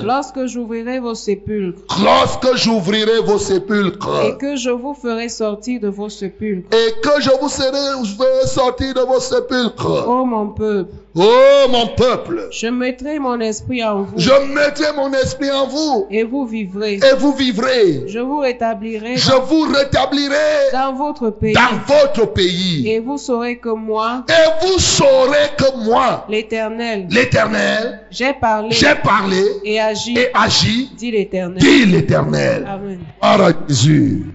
Lorsque 0.04 0.46
j'ouvrirai 0.46 1.00
vos 1.00 1.16
sépulcres 1.16 1.84
Lorsque 2.04 2.56
j'ouvrirai 2.56 3.20
vos 3.26 3.36
et 3.36 3.40
sépulcres. 3.40 4.38
que 4.40 4.56
je 4.56 4.70
vous 4.70 4.94
ferai 4.94 5.30
sortir 5.30 5.80
de 5.82 5.88
vos 5.88 6.10
sépulcres. 6.10 6.70
Et 6.74 7.00
que 7.02 7.22
je 7.22 7.30
vous 7.42 7.50
ferai 7.50 8.48
sortir 8.48 8.94
de 8.94 9.02
vos 9.02 9.20
sépulcres. 9.20 10.08
Ô 10.08 10.26
mon 10.26 10.50
peuple, 10.50 10.92
Oh 11.20 11.66
mon 11.70 11.88
peuple. 11.96 12.48
je 12.52 12.68
mettrai 12.68 13.18
mon 13.18 13.40
esprit 13.40 13.84
en 13.84 14.04
vous 14.04 14.20
Je 14.20 14.30
mettrai 14.54 14.94
mon 14.96 15.12
esprit 15.14 15.50
en 15.52 15.66
vous. 15.66 16.06
et 16.12 16.24
vous 16.24 16.46
vivrez. 16.46 16.96
Et 16.96 17.16
vous 17.18 17.34
vivrez. 17.34 18.04
Je 18.08 18.20
vous 18.20 18.38
rétablirai 18.40 19.18
Je 19.18 19.32
vous 19.32 19.62
rétablirai 19.62 20.70
dans 20.72 20.94
votre 20.94 21.32
pays 21.32 21.54
dans 21.54 21.78
votre 21.88 22.32
pays. 22.34 22.88
et 22.88 23.00
vous 23.00 23.18
saurez 23.18 23.58
que 23.58 23.70
moi, 23.70 24.26
Et 24.30 24.66
vous 24.68 24.78
saurez 24.78 25.50
que 25.58 25.76
moi, 25.86 26.26
l'Éternel, 26.30 27.08
l'Éternel, 27.10 28.02
j'ai 28.12 28.34
parlé 28.34 28.70
j'ai 28.72 28.94
parlé 29.04 29.44
et 29.64 29.80
agi, 29.80 30.16
et 30.18 30.30
agi, 30.36 30.92
dit 30.98 31.10
l'Éternel. 31.12 31.58
dit 31.58 31.86
l'Éternel. 31.86 32.68
Amen. 32.70 33.00
Par 33.20 33.40
Jésus. 33.68 34.26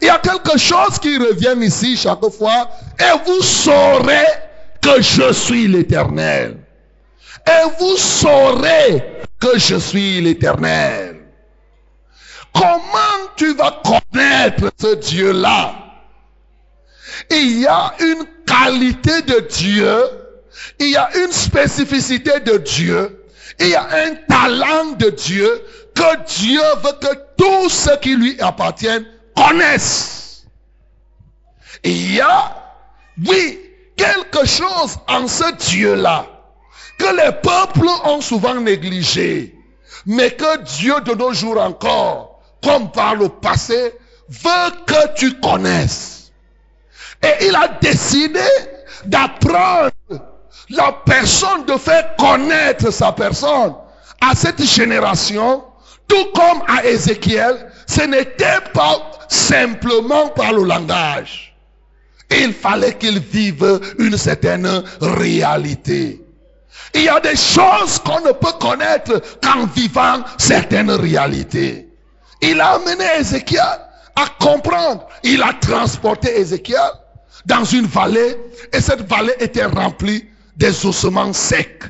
Il 0.00 0.06
y 0.06 0.10
a 0.10 0.18
quelque 0.18 0.56
chose 0.58 0.98
qui 0.98 1.18
revient 1.18 1.54
ici 1.60 1.96
chaque 1.96 2.24
fois. 2.30 2.68
Et 2.98 3.18
vous 3.26 3.42
saurez 3.42 4.24
que 4.82 5.00
je 5.00 5.32
suis 5.32 5.68
l'Éternel. 5.68 6.58
Et 7.46 7.68
vous 7.78 7.96
saurez 7.96 9.02
que 9.40 9.58
je 9.58 9.76
suis 9.76 10.20
l'Éternel. 10.20 11.20
Comment 12.52 13.30
tu 13.36 13.54
vas 13.54 13.80
connaître 13.82 14.70
ce 14.78 14.94
Dieu-là? 14.96 15.74
Il 17.30 17.60
y 17.60 17.66
a 17.66 17.94
une 18.00 18.24
qualité 18.46 19.22
de 19.22 19.40
Dieu, 19.40 20.02
il 20.78 20.90
y 20.90 20.96
a 20.96 21.08
une 21.16 21.32
spécificité 21.32 22.40
de 22.40 22.58
Dieu, 22.58 23.24
il 23.58 23.68
y 23.68 23.74
a 23.74 23.88
un 23.90 24.14
talent 24.28 24.92
de 24.98 25.10
Dieu 25.10 25.62
que 25.94 26.24
Dieu 26.40 26.62
veut 26.82 26.98
que 27.00 27.14
tous 27.36 27.68
ceux 27.68 27.96
qui 27.98 28.16
lui 28.16 28.40
appartiennent 28.40 29.06
connaissent. 29.36 30.44
Il 31.84 32.14
y 32.14 32.20
a, 32.20 32.54
oui, 33.26 33.60
quelque 34.02 34.46
chose 34.46 34.98
en 35.08 35.28
ce 35.28 35.52
Dieu-là 35.70 36.26
que 36.98 37.06
les 37.16 37.32
peuples 37.32 37.88
ont 38.04 38.20
souvent 38.20 38.54
négligé, 38.54 39.54
mais 40.06 40.32
que 40.32 40.58
Dieu 40.62 41.00
de 41.02 41.14
nos 41.14 41.32
jours 41.32 41.60
encore, 41.60 42.40
comme 42.62 42.90
par 42.90 43.14
le 43.14 43.28
passé, 43.28 43.94
veut 44.28 44.70
que 44.86 45.14
tu 45.16 45.38
connaisses. 45.40 46.32
Et 47.22 47.46
il 47.46 47.54
a 47.54 47.68
décidé 47.80 48.40
d'apprendre 49.04 49.90
la 50.70 50.92
personne, 51.04 51.64
de 51.66 51.76
faire 51.76 52.16
connaître 52.16 52.90
sa 52.92 53.12
personne 53.12 53.74
à 54.20 54.34
cette 54.34 54.62
génération, 54.64 55.64
tout 56.08 56.26
comme 56.34 56.62
à 56.68 56.84
Ézéchiel, 56.84 57.70
ce 57.86 58.02
n'était 58.02 58.60
pas 58.74 59.10
simplement 59.28 60.28
par 60.28 60.52
le 60.52 60.64
langage. 60.64 61.51
Il 62.40 62.52
fallait 62.52 62.94
qu'il 62.94 63.18
vive 63.20 63.80
une 63.98 64.16
certaine 64.16 64.82
réalité. 65.00 66.24
Il 66.94 67.04
y 67.04 67.08
a 67.08 67.20
des 67.20 67.36
choses 67.36 67.98
qu'on 68.04 68.20
ne 68.20 68.32
peut 68.32 68.52
connaître 68.60 69.20
qu'en 69.42 69.66
vivant 69.66 70.22
certaines 70.38 70.90
réalités. 70.90 71.88
Il 72.40 72.60
a 72.60 72.72
amené 72.74 73.04
Ézéchiel 73.18 73.80
à 74.16 74.26
comprendre. 74.40 75.06
Il 75.22 75.42
a 75.42 75.52
transporté 75.54 76.38
Ézéchiel 76.38 76.80
dans 77.46 77.64
une 77.64 77.86
vallée 77.86 78.36
et 78.72 78.80
cette 78.80 79.08
vallée 79.08 79.34
était 79.40 79.64
remplie 79.66 80.24
des 80.56 80.84
ossements 80.86 81.32
secs. 81.32 81.84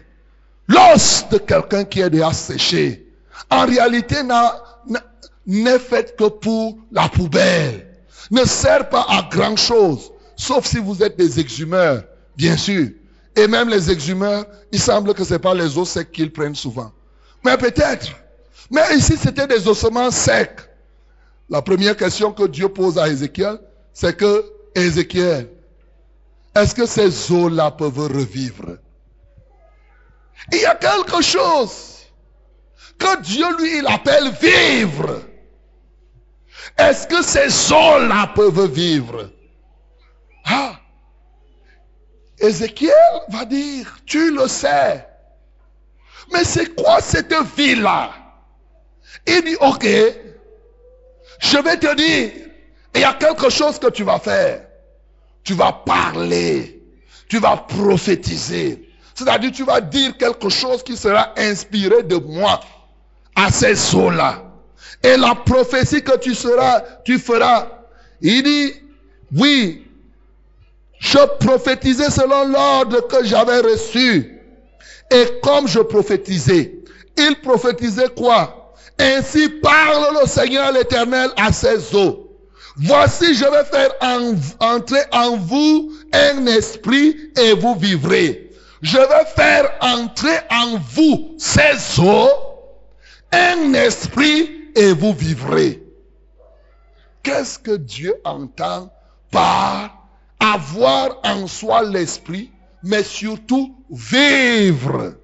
L'os 0.69 1.25
de 1.31 1.39
quelqu'un 1.39 1.85
qui 1.85 2.01
est 2.01 2.11
déjà 2.11 2.33
séché, 2.33 3.07
en 3.51 3.67
réalité 3.67 4.17
n'est 5.47 5.79
fait 5.79 6.17
que 6.17 6.29
pour 6.29 6.79
la 6.93 7.09
poubelle. 7.09 7.87
Ne 8.31 8.45
sert 8.45 8.89
pas 8.89 9.05
à 9.09 9.29
grand 9.31 9.57
chose, 9.57 10.12
sauf 10.43 10.67
si 10.67 10.79
vous 10.79 11.03
êtes 11.03 11.17
des 11.17 11.39
exhumeurs, 11.39 12.03
bien 12.37 12.57
sûr. 12.57 12.89
Et 13.37 13.47
même 13.47 13.69
les 13.69 13.91
exhumeurs, 13.91 14.45
il 14.73 14.81
semble 14.81 15.15
que 15.15 15.25
ce 15.25 15.35
n'est 15.35 15.39
pas 15.39 15.55
les 15.55 15.79
os 15.79 15.89
secs 15.89 16.11
qu'ils 16.11 16.33
prennent 16.33 16.55
souvent. 16.55 16.91
Mais 17.45 17.57
peut-être. 17.57 18.09
Mais 18.71 18.97
ici, 18.97 19.17
c'était 19.17 19.47
des 19.47 19.67
ossements 19.69 20.11
secs. 20.11 20.69
La 21.49 21.63
première 21.63 21.97
question 21.97 22.33
que 22.33 22.47
Dieu 22.47 22.69
pose 22.69 22.99
à 22.99 23.09
Ézéchiel, 23.09 23.59
c'est 23.93 24.17
que, 24.17 24.45
Ézéchiel, 24.75 25.49
est-ce 26.57 26.75
que 26.75 26.87
ces 26.87 27.33
eaux-là 27.33 27.71
peuvent 27.71 27.99
revivre? 27.99 28.79
Il 30.53 30.61
y 30.61 30.67
a 30.67 30.75
quelque 30.75 31.23
chose 31.23 31.93
que 32.99 33.23
Dieu, 33.23 33.47
lui, 33.59 33.79
il 33.79 33.87
appelle 33.87 34.33
vivre. 34.41 35.23
Est-ce 36.79 37.07
que 37.07 37.23
ces 37.23 37.73
eaux-là 37.73 38.33
peuvent 38.35 38.71
vivre 38.73 39.31
Ah 40.45 40.79
Ézéchiel 42.43 42.93
va 43.29 43.45
dire, 43.45 43.99
tu 44.05 44.35
le 44.35 44.49
sais. 44.49 45.07
Mais 46.33 46.45
c'est 46.45 46.75
quoi 46.75 47.01
cette 47.01 47.35
vie-là 47.57 48.11
Il 49.27 49.43
dit, 49.45 49.57
ok, 49.61 49.87
je 51.39 51.59
vais 51.59 51.77
te 51.77 51.95
dire, 51.95 52.33
il 52.95 53.01
y 53.01 53.05
a 53.05 53.15
quelque 53.15 53.49
chose 53.49 53.79
que 53.79 53.89
tu 53.89 54.03
vas 54.03 54.19
faire. 54.19 54.67
Tu 55.45 55.55
vas 55.55 55.73
parler, 55.73 56.83
tu 57.29 57.39
vas 57.39 57.57
prophétiser. 57.57 58.89
C'est-à-dire, 59.15 59.53
tu 59.53 59.65
vas 59.65 59.81
dire 59.81 60.17
quelque 60.17 60.49
chose 60.49 60.83
qui 60.83 60.97
sera 60.97 61.33
inspiré 61.37 62.03
de 62.03 62.17
moi 62.17 62.61
à 63.35 63.51
ces 63.51 63.95
eaux-là. 63.95 64.43
Et 65.03 65.17
la 65.17 65.35
prophétie 65.35 66.03
que 66.03 66.17
tu 66.19 66.35
seras, 66.35 66.81
tu 67.05 67.19
feras. 67.19 67.69
Il 68.21 68.43
dit, 68.43 68.73
oui, 69.37 69.87
je 71.03 71.19
prophétisais 71.41 72.11
selon 72.11 72.47
l'ordre 72.47 73.09
que 73.09 73.25
j'avais 73.25 73.59
reçu. 73.59 74.41
Et 75.11 75.41
comme 75.43 75.67
je 75.67 75.81
prophétisais, 75.81 76.79
il 77.19 77.41
prophétisait 77.41 78.11
quoi? 78.17 78.73
Ainsi 79.01 79.49
parle 79.49 80.21
le 80.21 80.29
Seigneur 80.29 80.71
l'Éternel 80.71 81.31
à 81.37 81.53
ses 81.53 81.93
eaux. 81.97 82.31
Voici, 82.77 83.35
je 83.35 83.45
vais 83.45 83.65
faire 83.65 83.91
en, 84.01 84.35
entrer 84.65 85.01
en 85.11 85.37
vous 85.37 85.93
un 86.13 86.47
esprit 86.47 87.17
et 87.37 87.53
vous 87.55 87.75
vivrez. 87.75 88.53
Je 88.81 88.99
vais 88.99 89.25
faire 89.35 89.73
entrer 89.81 90.39
en 90.51 90.79
vous 90.79 91.35
ces 91.37 92.01
eaux, 92.01 92.31
un 93.33 93.75
esprit 93.75 94.71
et 94.77 94.93
vous 94.93 95.13
vivrez. 95.13 95.83
Qu'est-ce 97.25 97.59
que 97.59 97.73
Dieu 97.73 98.15
entend 98.25 98.93
par 99.33 100.02
avoir 100.43 101.21
en 101.25 101.47
soi 101.47 101.83
l'esprit, 101.85 102.51
mais 102.83 103.05
surtout 103.05 103.77
vivre. 103.91 105.15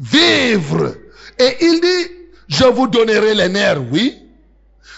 Vivre. 0.00 0.94
Et 1.38 1.56
il 1.60 1.80
dit, 1.80 2.12
je 2.48 2.64
vous 2.64 2.88
donnerai 2.88 3.34
les 3.34 3.48
nerfs, 3.48 3.82
oui. 3.92 4.20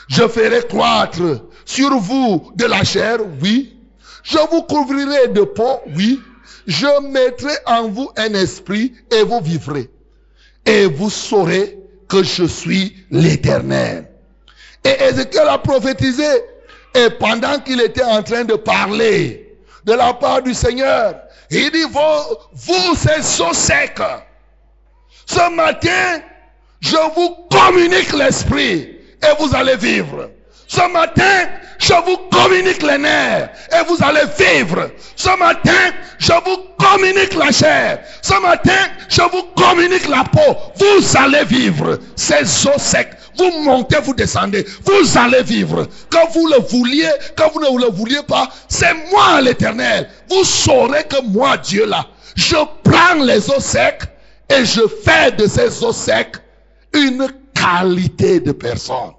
Je 0.08 0.26
ferai 0.26 0.66
croître 0.66 1.44
sur 1.64 1.98
vous 1.98 2.52
de 2.56 2.64
la 2.64 2.84
chair, 2.84 3.18
oui. 3.42 3.76
Je 4.22 4.38
vous 4.50 4.62
couvrirai 4.62 5.28
de 5.28 5.42
peau, 5.42 5.80
oui. 5.94 6.20
Je 6.66 7.10
mettrai 7.12 7.52
en 7.66 7.88
vous 7.88 8.10
un 8.16 8.34
esprit 8.34 8.92
et 9.12 9.22
vous 9.22 9.40
vivrez. 9.40 9.90
Et 10.64 10.86
vous 10.86 11.10
saurez 11.10 11.78
que 12.08 12.22
je 12.22 12.44
suis 12.44 12.96
l'éternel. 13.10 14.08
Et 14.84 15.04
Ézéchiel 15.04 15.48
a 15.48 15.58
prophétisé. 15.58 16.24
Et 16.96 17.10
pendant 17.10 17.58
qu'il 17.60 17.80
était 17.82 18.02
en 18.02 18.22
train 18.22 18.44
de 18.44 18.54
parler 18.54 19.54
de 19.84 19.92
la 19.92 20.14
part 20.14 20.40
du 20.40 20.54
Seigneur, 20.54 21.14
il 21.50 21.70
dit, 21.70 21.82
vous, 21.82 22.36
vous 22.54 22.94
c'est 22.96 23.22
so 23.22 23.52
sec. 23.52 24.00
Ce 25.26 25.50
matin, 25.50 26.20
je 26.80 26.96
vous 27.14 27.36
communique 27.50 28.12
l'esprit 28.14 28.96
et 29.22 29.34
vous 29.38 29.54
allez 29.54 29.76
vivre. 29.76 30.30
Ce 30.68 30.90
matin, 30.90 31.48
je 31.78 31.94
vous 32.04 32.16
communique 32.30 32.82
les 32.82 32.98
nerfs 32.98 33.50
et 33.72 33.84
vous 33.86 33.98
allez 34.02 34.24
vivre. 34.38 34.90
Ce 35.14 35.36
matin, 35.38 35.92
je 36.18 36.32
vous 36.32 36.56
communique 36.78 37.34
la 37.34 37.52
chair. 37.52 38.00
Ce 38.22 38.34
matin, 38.40 38.88
je 39.08 39.22
vous 39.22 39.42
communique 39.54 40.08
la 40.08 40.24
peau. 40.24 40.56
Vous 40.76 41.16
allez 41.16 41.44
vivre. 41.44 41.98
Ces 42.16 42.66
os 42.66 42.82
secs, 42.82 43.16
vous 43.36 43.62
montez, 43.62 43.98
vous 44.00 44.14
descendez. 44.14 44.66
Vous 44.84 45.18
allez 45.18 45.42
vivre. 45.42 45.86
Quand 46.10 46.28
vous 46.32 46.46
le 46.48 46.60
vouliez, 46.68 47.10
quand 47.36 47.50
vous 47.52 47.60
ne 47.60 47.84
le 47.84 47.90
vouliez 47.90 48.22
pas, 48.26 48.48
c'est 48.68 48.94
moi 49.10 49.40
l'éternel. 49.40 50.08
Vous 50.28 50.44
saurez 50.44 51.04
que 51.04 51.22
moi, 51.22 51.56
Dieu 51.56 51.86
là, 51.86 52.06
je 52.34 52.56
prends 52.82 53.22
les 53.22 53.50
os 53.50 53.64
secs 53.64 54.02
et 54.50 54.64
je 54.64 54.82
fais 55.04 55.32
de 55.32 55.46
ces 55.46 55.82
os 55.82 55.96
secs 55.96 56.36
une 56.92 57.26
qualité 57.54 58.40
de 58.40 58.52
personne. 58.52 59.12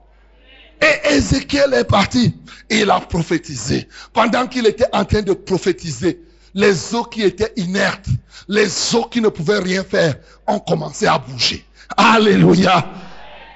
Et 0.81 1.15
Ézéchiel 1.15 1.73
est 1.73 1.83
parti. 1.83 2.35
Il 2.69 2.91
a 2.91 2.99
prophétisé. 2.99 3.87
Pendant 4.13 4.45
qu'il 4.45 4.67
était 4.67 4.85
en 4.93 5.05
train 5.05 5.21
de 5.21 5.33
prophétiser, 5.33 6.21
les 6.53 6.93
eaux 6.93 7.03
qui 7.03 7.23
étaient 7.23 7.53
inertes, 7.55 8.07
les 8.47 8.95
eaux 8.95 9.05
qui 9.05 9.21
ne 9.21 9.29
pouvaient 9.29 9.59
rien 9.59 9.83
faire, 9.83 10.15
ont 10.45 10.59
commencé 10.59 11.07
à 11.07 11.17
bouger. 11.17 11.65
Alléluia. 11.95 12.85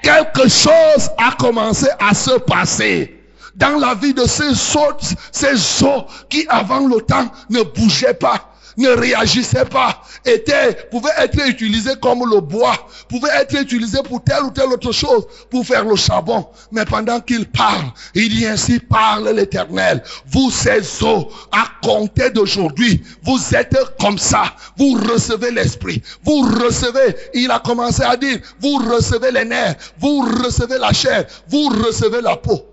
Quelque 0.01 0.47
chose 0.47 1.09
a 1.17 1.31
commencé 1.37 1.87
à 1.99 2.13
se 2.13 2.39
passer 2.39 3.17
dans 3.55 3.77
la 3.77 3.93
vie 3.95 4.13
de 4.13 4.25
ces 4.25 4.51
eaux, 4.77 4.97
ces 5.31 5.83
eaux 5.83 6.05
qui 6.29 6.45
avant 6.49 6.87
le 6.87 7.01
temps 7.01 7.29
ne 7.49 7.61
bougeaient 7.61 8.13
pas 8.13 8.50
ne 8.77 8.89
réagissait 8.89 9.65
pas, 9.65 10.01
était, 10.25 10.73
pouvait 10.89 11.09
être 11.17 11.47
utilisé 11.47 11.91
comme 12.01 12.29
le 12.29 12.41
bois, 12.41 12.87
pouvait 13.09 13.29
être 13.39 13.59
utilisé 13.59 13.99
pour 14.03 14.23
telle 14.23 14.43
ou 14.43 14.51
telle 14.51 14.69
autre 14.69 14.91
chose, 14.91 15.25
pour 15.49 15.65
faire 15.65 15.85
le 15.85 15.95
charbon. 15.95 16.47
Mais 16.71 16.85
pendant 16.85 17.19
qu'il 17.19 17.45
parle, 17.45 17.87
il 18.15 18.29
dit 18.29 18.45
ainsi 18.45 18.79
parle 18.79 19.29
l'éternel. 19.29 20.03
Vous, 20.27 20.51
ces 20.51 21.03
eaux, 21.03 21.29
à 21.51 21.65
compter 21.81 22.29
d'aujourd'hui, 22.29 23.03
vous 23.23 23.39
êtes 23.55 23.77
comme 23.99 24.17
ça. 24.17 24.43
Vous 24.77 24.93
recevez 24.93 25.51
l'esprit. 25.51 26.01
Vous 26.23 26.41
recevez, 26.41 27.15
il 27.33 27.51
a 27.51 27.59
commencé 27.59 28.03
à 28.03 28.17
dire, 28.17 28.39
vous 28.59 28.77
recevez 28.77 29.31
les 29.31 29.45
nerfs, 29.45 29.75
vous 29.99 30.21
recevez 30.43 30.77
la 30.77 30.93
chair, 30.93 31.25
vous 31.47 31.69
recevez 31.69 32.21
la 32.21 32.37
peau. 32.37 32.65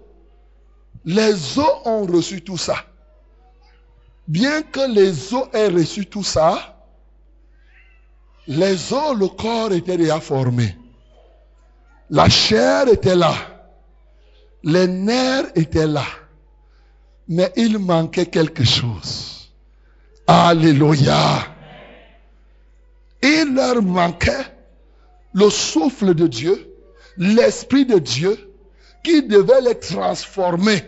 Les 1.05 1.59
eaux 1.59 1.81
ont 1.85 2.05
reçu 2.05 2.43
tout 2.43 2.59
ça. 2.59 2.77
Bien 4.29 4.63
que 4.63 4.93
les 4.93 5.33
os 5.33 5.49
aient 5.55 5.69
reçu 5.69 6.05
tout 6.07 6.23
ça, 6.23 6.79
les 8.47 8.93
os, 8.93 9.17
le 9.17 9.27
corps 9.29 9.73
était 9.73 9.97
déjà. 9.97 10.21
La 12.11 12.29
chair 12.29 12.89
était 12.89 13.17
là. 13.17 13.35
Les 14.63 14.87
nerfs 14.87 15.51
étaient 15.55 15.87
là. 15.87 16.05
Mais 17.27 17.53
il 17.57 17.79
manquait 17.79 18.27
quelque 18.27 18.65
chose. 18.65 19.51
Alléluia. 20.27 21.47
Il 23.23 23.55
leur 23.55 23.83
manquait 23.83 24.47
le 25.33 25.51
souffle 25.51 26.15
de 26.15 26.27
Dieu, 26.27 26.75
l'esprit 27.17 27.87
de 27.87 27.99
Dieu, 27.99 28.53
qui 29.03 29.23
devait 29.23 29.61
les 29.63 29.79
transformer, 29.79 30.85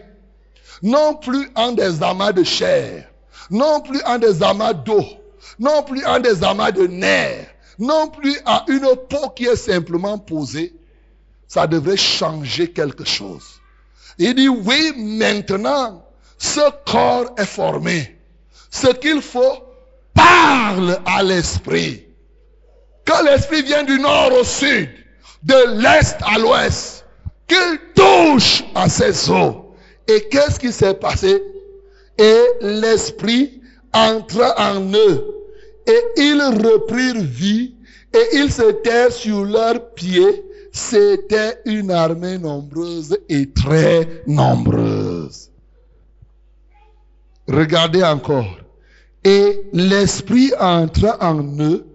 non 0.82 1.14
plus 1.14 1.51
en 1.55 1.72
des 1.72 2.03
amas 2.03 2.32
de 2.32 2.43
chair, 2.43 3.09
non 3.51 3.80
plus 3.80 4.01
en 4.05 4.18
des 4.18 4.42
amas 4.42 4.72
d'eau, 4.72 5.05
non 5.59 5.82
plus 5.82 6.05
en 6.07 6.20
des 6.20 6.42
amas 6.44 6.70
de 6.70 6.86
nerfs, 6.86 7.46
non 7.78 8.09
plus 8.09 8.38
à 8.44 8.64
une 8.68 8.94
peau 9.09 9.30
qui 9.34 9.46
est 9.46 9.57
simplement 9.57 10.18
posée, 10.18 10.74
ça 11.48 11.66
devrait 11.66 11.96
changer 11.96 12.70
quelque 12.70 13.05
chose. 13.05 13.61
Il 14.18 14.34
dit, 14.34 14.48
oui, 14.48 14.92
maintenant, 14.96 16.05
ce 16.38 16.61
corps 16.84 17.34
est 17.36 17.46
formé. 17.46 18.16
Ce 18.70 18.86
qu'il 18.88 19.20
faut, 19.20 19.64
parle 20.14 20.98
à 21.07 21.22
l'esprit. 21.22 22.05
Que 23.05 23.24
l'esprit 23.24 23.62
vienne 23.62 23.86
du 23.86 23.98
nord 23.98 24.32
au 24.32 24.44
sud, 24.44 24.90
de 25.42 25.80
l'est 25.80 26.16
à 26.22 26.38
l'ouest, 26.38 27.05
qu'il 27.48 27.80
touche 27.94 28.62
à 28.74 28.88
ses 28.88 29.30
eaux. 29.30 29.74
Et 30.07 30.28
qu'est-ce 30.28 30.61
qui 30.61 30.72
s'est 30.72 30.94
passé? 30.94 31.42
Et 32.20 32.44
l'esprit 32.60 33.60
entra 33.94 34.54
en 34.74 34.92
eux 34.92 35.24
et 35.86 36.20
ils 36.20 36.42
reprirent 36.42 37.22
vie 37.22 37.74
et 38.12 38.36
ils 38.36 38.52
se 38.52 38.70
terrent 38.82 39.12
sur 39.12 39.44
leurs 39.44 39.94
pieds. 39.94 40.44
C'était 40.72 41.58
une 41.64 41.90
armée 41.90 42.38
nombreuse 42.38 43.16
et 43.28 43.50
très 43.50 44.22
nombreuse. 44.26 45.50
Regardez 47.48 48.04
encore. 48.04 48.58
Et 49.24 49.62
l'esprit 49.72 50.52
entra 50.60 51.16
en 51.20 51.42
eux 51.58 51.86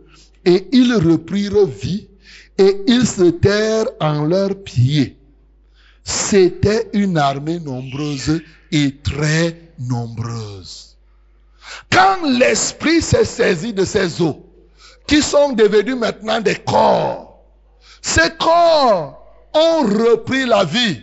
et 0.44 0.68
ils 0.74 0.94
reprirent 0.96 1.66
vie 1.66 2.10
et 2.58 2.82
ils 2.88 3.08
se 3.08 3.30
terrent 3.30 3.90
en 4.02 4.26
leurs 4.26 4.56
pieds. 4.56 5.18
C'était 6.06 6.88
une 6.94 7.18
armée 7.18 7.60
nombreuse 7.60 8.42
et 8.72 8.96
très 9.02 9.60
nombreuses. 9.80 10.98
Quand 11.92 12.18
l'esprit 12.30 13.02
s'est 13.02 13.26
saisi 13.26 13.74
de 13.74 13.84
ces 13.84 14.22
eaux, 14.22 14.46
qui 15.08 15.24
sont 15.24 15.54
devenus 15.54 15.96
maintenant 15.96 16.40
des 16.42 16.56
corps, 16.56 17.44
ces 18.04 18.30
corps 18.40 19.26
ont 19.56 19.82
repris 19.82 20.46
la 20.46 20.64
vie. 20.64 21.02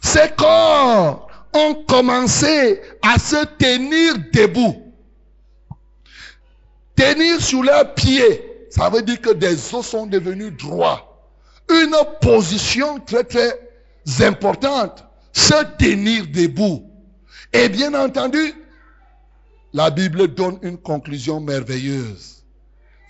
Ces 0.00 0.30
corps 0.36 1.28
ont 1.52 1.74
commencé 1.88 2.80
à 3.02 3.18
se 3.18 3.44
tenir 3.58 4.14
debout. 4.32 4.82
Tenir 6.94 7.42
sur 7.42 7.64
leurs 7.64 7.92
pieds, 7.94 8.66
ça 8.70 8.88
veut 8.88 9.02
dire 9.02 9.20
que 9.20 9.30
des 9.30 9.74
os 9.74 9.84
sont 9.84 10.06
devenus 10.06 10.52
droits. 10.56 11.08
Une 11.68 11.96
position 12.20 13.00
très 13.00 13.24
très 13.24 13.71
importante, 14.20 15.04
se 15.32 15.64
tenir 15.78 16.26
debout. 16.26 16.88
Et 17.52 17.68
bien 17.68 17.94
entendu, 17.94 18.54
la 19.72 19.90
Bible 19.90 20.28
donne 20.28 20.58
une 20.62 20.78
conclusion 20.78 21.40
merveilleuse. 21.40 22.44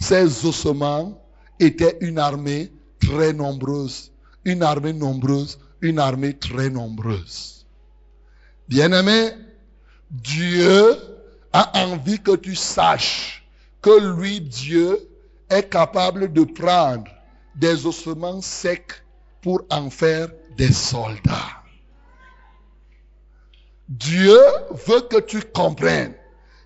Ces 0.00 0.44
ossements 0.44 1.20
étaient 1.58 1.96
une 2.00 2.18
armée 2.18 2.72
très 3.00 3.32
nombreuse. 3.32 4.10
Une 4.44 4.62
armée 4.62 4.92
nombreuse, 4.92 5.58
une 5.80 5.98
armée 5.98 6.34
très 6.34 6.68
nombreuse. 6.68 7.64
Bien-aimé, 8.68 9.30
Dieu 10.10 10.96
a 11.52 11.84
envie 11.86 12.18
que 12.18 12.36
tu 12.36 12.54
saches 12.54 13.46
que 13.80 14.16
lui, 14.16 14.40
Dieu, 14.40 14.98
est 15.48 15.68
capable 15.68 16.32
de 16.32 16.44
prendre 16.44 17.10
des 17.54 17.86
ossements 17.86 18.40
secs 18.40 19.04
pour 19.42 19.64
en 19.70 19.90
faire 19.90 20.28
des 20.56 20.72
soldats. 20.72 21.62
Dieu 23.88 24.38
veut 24.86 25.02
que 25.02 25.20
tu 25.20 25.40
comprennes 25.42 26.14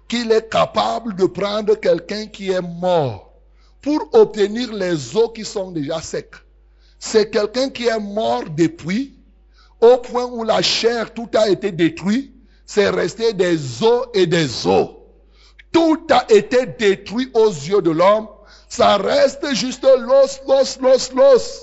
qu'il 0.08 0.30
est 0.30 0.48
capable 0.48 1.16
de 1.16 1.26
prendre 1.26 1.74
quelqu'un 1.74 2.26
qui 2.26 2.50
est 2.52 2.62
mort 2.62 3.34
pour 3.82 4.08
obtenir 4.12 4.72
les 4.72 5.16
os 5.16 5.30
qui 5.34 5.44
sont 5.44 5.70
déjà 5.70 6.00
secs. 6.00 6.36
C'est 6.98 7.30
quelqu'un 7.30 7.70
qui 7.70 7.86
est 7.86 8.00
mort 8.00 8.44
depuis, 8.48 9.14
au 9.80 9.98
point 9.98 10.26
où 10.26 10.44
la 10.44 10.62
chair, 10.62 11.12
tout 11.12 11.28
a 11.34 11.48
été 11.48 11.72
détruit, 11.72 12.32
c'est 12.64 12.90
resté 12.90 13.32
des 13.32 13.82
os 13.82 14.06
et 14.14 14.26
des 14.26 14.66
os. 14.66 14.90
Tout 15.72 16.06
a 16.10 16.24
été 16.32 16.66
détruit 16.66 17.30
aux 17.34 17.50
yeux 17.50 17.82
de 17.82 17.90
l'homme, 17.90 18.28
ça 18.68 18.96
reste 18.96 19.54
juste 19.54 19.84
l'os, 19.84 20.40
l'os, 20.48 20.78
l'os, 20.80 21.12
l'os. 21.12 21.62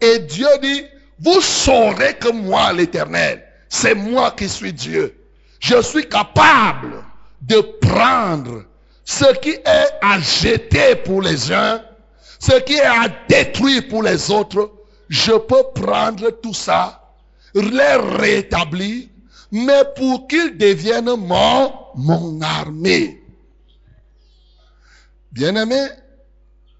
Et 0.00 0.18
Dieu 0.20 0.48
dit, 0.62 0.84
vous 1.20 1.40
saurez 1.40 2.14
que 2.14 2.30
moi, 2.32 2.72
l'éternel, 2.72 3.44
c'est 3.68 3.94
moi 3.94 4.30
qui 4.30 4.48
suis 4.48 4.72
Dieu. 4.72 5.14
Je 5.60 5.80
suis 5.82 6.08
capable 6.08 7.04
de 7.42 7.60
prendre 7.80 8.64
ce 9.04 9.30
qui 9.40 9.50
est 9.50 9.88
à 10.02 10.18
jeter 10.18 10.96
pour 10.96 11.20
les 11.20 11.52
uns, 11.52 11.82
ce 12.38 12.58
qui 12.60 12.74
est 12.74 12.80
à 12.80 13.08
détruire 13.28 13.86
pour 13.88 14.02
les 14.02 14.30
autres. 14.30 14.72
Je 15.08 15.32
peux 15.32 15.64
prendre 15.74 16.30
tout 16.42 16.54
ça, 16.54 17.12
les 17.54 17.96
rétablir, 17.96 19.08
mais 19.52 19.82
pour 19.96 20.26
qu'ils 20.26 20.56
deviennent 20.56 21.16
mon, 21.16 21.72
mon 21.96 22.40
armée. 22.40 23.22
Bien-aimé, 25.32 25.86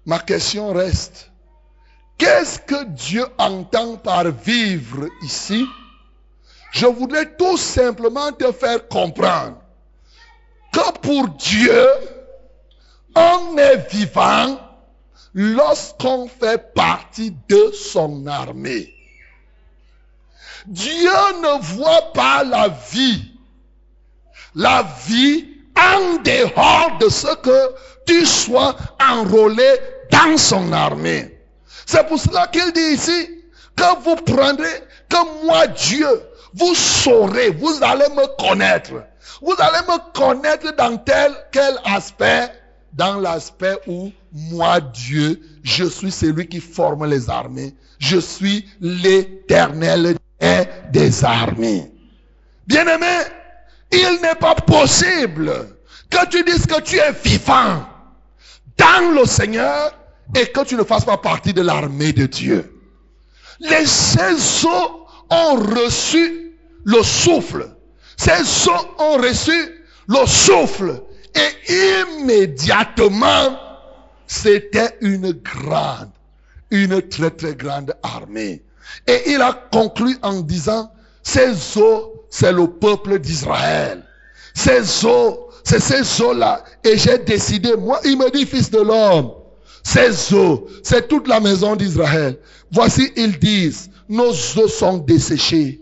ma 0.05 0.19
question 0.19 0.73
reste. 0.73 1.30
Qu'est-ce 2.21 2.59
que 2.59 2.83
Dieu 2.83 3.25
entend 3.39 3.95
par 3.95 4.25
vivre 4.25 5.07
ici? 5.23 5.65
Je 6.71 6.85
voudrais 6.85 7.35
tout 7.35 7.57
simplement 7.57 8.31
te 8.31 8.51
faire 8.51 8.87
comprendre 8.87 9.57
que 10.71 10.99
pour 10.99 11.29
Dieu, 11.29 11.83
on 13.15 13.57
est 13.57 13.89
vivant 13.91 14.59
lorsqu'on 15.33 16.27
fait 16.27 16.75
partie 16.75 17.35
de 17.49 17.71
son 17.71 18.27
armée. 18.27 18.93
Dieu 20.67 21.09
ne 21.41 21.59
voit 21.59 22.13
pas 22.13 22.43
la 22.43 22.67
vie. 22.91 23.31
La 24.53 24.85
vie 25.07 25.47
en 25.75 26.17
dehors 26.21 26.99
de 26.99 27.09
ce 27.09 27.33
que 27.37 27.73
tu 28.05 28.27
sois 28.27 28.75
enrôlé 28.99 29.73
dans 30.11 30.37
son 30.37 30.71
armée. 30.71 31.40
C'est 31.91 32.07
pour 32.07 32.17
cela 32.17 32.47
qu'il 32.47 32.71
dit 32.71 32.93
ici 32.93 33.27
que 33.75 34.01
vous 34.01 34.15
prendrez, 34.15 34.81
que 35.09 35.45
moi 35.45 35.67
Dieu, 35.67 36.07
vous 36.53 36.73
saurez, 36.73 37.49
vous 37.49 37.79
allez 37.81 38.07
me 38.15 38.27
connaître. 38.37 38.93
Vous 39.41 39.55
allez 39.59 39.85
me 39.85 40.13
connaître 40.13 40.73
dans 40.77 40.95
tel, 40.95 41.33
quel 41.51 41.77
aspect? 41.83 42.49
Dans 42.93 43.19
l'aspect 43.19 43.77
où 43.87 44.09
moi 44.31 44.79
Dieu, 44.79 45.41
je 45.63 45.83
suis 45.83 46.11
celui 46.11 46.47
qui 46.47 46.61
forme 46.61 47.05
les 47.07 47.29
armées. 47.29 47.75
Je 47.99 48.19
suis 48.19 48.65
l'éternel 48.79 50.15
des 50.93 51.25
armées. 51.25 51.91
Bien-aimé, 52.67 53.17
il 53.91 54.19
n'est 54.21 54.35
pas 54.35 54.55
possible 54.55 55.51
que 56.09 56.25
tu 56.29 56.41
dises 56.45 56.65
que 56.65 56.79
tu 56.79 56.95
es 56.99 57.11
vivant 57.11 57.85
dans 58.77 59.13
le 59.13 59.25
Seigneur 59.25 59.91
et 60.35 60.47
que 60.47 60.63
tu 60.63 60.75
ne 60.75 60.83
fasses 60.83 61.05
pas 61.05 61.17
partie 61.17 61.53
de 61.53 61.61
l'armée 61.61 62.13
de 62.13 62.25
Dieu. 62.25 62.73
Les 63.59 63.85
eaux 64.65 65.05
ont 65.29 65.55
reçu 65.55 66.57
le 66.83 67.03
souffle. 67.03 67.69
Ces 68.17 68.67
eaux 68.67 68.87
ont 68.99 69.17
reçu 69.17 69.53
le 70.07 70.25
souffle. 70.25 71.03
Et 71.35 72.11
immédiatement, 72.19 73.57
c'était 74.27 74.97
une 75.01 75.31
grande, 75.31 76.09
une 76.71 77.01
très 77.01 77.31
très 77.31 77.55
grande 77.55 77.95
armée. 78.03 78.63
Et 79.07 79.31
il 79.31 79.41
a 79.41 79.53
conclu 79.71 80.17
en 80.21 80.41
disant, 80.41 80.91
ces 81.23 81.77
eaux, 81.77 82.25
c'est 82.29 82.51
le 82.51 82.67
peuple 82.67 83.19
d'Israël. 83.19 84.03
Ces 84.53 85.05
eaux, 85.05 85.49
c'est 85.63 85.79
ces 85.79 86.21
eaux-là. 86.21 86.63
Et 86.83 86.97
j'ai 86.97 87.19
décidé, 87.19 87.75
moi, 87.75 87.99
il 88.03 88.17
me 88.17 88.29
dit, 88.31 88.45
fils 88.45 88.69
de 88.71 88.79
l'homme, 88.79 89.31
ces 89.83 90.33
eaux, 90.33 90.67
c'est 90.83 91.07
toute 91.07 91.27
la 91.27 91.39
maison 91.39 91.75
d'Israël. 91.75 92.37
Voici, 92.71 93.11
ils 93.15 93.37
disent, 93.39 93.89
nos 94.07 94.31
eaux 94.31 94.67
sont 94.67 94.97
desséchées. 94.97 95.81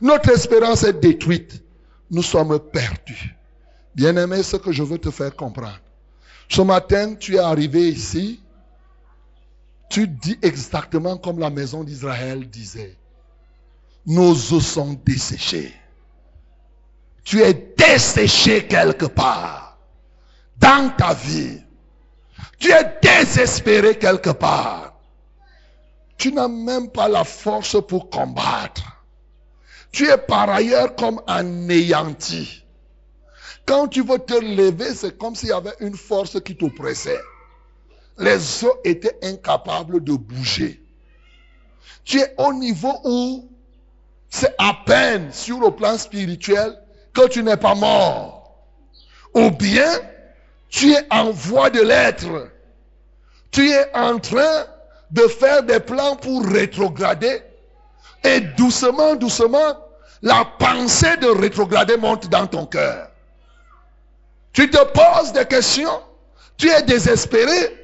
Notre 0.00 0.30
espérance 0.30 0.84
est 0.84 1.00
détruite. 1.00 1.62
Nous 2.10 2.22
sommes 2.22 2.58
perdus. 2.58 3.34
Bien-aimé, 3.94 4.42
ce 4.42 4.56
que 4.56 4.72
je 4.72 4.82
veux 4.82 4.98
te 4.98 5.10
faire 5.10 5.34
comprendre. 5.34 5.80
Ce 6.48 6.62
matin, 6.62 7.14
tu 7.14 7.36
es 7.36 7.40
arrivé 7.40 7.88
ici. 7.88 8.40
Tu 9.88 10.06
dis 10.06 10.38
exactement 10.42 11.16
comme 11.16 11.38
la 11.38 11.50
maison 11.50 11.82
d'Israël 11.82 12.48
disait. 12.48 12.96
Nos 14.04 14.34
eaux 14.52 14.60
sont 14.60 14.98
desséchées. 15.04 15.72
Tu 17.24 17.42
es 17.42 17.72
desséché 17.76 18.66
quelque 18.66 19.06
part 19.06 19.78
dans 20.58 20.90
ta 20.96 21.14
vie. 21.14 21.60
Tu 22.58 22.70
es 22.70 22.98
désespéré 23.02 23.98
quelque 23.98 24.30
part. 24.30 24.94
Tu 26.16 26.32
n'as 26.32 26.48
même 26.48 26.90
pas 26.90 27.08
la 27.08 27.24
force 27.24 27.76
pour 27.86 28.08
combattre. 28.08 28.82
Tu 29.92 30.08
es 30.08 30.18
par 30.18 30.48
ailleurs 30.50 30.96
comme 30.96 31.20
anéanti. 31.26 32.64
Quand 33.66 33.88
tu 33.88 34.02
veux 34.02 34.18
te 34.18 34.34
lever, 34.34 34.94
c'est 34.94 35.18
comme 35.18 35.34
s'il 35.34 35.50
y 35.50 35.52
avait 35.52 35.74
une 35.80 35.96
force 35.96 36.40
qui 36.40 36.56
t'oppressait. 36.56 37.20
Les 38.18 38.64
os 38.64 38.72
étaient 38.84 39.18
incapables 39.22 40.02
de 40.02 40.12
bouger. 40.12 40.82
Tu 42.04 42.20
es 42.20 42.34
au 42.38 42.52
niveau 42.54 42.94
où 43.04 43.50
c'est 44.30 44.54
à 44.58 44.72
peine 44.86 45.32
sur 45.32 45.60
le 45.60 45.70
plan 45.70 45.98
spirituel 45.98 46.78
que 47.12 47.28
tu 47.28 47.42
n'es 47.42 47.56
pas 47.56 47.74
mort. 47.74 48.64
Ou 49.34 49.50
bien 49.50 49.90
tu 50.68 50.92
es 50.92 51.06
en 51.10 51.30
voie 51.30 51.70
de 51.70 51.80
l'être. 51.80 52.50
Tu 53.50 53.70
es 53.70 53.94
en 53.94 54.18
train 54.18 54.66
de 55.10 55.22
faire 55.22 55.62
des 55.62 55.80
plans 55.80 56.16
pour 56.16 56.44
rétrograder. 56.46 57.42
Et 58.24 58.40
doucement, 58.40 59.14
doucement, 59.14 59.78
la 60.22 60.44
pensée 60.58 61.16
de 61.18 61.28
rétrograder 61.28 61.96
monte 61.96 62.28
dans 62.28 62.46
ton 62.46 62.66
cœur. 62.66 63.10
Tu 64.52 64.68
te 64.70 64.84
poses 64.84 65.32
des 65.32 65.44
questions. 65.44 66.00
Tu 66.56 66.68
es 66.68 66.82
désespéré. 66.82 67.76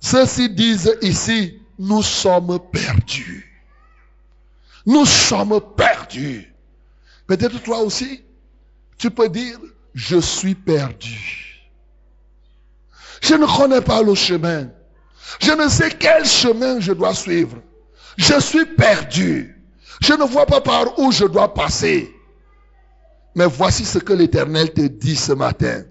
Ceux-ci 0.00 0.50
disent 0.50 0.96
ici, 1.02 1.60
nous 1.78 2.02
sommes 2.02 2.58
perdus. 2.72 3.62
Nous 4.86 5.06
sommes 5.06 5.60
perdus. 5.76 6.52
Peut-être 7.26 7.62
toi 7.62 7.78
aussi, 7.78 8.22
tu 8.98 9.10
peux 9.10 9.28
dire, 9.28 9.58
je 9.94 10.18
suis 10.18 10.54
perdu. 10.54 11.43
Je 13.24 13.34
ne 13.34 13.46
connais 13.46 13.80
pas 13.80 14.02
le 14.02 14.14
chemin. 14.14 14.68
Je 15.40 15.52
ne 15.52 15.66
sais 15.68 15.90
quel 15.98 16.26
chemin 16.26 16.78
je 16.78 16.92
dois 16.92 17.14
suivre. 17.14 17.56
Je 18.18 18.38
suis 18.38 18.66
perdu. 18.66 19.64
Je 20.02 20.12
ne 20.12 20.24
vois 20.24 20.44
pas 20.44 20.60
par 20.60 20.98
où 20.98 21.10
je 21.10 21.24
dois 21.24 21.54
passer. 21.54 22.14
Mais 23.34 23.46
voici 23.46 23.86
ce 23.86 23.98
que 23.98 24.12
l'Éternel 24.12 24.74
te 24.74 24.82
dit 24.82 25.16
ce 25.16 25.32
matin. 25.32 25.84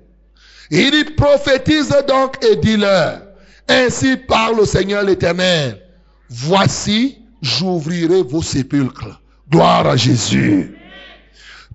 Il 0.70 0.92
dit, 0.92 1.06
prophétise 1.16 1.90
donc 2.08 2.38
et 2.46 2.56
dis-leur, 2.58 3.24
ainsi 3.68 4.16
parle 4.16 4.58
le 4.58 4.66
Seigneur 4.66 5.04
l'Éternel. 5.04 5.82
Voici, 6.30 7.18
j'ouvrirai 7.42 8.22
vos 8.22 8.44
sépulcres. 8.44 9.20
Gloire 9.50 9.88
à 9.88 9.98
Jésus. 9.98 10.78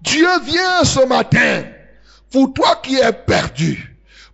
Dieu 0.03 0.29
vient 0.45 0.85
ce 0.85 1.05
matin 1.07 1.65
pour 2.31 2.53
toi 2.55 2.81
qui 2.81 2.97
es 2.97 3.13
perdu. 3.13 3.88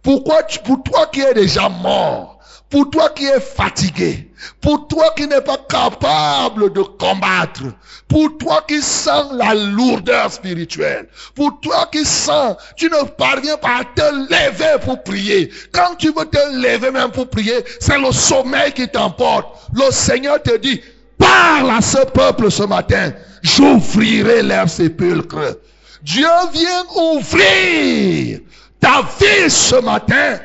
Pourquoi 0.05 0.42
pour 0.62 0.82
toi 0.82 1.07
qui 1.07 1.22
es 1.22 1.32
déjà 1.32 1.70
mort, 1.70 2.38
pour 2.68 2.90
toi 2.90 3.09
qui 3.09 3.24
es 3.24 3.40
fatigué, 3.40 4.30
pour 4.61 4.86
toi 4.86 5.14
qui 5.16 5.26
n'es 5.26 5.40
pas 5.40 5.57
capable 5.66 6.70
de 6.74 6.82
combattre, 6.82 7.62
pour 8.07 8.36
toi 8.36 8.62
qui 8.68 8.82
sens 8.82 9.32
la 9.32 9.55
lourdeur 9.55 10.30
spirituelle, 10.30 11.09
pour 11.34 11.59
toi 11.61 11.88
qui 11.90 12.05
sens, 12.05 12.57
tu 12.76 12.90
ne 12.90 13.02
parviens 13.16 13.57
pas 13.57 13.78
à 13.78 13.84
te 13.84 14.14
lever 14.30 14.78
pour 14.84 15.02
prier. 15.02 15.50
Quand 15.72 15.94
tu 15.96 16.09
veux 16.09 16.26
te 16.26 16.52
lever 16.55 16.90
même 16.90 17.11
pour 17.11 17.30
prier, 17.30 17.64
c'est 17.80 17.98
le 17.98 18.12
sommeil 18.12 18.72
qui 18.72 18.86
t'emporte. 18.86 19.57
Le 19.74 19.90
Seigneur 19.90 20.42
te 20.42 20.59
dit, 20.59 20.82
parle 21.16 21.70
à 21.70 21.80
ce 21.80 22.05
peuple 22.05 22.50
ce 22.50 22.64
matin, 22.64 23.14
j'ouvrirai 23.42 24.42
leurs 24.42 24.68
sépulcres. 24.68 25.57
Dieu 26.02 26.28
vient 26.52 26.84
ouvrir 26.94 28.40
ta 28.85 29.01
vie 29.18 29.49
ce 29.49 29.76
matin 29.76 30.39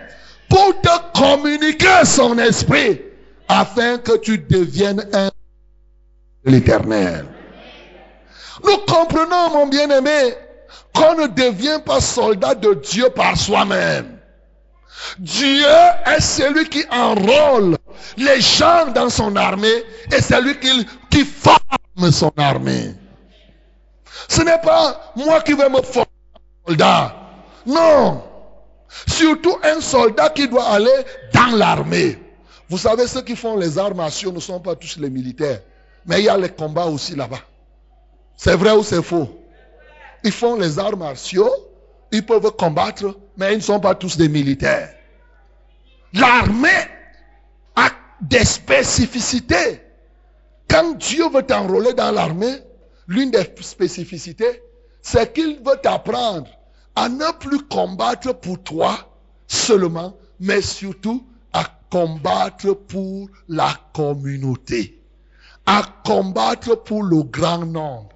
pour 0.48 0.74
te 0.82 1.20
communiquer 1.20 2.06
son 2.06 2.38
esprit 2.38 3.02
afin 3.50 3.98
que 3.98 4.16
tu 4.16 4.38
deviennes 4.38 5.06
un 5.12 5.30
de 6.46 6.52
l'éternel. 6.52 7.26
Nous 8.64 8.78
comprenons, 8.88 9.50
mon 9.52 9.68
bien-aimé, 9.68 10.36
qu'on 10.94 11.16
ne 11.16 11.28
devient 11.28 11.82
pas 11.86 12.00
soldat 12.00 12.56
de 12.56 12.76
Dieu 12.76 13.10
par 13.10 13.36
soi-même. 13.36 14.18
Dieu 15.18 15.68
est 16.06 16.22
celui 16.22 16.68
qui 16.70 16.86
enrôle 16.92 17.76
les 18.16 18.40
gens 18.40 18.88
dans 18.96 19.10
son 19.10 19.36
armée 19.36 19.84
et 20.14 20.22
c'est 20.22 20.42
lui 20.42 20.58
qui, 20.60 20.88
qui 21.10 21.26
forme 21.26 22.12
son 22.12 22.32
armée. 22.38 22.96
Ce 24.30 24.42
n'est 24.42 24.62
pas 24.62 25.12
moi 25.18 25.42
qui 25.42 25.54
vais 25.54 25.70
me 25.70 25.82
former 25.82 26.08
soldat. 26.66 27.16
Non. 27.66 28.29
Surtout 29.08 29.58
un 29.64 29.82
soldat 29.82 30.30
qui 30.30 30.48
doit 30.48 30.66
aller 30.66 30.92
dans 31.34 31.56
l'armée. 31.56 32.18
Vous 32.70 32.78
savez, 32.78 33.08
ceux 33.08 33.22
qui 33.22 33.36
font 33.36 33.58
les 33.58 33.78
arts 33.78 33.96
martiaux 33.96 34.32
ne 34.32 34.40
sont 34.40 34.60
pas 34.60 34.76
tous 34.76 34.98
les 34.98 35.10
militaires. 35.10 35.62
Mais 36.06 36.20
il 36.20 36.26
y 36.26 36.30
a 36.30 36.38
les 36.38 36.50
combats 36.50 36.86
aussi 36.86 37.16
là-bas. 37.16 37.42
C'est 38.36 38.56
vrai 38.56 38.72
ou 38.72 38.84
c'est 38.84 39.04
faux? 39.04 39.28
Ils 40.24 40.32
font 40.32 40.56
les 40.56 40.80
arts 40.80 40.98
martiaux, 40.98 41.52
ils 42.12 42.26
peuvent 42.26 42.52
combattre, 42.52 43.18
mais 43.38 43.54
ils 43.54 43.58
ne 43.58 43.62
sont 43.62 43.80
pas 43.80 43.96
tous 43.96 44.18
des 44.18 44.30
militaires. 44.30 44.94
L'armée 46.14 46.70
a 47.76 47.90
des 48.22 48.46
spécificités. 48.46 49.82
Quand 50.68 50.94
Dieu 50.98 51.30
veut 51.30 51.44
t'enrôler 51.44 51.94
dans 51.94 52.12
l'armée, 52.12 52.58
l'une 53.08 53.32
des 53.32 53.44
spécificités, 53.62 54.62
c'est 55.02 55.34
qu'il 55.34 55.58
veut 55.58 55.78
t'apprendre 55.82 56.50
à 57.00 57.08
ne 57.08 57.32
plus 57.32 57.62
combattre 57.62 58.34
pour 58.34 58.62
toi 58.62 58.98
seulement, 59.48 60.18
mais 60.42 60.62
surtout 60.62 61.26
à 61.54 61.64
combattre 61.90 62.74
pour 62.74 63.30
la 63.48 63.74
communauté, 63.94 65.02
à 65.66 65.82
combattre 66.04 66.76
pour 66.84 67.04
le 67.04 67.24
grand 67.24 67.66
nombre. 67.66 68.10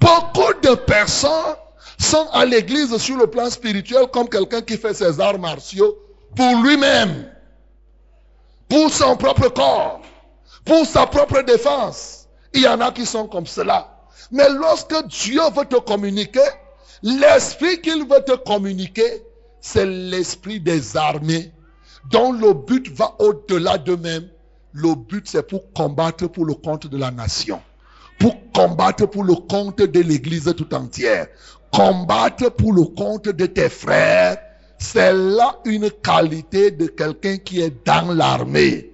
Beaucoup 0.00 0.52
de 0.64 0.74
personnes 0.74 1.54
sont 1.96 2.26
à 2.32 2.44
l'église 2.44 2.96
sur 2.96 3.16
le 3.16 3.28
plan 3.28 3.48
spirituel 3.48 4.08
comme 4.12 4.28
quelqu'un 4.28 4.62
qui 4.62 4.76
fait 4.76 4.94
ses 4.94 5.20
arts 5.20 5.38
martiaux 5.38 5.96
pour 6.34 6.56
lui-même, 6.60 7.30
pour 8.68 8.92
son 8.92 9.16
propre 9.16 9.48
corps, 9.48 10.00
pour 10.64 10.84
sa 10.86 11.06
propre 11.06 11.42
défense. 11.42 12.26
Il 12.52 12.62
y 12.62 12.68
en 12.68 12.80
a 12.80 12.90
qui 12.90 13.06
sont 13.06 13.28
comme 13.28 13.46
cela. 13.46 13.96
Mais 14.32 14.48
lorsque 14.48 15.06
Dieu 15.06 15.40
veut 15.54 15.66
te 15.66 15.76
communiquer, 15.76 16.40
l'esprit 17.02 17.80
qu'il 17.80 18.06
veut 18.06 18.24
te 18.24 18.36
communiquer, 18.36 19.22
c'est 19.60 19.86
l'esprit 19.86 20.60
des 20.60 20.96
armées, 20.96 21.52
dont 22.10 22.32
le 22.32 22.52
but 22.52 22.88
va 22.90 23.14
au-delà 23.18 23.78
d'eux-mêmes. 23.78 24.28
Le 24.72 24.94
but, 24.94 25.28
c'est 25.28 25.46
pour 25.46 25.72
combattre 25.72 26.26
pour 26.28 26.44
le 26.44 26.54
compte 26.54 26.86
de 26.86 26.96
la 26.96 27.10
nation, 27.10 27.60
pour 28.18 28.34
combattre 28.52 29.06
pour 29.06 29.24
le 29.24 29.34
compte 29.34 29.78
de 29.78 30.00
l'Église 30.00 30.52
tout 30.56 30.74
entière, 30.74 31.28
combattre 31.72 32.50
pour 32.50 32.72
le 32.72 32.84
compte 32.84 33.28
de 33.28 33.46
tes 33.46 33.68
frères. 33.68 34.38
C'est 34.78 35.12
là 35.12 35.58
une 35.64 35.90
qualité 35.90 36.70
de 36.70 36.86
quelqu'un 36.86 37.36
qui 37.36 37.60
est 37.60 37.86
dans 37.86 38.12
l'armée. 38.12 38.90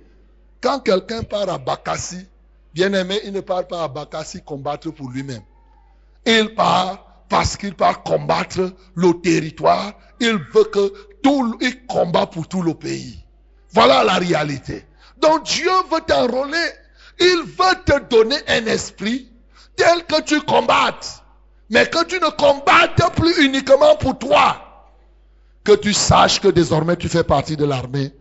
Quand 0.61 0.81
quelqu'un 0.81 1.23
part 1.23 1.49
à 1.49 1.59
Bakassi, 1.59 2.27
bien 2.75 2.93
aimé, 2.93 3.21
il 3.25 3.33
ne 3.33 3.41
part 3.41 3.67
pas 3.67 3.85
à 3.85 3.89
Bakassi 3.89 4.43
combattre 4.43 4.91
pour 4.91 5.09
lui-même. 5.09 5.43
Il 6.27 6.55
part 6.55 7.08
parce 7.29 7.57
qu'il 7.57 7.75
part 7.75 8.03
combattre 8.03 8.73
le 8.95 9.21
territoire. 9.21 9.93
Il 10.21 10.39
veut 10.53 10.65
que 10.65 10.93
tout, 11.23 11.57
il 11.61 11.87
combat 11.87 12.27
pour 12.27 12.49
tout 12.49 12.63
le 12.63 12.75
pays. 12.75 13.25
Voilà 13.73 14.05
la 14.05 14.15
réalité. 14.15 14.85
Donc 15.21 15.45
Dieu 15.45 15.71
veut 15.91 16.01
t'enrôler. 16.07 16.67
Il 17.21 17.43
veut 17.45 17.85
te 17.85 17.99
donner 18.09 18.37
un 18.49 18.67
esprit 18.67 19.31
tel 19.77 20.05
que 20.05 20.23
tu 20.23 20.41
combattes. 20.43 21.23
Mais 21.71 21.87
que 21.87 22.05
tu 22.05 22.17
ne 22.17 22.31
combattes 22.31 23.15
plus 23.15 23.45
uniquement 23.45 23.97
pour 23.97 24.19
toi. 24.19 24.87
Que 25.65 25.73
tu 25.73 25.93
saches 25.93 26.41
que 26.41 26.49
désormais 26.49 26.97
tu 26.97 27.09
fais 27.09 27.25
partie 27.25 27.57
de 27.57 27.67
l'armée. 27.67 28.13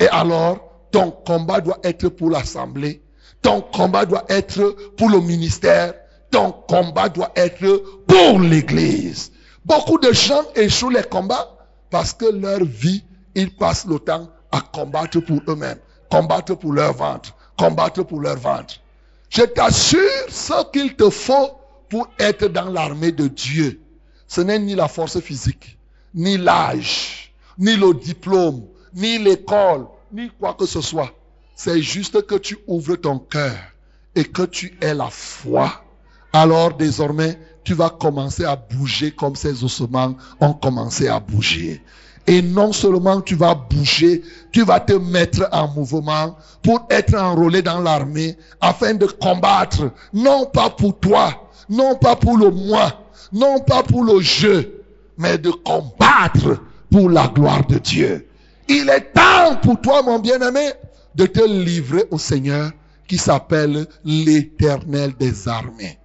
Et 0.00 0.08
alors, 0.08 0.58
ton 0.90 1.10
combat 1.10 1.60
doit 1.60 1.78
être 1.84 2.08
pour 2.08 2.30
l'assemblée. 2.30 3.02
Ton 3.42 3.60
combat 3.60 4.06
doit 4.06 4.24
être 4.28 4.76
pour 4.96 5.08
le 5.08 5.20
ministère. 5.20 5.94
Ton 6.30 6.52
combat 6.52 7.08
doit 7.08 7.32
être 7.36 7.82
pour 8.06 8.40
l'église. 8.40 9.32
Beaucoup 9.64 9.98
de 9.98 10.12
gens 10.12 10.42
échouent 10.54 10.90
les 10.90 11.02
combats 11.02 11.56
parce 11.90 12.12
que 12.12 12.26
leur 12.26 12.64
vie, 12.64 13.04
ils 13.34 13.54
passent 13.54 13.86
le 13.86 13.98
temps 13.98 14.28
à 14.52 14.60
combattre 14.60 15.20
pour 15.20 15.40
eux-mêmes, 15.48 15.78
combattre 16.10 16.54
pour 16.54 16.72
leur 16.72 16.92
ventre, 16.92 17.34
combattre 17.58 18.02
pour 18.02 18.20
leur 18.20 18.36
ventre. 18.36 18.80
Je 19.28 19.42
t'assure, 19.42 20.00
ce 20.28 20.70
qu'il 20.70 20.94
te 20.94 21.10
faut 21.10 21.50
pour 21.88 22.08
être 22.18 22.46
dans 22.46 22.70
l'armée 22.70 23.12
de 23.12 23.28
Dieu, 23.28 23.80
ce 24.28 24.40
n'est 24.40 24.58
ni 24.58 24.74
la 24.74 24.88
force 24.88 25.20
physique, 25.20 25.78
ni 26.14 26.36
l'âge, 26.36 27.34
ni 27.58 27.76
le 27.76 27.94
diplôme, 27.94 28.66
ni 28.94 29.18
l'école, 29.18 29.86
ni 30.12 30.30
quoi 30.38 30.54
que 30.54 30.66
ce 30.66 30.80
soit. 30.80 31.12
C'est 31.54 31.80
juste 31.80 32.26
que 32.26 32.34
tu 32.34 32.58
ouvres 32.66 32.96
ton 32.96 33.18
cœur 33.18 33.56
et 34.14 34.24
que 34.24 34.42
tu 34.42 34.76
aies 34.80 34.94
la 34.94 35.10
foi. 35.10 35.82
Alors 36.38 36.74
désormais, 36.74 37.38
tu 37.64 37.72
vas 37.72 37.88
commencer 37.88 38.44
à 38.44 38.56
bouger 38.56 39.10
comme 39.10 39.34
ces 39.36 39.64
ossements 39.64 40.14
ont 40.38 40.52
commencé 40.52 41.08
à 41.08 41.18
bouger. 41.18 41.82
Et 42.26 42.42
non 42.42 42.74
seulement 42.74 43.22
tu 43.22 43.36
vas 43.36 43.54
bouger, 43.54 44.22
tu 44.52 44.62
vas 44.62 44.80
te 44.80 44.92
mettre 44.92 45.48
en 45.50 45.66
mouvement 45.68 46.36
pour 46.62 46.86
être 46.90 47.14
enrôlé 47.14 47.62
dans 47.62 47.80
l'armée 47.80 48.36
afin 48.60 48.92
de 48.92 49.06
combattre, 49.06 49.90
non 50.12 50.44
pas 50.44 50.68
pour 50.68 51.00
toi, 51.00 51.48
non 51.70 51.94
pas 51.94 52.16
pour 52.16 52.36
le 52.36 52.50
moi, 52.50 52.92
non 53.32 53.60
pas 53.60 53.82
pour 53.82 54.04
le 54.04 54.20
jeu, 54.20 54.84
mais 55.16 55.38
de 55.38 55.50
combattre 55.50 56.60
pour 56.90 57.08
la 57.08 57.28
gloire 57.28 57.66
de 57.66 57.78
Dieu. 57.78 58.28
Il 58.68 58.90
est 58.90 59.10
temps 59.14 59.56
pour 59.62 59.80
toi, 59.80 60.02
mon 60.02 60.18
bien-aimé, 60.18 60.72
de 61.14 61.24
te 61.24 61.42
livrer 61.48 62.04
au 62.10 62.18
Seigneur 62.18 62.72
qui 63.08 63.16
s'appelle 63.16 63.86
l'éternel 64.04 65.14
des 65.18 65.48
armées. 65.48 65.98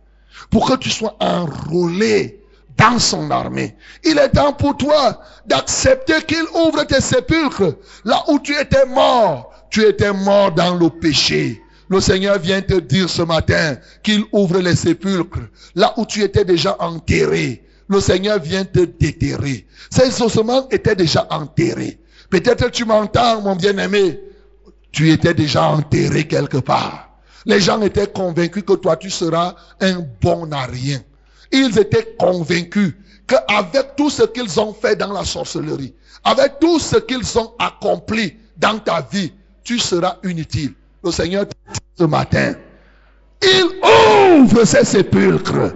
Pour 0.50 0.70
que 0.70 0.78
tu 0.78 0.90
sois 0.90 1.16
enrôlé 1.20 2.42
dans 2.78 3.00
son 3.00 3.30
armée. 3.32 3.76
Il 4.04 4.18
est 4.18 4.30
temps 4.30 4.54
pour 4.54 4.78
toi 4.78 5.22
d'accepter 5.46 6.22
qu'il 6.28 6.44
ouvre 6.66 6.84
tes 6.84 7.02
sépulcres. 7.02 7.76
Là 8.06 8.24
où 8.28 8.40
tu 8.40 8.58
étais 8.58 8.86
mort, 8.86 9.52
tu 9.70 9.84
étais 9.84 10.14
mort 10.14 10.52
dans 10.52 10.76
le 10.76 10.90
péché. 10.90 11.62
Le 11.90 12.00
Seigneur 12.00 12.40
vient 12.40 12.62
te 12.62 12.80
dire 12.80 13.10
ce 13.10 13.22
matin 13.22 13.76
qu'il 14.04 14.24
ouvre 14.32 14.60
les 14.60 14.76
sépulcres. 14.76 15.48
Là 15.76 15.94
où 15.98 16.06
tu 16.06 16.24
étais 16.24 16.46
déjà 16.46 16.76
enterré, 16.80 17.64
le 17.88 18.00
Seigneur 18.00 18.40
vient 18.40 18.64
te 18.64 18.80
déterrer. 18.80 19.68
Ces 19.90 20.22
ossements 20.22 20.70
étaient 20.70 20.96
déjà 20.96 21.28
enterrés. 21.30 22.00
Peut-être 22.30 22.72
tu 22.72 22.86
m'entends, 22.86 23.42
mon 23.42 23.58
bien-aimé. 23.58 24.22
Tu 24.94 25.12
étais 25.12 25.34
déjà 25.34 25.64
enterré 25.64 26.26
quelque 26.26 26.58
part. 26.58 27.11
Les 27.46 27.60
gens 27.60 27.82
étaient 27.82 28.08
convaincus 28.08 28.64
que 28.66 28.74
toi, 28.74 28.98
tu 28.98 29.10
seras 29.10 29.56
un 29.80 30.04
bon 30.22 30.52
à. 30.52 31.02
Ils 31.52 31.78
étaient 31.80 32.16
convaincus 32.20 32.94
qu'avec 33.28 33.96
tout 33.96 34.10
ce 34.10 34.24
qu'ils 34.24 34.60
ont 34.60 34.74
fait 34.74 34.96
dans 34.96 35.12
la 35.12 35.26
sorcellerie, 35.26 35.94
avec 36.24 36.60
tout 36.60 36.80
ce 36.80 36.98
qu'ils 36.98 37.38
ont 37.38 37.54
accompli 37.60 38.36
dans 38.58 38.80
ta 38.80 39.06
vie, 39.12 39.34
tu 39.64 39.80
seras 39.80 40.18
inutile. 40.24 40.74
Le 41.04 41.12
Seigneur 41.12 41.46
dit 41.46 41.80
ce 41.98 42.04
matin, 42.04 42.54
il 43.42 44.40
ouvre 44.40 44.64
ses 44.66 44.86
sépulcres. 44.86 45.74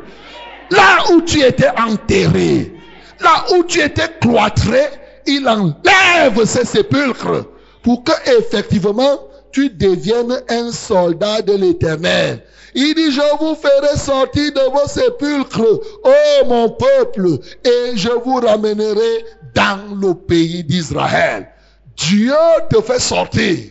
Là 0.72 0.98
où 1.12 1.22
tu 1.22 1.42
étais 1.42 1.70
enterré, 1.70 2.74
là 3.20 3.46
où 3.56 3.64
tu 3.64 3.82
étais 3.82 4.10
cloîtré, 4.22 4.82
il 5.26 5.48
enlève 5.48 6.46
ses 6.46 6.66
sépulcres 6.66 7.46
pour 7.84 8.04
que 8.04 8.12
effectivement 8.38 9.20
tu 9.56 9.70
deviennes 9.70 10.38
un 10.50 10.70
soldat 10.70 11.42
de 11.42 11.54
l'éternel. 11.54 12.44
Il 12.74 12.94
dit, 12.94 13.10
je 13.10 13.38
vous 13.40 13.56
ferai 13.56 13.98
sortir 13.98 14.52
de 14.52 14.70
vos 14.70 14.86
sépulcres, 14.86 15.80
ô 16.04 16.46
mon 16.46 16.70
peuple, 16.72 17.40
et 17.64 17.96
je 17.96 18.10
vous 18.10 18.36
ramènerai 18.36 19.24
dans 19.54 19.98
le 19.98 20.14
pays 20.14 20.62
d'Israël. 20.66 21.48
Dieu 21.96 22.36
te 22.70 22.82
fait 22.82 23.00
sortir 23.00 23.70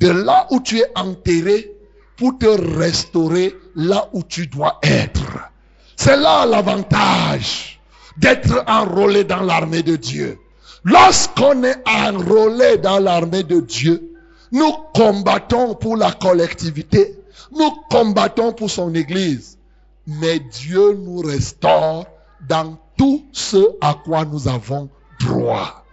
de 0.00 0.10
là 0.10 0.46
où 0.50 0.60
tu 0.60 0.80
es 0.80 0.92
enterré 0.94 1.72
pour 2.18 2.36
te 2.36 2.78
restaurer 2.78 3.56
là 3.74 4.06
où 4.12 4.22
tu 4.22 4.48
dois 4.48 4.80
être. 4.82 5.48
C'est 5.96 6.18
là 6.18 6.44
l'avantage 6.44 7.80
d'être 8.18 8.64
enrôlé 8.66 9.24
dans 9.24 9.40
l'armée 9.40 9.82
de 9.82 9.96
Dieu. 9.96 10.38
Lorsqu'on 10.84 11.64
est 11.64 11.82
enrôlé 11.88 12.76
dans 12.76 12.98
l'armée 12.98 13.44
de 13.44 13.60
Dieu, 13.60 14.09
nous 14.52 14.72
combattons 14.94 15.74
pour 15.74 15.96
la 15.96 16.12
collectivité, 16.12 17.18
nous 17.52 17.70
combattons 17.90 18.52
pour 18.52 18.70
son 18.70 18.94
Église, 18.94 19.58
mais 20.06 20.40
Dieu 20.40 20.94
nous 20.94 21.20
restaure 21.20 22.06
dans 22.48 22.78
tout 22.96 23.24
ce 23.32 23.76
à 23.80 23.94
quoi 23.94 24.24
nous 24.24 24.48
avons 24.48 24.88
droit. 25.20 25.84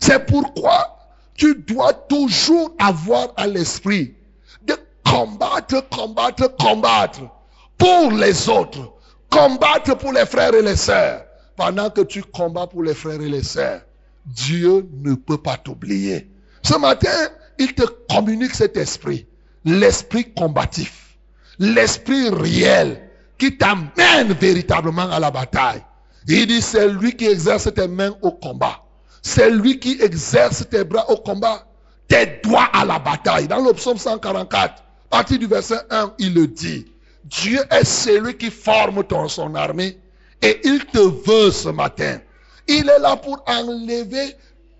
C'est 0.00 0.26
pourquoi 0.26 0.98
tu 1.34 1.54
dois 1.54 1.92
toujours 1.92 2.72
avoir 2.78 3.28
à 3.36 3.46
l'esprit 3.46 4.14
de 4.66 4.74
combattre, 5.04 5.86
combattre, 5.90 6.56
combattre 6.56 7.20
pour 7.76 8.10
les 8.12 8.48
autres, 8.48 8.92
combattre 9.30 9.96
pour 9.98 10.12
les 10.12 10.26
frères 10.26 10.54
et 10.54 10.62
les 10.62 10.76
sœurs. 10.76 11.24
Pendant 11.56 11.90
que 11.90 12.02
tu 12.02 12.22
combats 12.22 12.66
pour 12.66 12.82
les 12.82 12.94
frères 12.94 13.20
et 13.20 13.28
les 13.28 13.42
sœurs, 13.42 13.80
Dieu 14.26 14.88
ne 15.02 15.14
peut 15.14 15.38
pas 15.38 15.56
t'oublier. 15.56 16.28
Ce 16.62 16.76
matin, 16.76 17.28
il 17.58 17.74
te 17.74 17.84
communique 18.10 18.54
cet 18.54 18.76
esprit, 18.76 19.26
l'esprit 19.64 20.32
combatif, 20.34 21.18
l'esprit 21.58 22.28
réel 22.28 23.10
qui 23.38 23.56
t'amène 23.56 24.32
véritablement 24.40 25.10
à 25.10 25.20
la 25.20 25.30
bataille. 25.30 25.82
Il 26.28 26.46
dit, 26.46 26.62
c'est 26.62 26.88
lui 26.88 27.14
qui 27.14 27.26
exerce 27.26 27.72
tes 27.72 27.86
mains 27.86 28.14
au 28.22 28.32
combat. 28.32 28.82
C'est 29.22 29.50
lui 29.50 29.78
qui 29.78 30.00
exerce 30.00 30.68
tes 30.68 30.84
bras 30.84 31.08
au 31.10 31.16
combat, 31.16 31.66
tes 32.08 32.40
doigts 32.42 32.68
à 32.72 32.84
la 32.84 32.98
bataille. 32.98 33.48
Dans 33.48 33.64
le 33.64 33.72
psaume 33.72 33.98
144, 33.98 34.52
à 34.56 34.82
partir 35.10 35.38
du 35.38 35.46
verset 35.46 35.80
1, 35.90 36.14
il 36.18 36.34
le 36.34 36.46
dit. 36.46 36.86
Dieu 37.24 37.60
est 37.70 37.84
celui 37.84 38.36
qui 38.36 38.50
forme 38.50 39.04
ton, 39.04 39.28
son 39.28 39.54
armée 39.54 39.98
et 40.42 40.60
il 40.64 40.84
te 40.86 40.98
veut 40.98 41.50
ce 41.50 41.68
matin. 41.68 42.18
Il 42.68 42.88
est 42.88 42.98
là 42.98 43.16
pour 43.16 43.42
enlever 43.46 44.36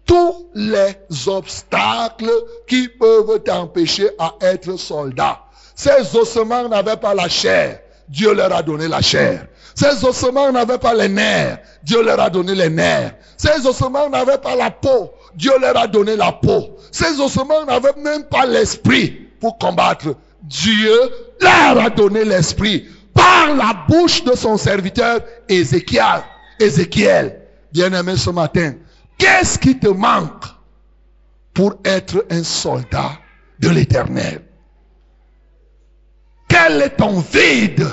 tous 0.07 0.46
les 0.54 0.94
obstacles 1.26 2.30
qui 2.66 2.88
peuvent 2.88 3.42
t'empêcher 3.44 4.09
à 4.18 4.34
être 4.40 4.76
soldat. 4.78 5.40
Ces 5.74 6.16
ossements 6.16 6.68
n'avaient 6.68 6.96
pas 6.96 7.14
la 7.14 7.28
chair. 7.28 7.80
Dieu 8.09 8.32
leur 8.32 8.54
a 8.54 8.62
donné 8.62 8.88
la 8.88 9.02
chair. 9.02 9.46
Ces 9.74 10.04
ossements 10.04 10.52
n'avaient 10.52 10.78
pas 10.78 10.94
les 10.94 11.09
nerfs. 11.09 11.59
Dieu 11.82 12.02
leur 12.02 12.18
a 12.20 12.30
donné 12.30 12.54
les 12.54 12.70
nerfs. 12.70 13.14
Ces 13.36 13.66
ossements 13.66 14.09
n'avaient 14.09 14.38
pas 14.38 14.57
la 14.57 14.70
peau. 14.70 15.12
Dieu 15.34 15.52
leur 15.61 15.76
a 15.76 15.86
donné 15.86 16.16
la 16.16 16.32
peau. 16.32 16.76
Ces 16.90 17.20
ossements 17.20 17.64
n'avaient 17.66 17.96
même 18.02 18.24
pas 18.24 18.46
l'esprit 18.46 19.11
pour 19.40 19.59
combattre. 19.59 20.14
Dieu 20.42 20.98
leur 21.40 21.78
a 21.78 21.90
donné 21.90 22.24
l'esprit 22.24 22.86
par 23.12 23.54
la 23.54 23.74
bouche 23.88 24.24
de 24.24 24.34
son 24.34 24.57
serviteur 24.57 25.20
Ézéchiel. 25.48 26.22
Ézéchiel, 26.59 27.40
bien-aimé 27.72 28.16
ce 28.16 28.30
matin, 28.30 28.72
qu'est-ce 29.18 29.58
qui 29.58 29.78
te 29.78 29.88
manque 29.88 30.44
pour 31.54 31.76
être 31.84 32.26
un 32.30 32.42
soldat 32.42 33.12
de 33.58 33.68
l'éternel? 33.70 34.42
Quel 36.48 36.82
est 36.82 36.96
ton 36.96 37.20
vide? 37.20 37.86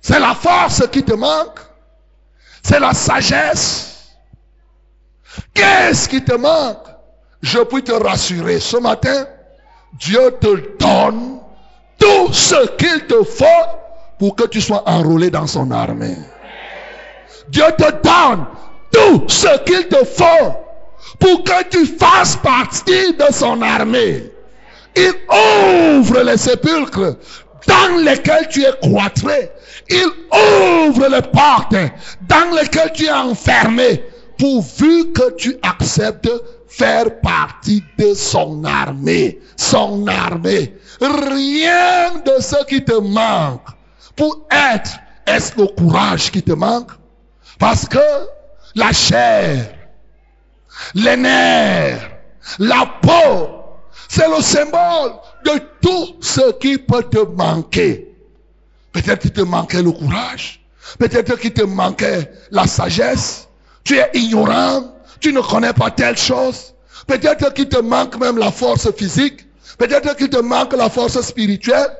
C'est 0.00 0.20
la 0.20 0.34
force 0.34 0.86
qui 0.88 1.02
te 1.02 1.14
manque? 1.14 1.60
C'est 2.62 2.80
la 2.80 2.92
sagesse? 2.92 4.16
Qu'est-ce 5.52 6.08
qui 6.08 6.22
te 6.22 6.34
manque? 6.34 6.86
Je 7.42 7.58
puis 7.60 7.82
te 7.82 7.92
rassurer 7.92 8.60
ce 8.60 8.76
matin. 8.76 9.26
Dieu 9.94 10.36
te 10.40 10.76
donne 10.78 11.40
tout 11.98 12.32
ce 12.32 12.68
qu'il 12.76 13.06
te 13.06 13.22
faut 13.22 13.44
pour 14.18 14.34
que 14.34 14.46
tu 14.46 14.60
sois 14.60 14.82
enrôlé 14.88 15.30
dans 15.30 15.46
son 15.46 15.70
armée. 15.70 16.16
Dieu 17.48 17.64
te 17.76 17.90
donne 18.02 18.46
tout 18.94 19.24
ce 19.28 19.58
qu'il 19.64 19.88
te 19.88 20.04
faut 20.04 20.54
pour 21.18 21.42
que 21.44 21.64
tu 21.70 21.86
fasses 21.86 22.36
partie 22.36 23.12
de 23.14 23.32
son 23.32 23.60
armée. 23.60 24.30
Il 24.96 25.12
ouvre 25.98 26.22
les 26.22 26.36
sépulcres 26.36 27.16
dans 27.66 27.96
lesquels 28.04 28.48
tu 28.48 28.62
es 28.62 28.72
cloîtré. 28.82 29.50
Il 29.90 30.06
ouvre 30.86 31.08
les 31.08 31.22
portes 31.22 31.74
dans 32.28 32.56
lesquelles 32.56 32.92
tu 32.94 33.06
es 33.06 33.12
enfermé 33.12 34.04
pourvu 34.38 35.12
que 35.12 35.32
tu 35.36 35.56
acceptes 35.62 36.30
faire 36.68 37.20
partie 37.20 37.82
de 37.98 38.14
son 38.14 38.64
armée. 38.64 39.40
Son 39.56 40.06
armée. 40.06 40.74
Rien 41.00 42.12
de 42.24 42.40
ce 42.40 42.64
qui 42.66 42.84
te 42.84 42.98
manque 42.98 43.66
pour 44.16 44.46
être, 44.50 44.90
est-ce 45.26 45.58
le 45.58 45.66
courage 45.66 46.30
qui 46.30 46.42
te 46.42 46.52
manque? 46.52 46.90
Parce 47.58 47.88
que 47.88 47.98
la 48.74 48.92
chair, 48.92 49.74
les 50.94 51.16
nerfs, 51.16 52.10
la 52.58 52.86
peau, 53.00 53.64
c'est 54.08 54.28
le 54.28 54.40
symbole 54.42 55.12
de 55.44 55.60
tout 55.80 56.16
ce 56.20 56.52
qui 56.58 56.78
peut 56.78 57.02
te 57.04 57.18
manquer. 57.18 58.14
Peut-être 58.92 59.22
qu'il 59.22 59.32
te 59.32 59.40
manquait 59.40 59.82
le 59.82 59.90
courage. 59.90 60.60
Peut-être 60.98 61.36
qu'il 61.38 61.52
te 61.52 61.62
manquait 61.62 62.30
la 62.50 62.66
sagesse. 62.66 63.48
Tu 63.82 63.96
es 63.96 64.08
ignorant. 64.14 64.94
Tu 65.20 65.32
ne 65.32 65.40
connais 65.40 65.72
pas 65.72 65.90
telle 65.90 66.16
chose. 66.16 66.74
Peut-être 67.06 67.52
qu'il 67.54 67.68
te 67.68 67.78
manque 67.78 68.16
même 68.18 68.38
la 68.38 68.52
force 68.52 68.90
physique. 68.92 69.46
Peut-être 69.78 70.16
qu'il 70.16 70.30
te 70.30 70.38
manque 70.38 70.74
la 70.74 70.88
force 70.88 71.20
spirituelle. 71.20 71.90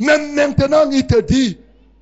Même 0.00 0.34
maintenant, 0.34 0.90
il 0.90 1.06
te 1.06 1.20
dit, 1.20 1.58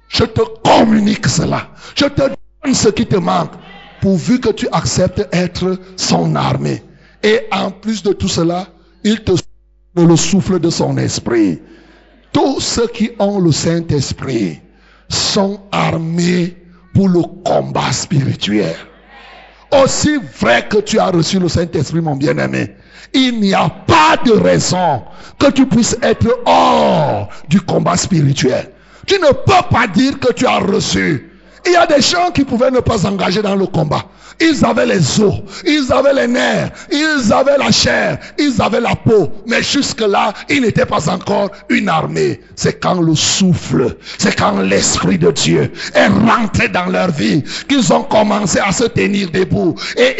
je 0.09 0.25
te 0.25 0.41
communique 0.63 1.27
cela. 1.27 1.69
Je 1.95 2.07
te 2.07 2.23
donne 2.23 2.75
ce 2.75 2.89
qui 2.89 3.07
te 3.07 3.17
manque. 3.17 3.53
Pourvu 4.01 4.41
que 4.41 4.51
tu 4.51 4.69
acceptes 4.73 5.27
être 5.33 5.79
son 5.97 6.37
armée. 6.37 6.83
Et 7.23 7.47
en 7.51 7.71
plus 7.71 8.03
de 8.03 8.13
tout 8.13 8.29
cela, 8.29 8.67
il 9.05 9.23
te 9.23 9.33
le 9.97 10.17
souffle 10.17 10.61
de 10.61 10.71
son 10.71 10.97
esprit. 10.99 11.61
Tous 12.33 12.61
ceux 12.61 12.87
qui 12.87 13.11
ont 13.19 13.41
le 13.41 13.53
Saint-Esprit 13.53 14.61
sont 15.09 15.61
armés 15.73 16.57
pour 16.95 17.09
le 17.09 17.23
combat 17.45 17.93
spirituel. 17.93 18.77
Aussi 19.83 20.19
vrai 20.41 20.67
que 20.69 20.79
tu 20.79 20.99
as 20.99 21.11
reçu 21.11 21.39
le 21.39 21.49
Saint-Esprit, 21.49 22.01
mon 22.01 22.17
bien-aimé, 22.17 22.75
il 23.13 23.41
n'y 23.41 23.55
a 23.55 23.69
pas 23.69 24.17
de 24.25 24.33
raison 24.33 25.03
que 25.39 25.51
tu 25.51 25.67
puisses 25.67 25.97
être 26.03 26.41
hors 26.47 27.29
du 27.49 27.61
combat 27.61 27.97
spirituel. 27.97 28.71
Tu 29.07 29.15
ne 29.15 29.33
peux 29.33 29.69
pas 29.71 29.87
dire 29.87 30.19
que 30.19 30.33
tu 30.33 30.47
as 30.47 30.59
reçu. 30.59 31.31
Il 31.69 31.73
y 31.73 31.77
a 31.77 31.87
des 31.87 32.01
gens 32.01 32.31
qui 32.31 32.45
pouvaient 32.45 32.71
ne 32.71 32.81
pas 32.81 32.97
s'engager 32.97 33.43
dans 33.43 33.55
le 33.55 33.67
combat. 33.67 34.03
Ils 34.41 34.65
avaient 34.65 34.87
les 34.87 35.21
os, 35.21 35.35
ils 35.67 35.93
avaient 35.93 36.15
les 36.15 36.27
nerfs, 36.27 36.71
ils 36.91 37.31
avaient 37.31 37.59
la 37.59 37.71
chair, 37.71 38.19
ils 38.39 38.63
avaient 38.63 38.81
la 38.81 38.95
peau. 38.95 39.31
Mais 39.47 39.63
jusque-là, 39.63 40.33
ils 40.49 40.63
n'étaient 40.63 40.87
pas 40.87 41.11
encore 41.11 41.51
une 41.69 41.91
armée. 41.91 42.41
C'est 42.57 42.81
quand 42.81 43.03
le 43.03 43.15
souffle, 43.15 43.97
c'est 44.17 44.35
quand 44.35 44.63
l'Esprit 44.63 45.19
de 45.19 45.31
Dieu 45.31 45.71
est 45.93 46.07
rentré 46.07 46.69
dans 46.69 46.87
leur 46.87 47.11
vie 47.11 47.45
qu'ils 47.69 47.93
ont 47.93 48.05
commencé 48.05 48.61
à 48.61 48.73
se 48.73 48.85
tenir 48.85 49.31
debout. 49.31 49.75
Et 49.99 50.17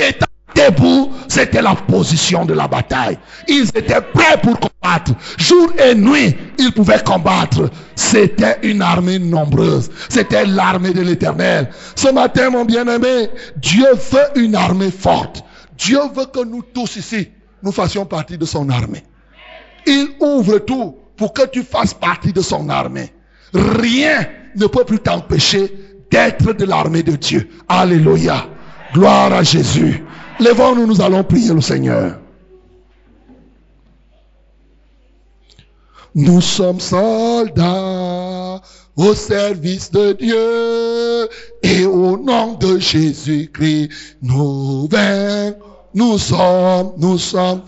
debout, 0.55 1.13
c'était 1.29 1.63
la 1.63 1.75
position 1.75 2.45
de 2.45 2.55
la 2.55 2.69
bataille. 2.69 3.19
Ils 3.47 3.69
étaient 3.69 4.01
prêts 4.01 4.41
pour 4.43 4.59
combattre. 4.59 5.13
Jour 5.39 5.73
et 5.79 5.95
nuit, 5.95 6.37
ils 6.59 6.73
pouvaient 6.73 7.03
combattre. 7.05 7.71
C'était 7.95 8.59
une 8.63 8.83
armée 8.83 9.19
nombreuse. 9.19 9.91
C'était 10.09 10.47
l'armée 10.47 10.93
de 10.93 11.03
l'éternel. 11.03 11.71
Ce 11.95 12.09
matin, 12.09 12.51
mon 12.51 12.65
bien-aimé, 12.65 13.31
Dieu 13.57 13.87
veut 14.11 14.43
une 14.43 14.55
armée 14.55 14.91
forte. 14.91 15.45
Dieu 15.77 16.01
veut 16.15 16.27
que 16.27 16.45
nous 16.45 16.63
tous 16.63 16.97
ici, 16.97 17.29
nous 17.63 17.73
fassions 17.73 18.05
partie 18.05 18.39
de 18.39 18.45
son 18.45 18.69
armée. 18.69 19.05
Il 19.87 20.09
ouvre 20.21 20.59
tout 20.59 20.97
pour 21.17 21.33
que 21.33 21.47
tu 21.47 21.63
fasses 21.63 21.95
partie 21.95 22.33
de 22.33 22.41
son 22.41 22.69
armée. 22.69 23.13
Rien 23.55 24.27
ne 24.57 24.67
peut 24.67 24.85
plus 24.85 24.99
t'empêcher 24.99 25.73
d'être 26.11 26.53
de 26.53 26.65
l'armée 26.65 27.03
de 27.03 27.17
Dieu. 27.17 27.49
Alléluia. 27.69 28.47
Gloire 28.93 29.33
à 29.33 29.43
Jésus. 29.43 30.03
Levons-nous, 30.41 30.87
nous 30.87 31.01
allons 31.01 31.25
prier 31.25 31.53
le 31.53 31.61
Seigneur. 31.61 32.19
Nous 36.15 36.41
sommes 36.41 36.81
soldats 36.81 38.61
au 38.97 39.15
service 39.15 39.91
de 39.91 40.13
Dieu 40.13 41.29
et 41.63 41.85
au 41.85 42.17
nom 42.17 42.55
de 42.55 42.79
Jésus-Christ, 42.79 43.91
nous 44.23 44.89
vainquons. 44.89 45.59
Nous 45.95 46.19
sommes, 46.19 46.93
nous 46.99 47.19
sommes, 47.19 47.63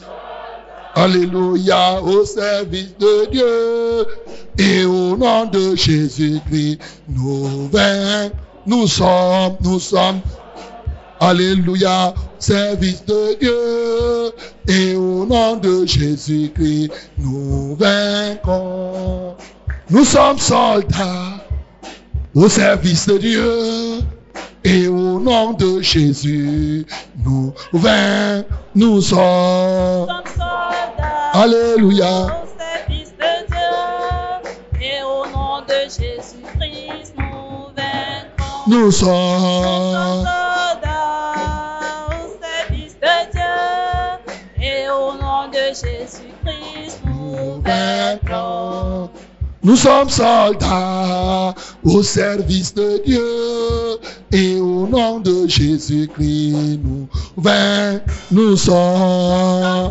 Alléluia, 0.95 2.03
au 2.03 2.25
service 2.25 2.95
de 2.99 3.31
Dieu 3.31 4.07
et 4.59 4.85
au 4.85 5.17
nom 5.17 5.47
de 5.47 5.77
Jésus-Christ, 5.77 6.81
nous 7.09 7.69
vainquons. 7.69 8.35
Nous 8.67 8.87
sommes, 8.87 9.57
nous 9.63 9.81
sommes, 9.81 10.21
Alléluia, 11.21 12.15
service 12.39 13.05
de 13.05 13.39
Dieu. 13.39 14.33
Et 14.67 14.97
au 14.97 15.27
nom 15.27 15.57
de 15.57 15.85
Jésus-Christ, 15.85 16.91
nous 17.19 17.77
vainquons. 17.77 19.37
Nous 19.91 20.05
sommes 20.05 20.39
soldats 20.39 21.45
au 22.35 22.49
service 22.49 23.07
de 23.07 23.19
Dieu. 23.19 23.99
Et 24.65 24.89
au 24.89 25.21
nom 25.21 25.53
de 25.53 25.83
Jésus, 25.83 26.87
nous 27.23 27.53
vainquons. 27.75 28.47
Nous 28.75 29.03
sommes. 29.03 30.07
Alléluia. 31.35 32.25
Au 32.25 32.47
service 32.59 33.13
de 33.19 33.47
Dieu. 33.51 34.81
Et 34.81 35.03
au 35.03 35.27
nom 35.27 35.61
de 35.69 35.83
Jésus-Christ, 35.85 37.15
nous 37.19 37.75
vainquons. 37.77 38.71
Nous 38.71 38.91
sommes. 38.91 40.40
Nous 49.63 49.77
sommes 49.77 50.09
soldats 50.09 51.55
au 51.85 52.03
service 52.03 52.75
de 52.75 53.03
Dieu 53.05 53.99
et 54.33 54.59
au 54.59 54.87
nom 54.87 55.21
de 55.21 55.47
Jésus-Christ 55.47 56.81
nous 56.83 57.09
vainquons. 57.37 58.01
Nous 58.31 58.57
sommes 58.57 59.91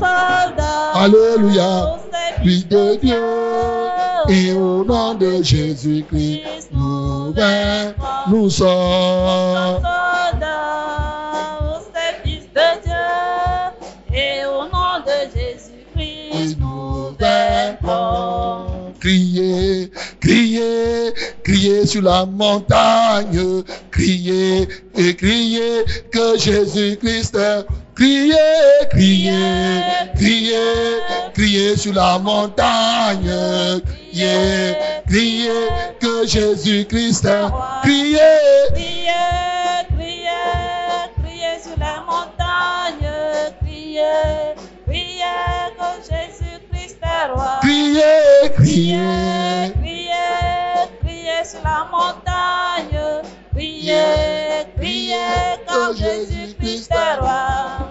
Alléluia, 0.96 2.00
fils 2.42 2.68
de 2.68 2.96
Dieu 2.96 3.24
et 4.28 4.54
au 4.54 4.84
nom 4.84 5.14
de 5.14 5.44
Jésus-Christ 5.44 6.70
nous 6.74 7.32
vainquons. 7.34 8.30
Nous 8.30 8.50
sommes 8.50 9.82
soldats 9.82 10.99
sur 21.90 22.04
la 22.04 22.24
montagne, 22.24 23.64
criez 23.90 24.68
et 24.96 25.16
criez 25.16 25.84
que 26.12 26.38
Jésus-Christ 26.38 27.36
est. 27.36 27.66
Criez, 27.96 28.36
criez, 28.92 29.82
criez, 30.16 31.00
criez 31.34 31.76
sur 31.76 31.94
la 31.96 32.20
montagne, 32.20 33.32
criez, 33.82 34.76
criez 35.08 35.68
que 36.00 36.28
Jésus-Christ 36.28 37.26
est. 37.26 37.50
Criez, 37.82 38.20
Criez, 38.76 39.82
criez, 39.98 41.10
criez 41.24 41.60
sur 41.64 41.78
la 41.80 42.06
montagne, 42.06 43.12
criez, 43.66 44.54
criez 44.88 45.74
que 45.80 45.90
Jésus-Christ 46.08 47.00
est 47.02 47.34
roi. 47.34 47.60
criez. 47.62 48.54
criez, 48.56 49.39
la 51.64 51.88
montagne, 51.92 53.24
criez, 53.54 54.66
criez 54.78 55.58
que 55.68 55.98
Jésus-Christ 55.98 56.92
est 56.92 57.20
roi. 57.20 57.90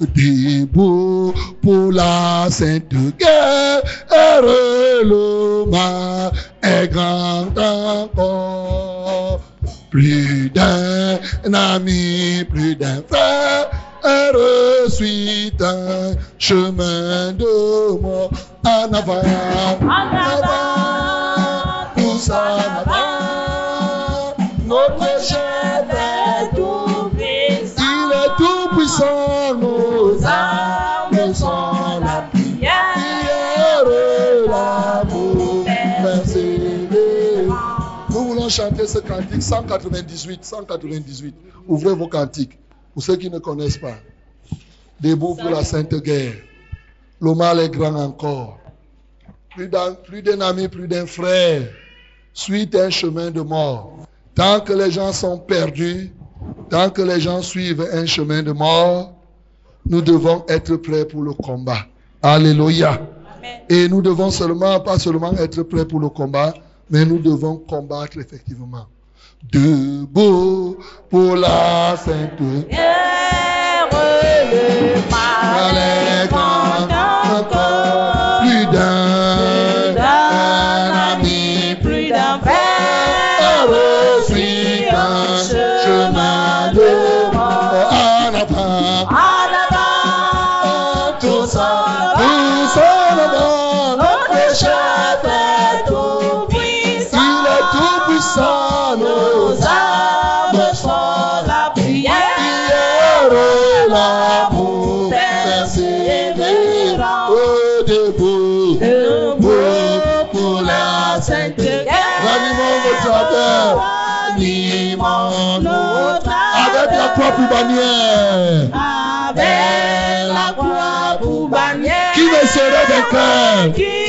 Debout 0.00 1.34
pour 1.62 1.92
la 1.92 2.48
sainte 2.50 2.94
guerre, 3.18 3.82
le 4.10 5.64
mal 5.70 6.32
est 6.62 6.88
grand 6.88 7.56
encore. 7.56 9.40
plus 9.90 10.50
d'un 10.50 11.18
ami, 11.52 12.44
plus 12.48 12.76
d'un 12.76 13.02
frère, 13.08 13.70
suit 14.88 15.52
un 15.60 16.14
chemin 16.38 17.32
de 17.32 18.00
mort 18.00 18.30
en 18.64 18.92
avant, 18.92 19.22
en 19.82 20.16
avant, 20.16 21.09
Notre 24.66 25.24
chef 25.24 25.88
est 25.90 26.54
tout 26.54 27.08
puissant, 27.16 27.82
il 27.82 28.12
est 28.12 28.36
tout 28.36 28.68
puissant, 28.76 29.54
nos 29.54 30.22
armes 30.26 31.34
sont 31.34 32.00
la 32.00 32.28
prière, 32.30 33.84
l'amour, 34.46 35.64
persévérance. 35.64 37.56
Nous 38.10 38.24
voulons 38.26 38.50
chanter 38.50 38.86
ce 38.86 38.98
cantique 38.98 39.42
198, 39.42 40.44
198. 40.44 41.34
Ouvrez 41.66 41.94
vos 41.94 42.08
cantiques. 42.08 42.58
Pour 42.92 43.02
ceux 43.02 43.16
qui 43.16 43.30
ne 43.30 43.38
connaissent 43.38 43.78
pas. 43.78 43.96
Debout 45.00 45.36
pour 45.36 45.48
la 45.48 45.64
sainte 45.64 45.94
guerre. 45.94 46.34
Le 47.18 47.34
mal 47.34 47.60
est 47.60 47.70
grand 47.70 47.94
encore. 47.94 48.58
Plus 49.56 49.68
d'un 49.68 50.40
ami, 50.42 50.68
plus 50.68 50.86
d'un 50.86 51.06
frère. 51.06 51.62
Suite 52.32 52.74
un 52.74 52.90
chemin 52.90 53.30
de 53.30 53.40
mort. 53.40 53.92
Tant 54.34 54.60
que 54.60 54.72
les 54.72 54.90
gens 54.90 55.12
sont 55.12 55.38
perdus, 55.38 56.12
tant 56.70 56.90
que 56.90 57.02
les 57.02 57.20
gens 57.20 57.42
suivent 57.42 57.86
un 57.92 58.06
chemin 58.06 58.42
de 58.42 58.52
mort, 58.52 59.12
nous 59.86 60.00
devons 60.00 60.44
être 60.48 60.76
prêts 60.76 61.04
pour 61.04 61.22
le 61.22 61.32
combat. 61.32 61.86
Alléluia. 62.22 63.00
Et 63.68 63.88
nous 63.88 64.02
devons 64.02 64.30
seulement, 64.30 64.80
pas 64.80 64.98
seulement 64.98 65.32
être 65.32 65.62
prêts 65.62 65.84
pour 65.84 66.00
le 66.00 66.08
combat, 66.08 66.54
mais 66.88 67.04
nous 67.04 67.18
devons 67.18 67.56
combattre 67.56 68.18
effectivement. 68.18 68.86
Debout 69.50 70.78
pour 71.08 71.36
la 71.36 71.96
sainte 71.96 72.40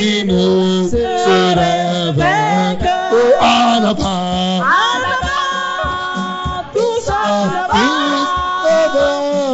qui 0.02 0.90
serait 0.90 2.12
vainqueur, 2.12 3.12
oh, 3.12 3.44
avant, 3.86 4.60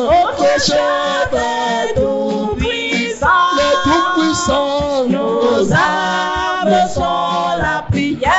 Notre 0.08 0.64
chef 0.64 1.32
est 1.34 1.94
tout 1.94 2.56
puissant. 2.56 3.26
les 3.56 3.74
tout 3.84 4.06
puissants, 4.20 5.04
Nos 5.08 5.72
armes 5.72 6.88
sont 6.94 7.58
la 7.58 7.84
prière. 7.90 8.32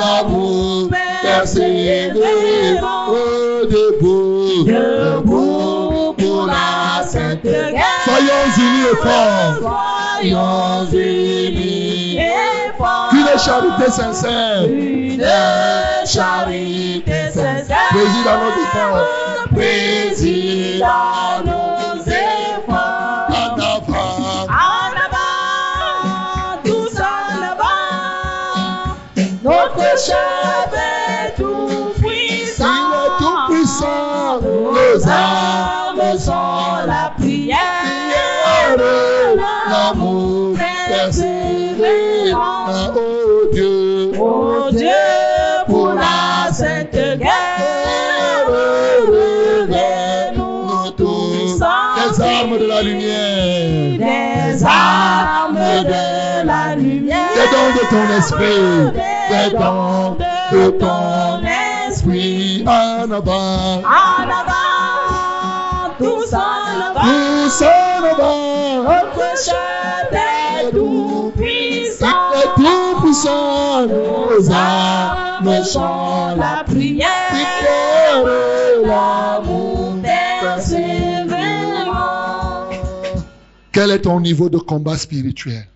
l'amour 0.00 0.88
persévérant, 1.22 3.06
oh, 3.08 3.66
debout, 3.70 4.64
Debout 4.66 6.14
pour 6.18 6.46
la 6.46 7.04
sainte 7.06 7.42
guerre. 7.44 7.84
Soyons 8.04 8.44
unis 8.58 8.86
et 8.92 8.96
forts. 8.96 9.91
Soyons 10.22 10.86
unis 10.92 12.16
et 12.16 12.70
forts. 12.78 13.10
Une 13.12 13.38
charité 13.38 13.90
sincère. 13.90 14.62
Une 14.68 15.24
charité 16.06 17.28
sincère. 17.32 17.88
Préside 17.90 18.28
à 18.28 18.36
nos 18.36 18.52
efforts. 18.62 19.48
Préside 19.52 20.82
à 20.84 21.42
nos 21.44 22.04
efforts. 22.04 23.30
En 23.30 23.56
avant. 23.56 24.46
En 24.48 24.94
avant, 24.94 26.62
tous 26.64 26.96
en 27.00 27.42
avant. 27.42 28.94
Notre 29.42 29.98
esprit. 58.22 58.92
Des 58.92 59.50
des 59.50 59.56
dons 59.56 60.16
de 60.52 60.70
ton 60.70 61.40
esprit. 61.88 62.64
En 62.66 63.10
avant. 63.10 63.82
En 63.82 64.22
avant, 64.40 65.94
tous 65.98 66.32
en 66.34 66.38
avant, 66.90 67.02
Tous 67.02 67.62
en 67.62 68.04
avant. 68.12 68.82
notre 68.84 69.26
chef 69.44 70.12
est 70.12 70.70
tout 70.70 71.32
puissant. 71.36 72.06
Il 72.34 72.38
est 72.40 72.54
tout 72.56 72.94
puissant. 73.02 73.86
Nos 73.86 74.50
armes 74.50 75.64
sont 75.64 76.36
la 76.36 76.62
prière, 76.64 77.08
prière, 77.30 78.24
l'amour 78.84 79.94
persévérant. 80.02 82.68
Quel 83.72 83.90
est 83.90 84.02
ton 84.02 84.20
niveau 84.20 84.48
de 84.50 84.58
combat 84.58 84.96
spirituel? 84.98 85.66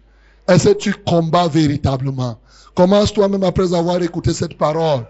Est-ce 0.49 0.69
que 0.69 0.75
tu 0.75 0.95
combats 0.95 1.49
véritablement? 1.49 2.39
Commence 2.75 3.13
toi-même 3.13 3.43
après 3.43 3.75
avoir 3.75 4.03
écouté 4.03 4.33
cette 4.33 4.57
parole. 4.57 5.05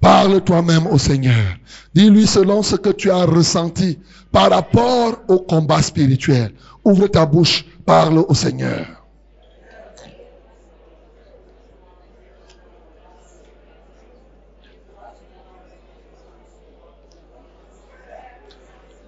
Parle 0.00 0.40
toi-même 0.42 0.86
au 0.86 0.98
Seigneur. 0.98 1.56
Dis-lui 1.94 2.26
selon 2.26 2.62
ce 2.62 2.76
que 2.76 2.90
tu 2.90 3.10
as 3.10 3.24
ressenti 3.24 3.98
par 4.30 4.50
rapport 4.50 5.18
au 5.26 5.40
combat 5.40 5.82
spirituel. 5.82 6.52
Ouvre 6.84 7.08
ta 7.08 7.26
bouche, 7.26 7.64
parle 7.84 8.18
au 8.18 8.34
Seigneur. 8.34 8.86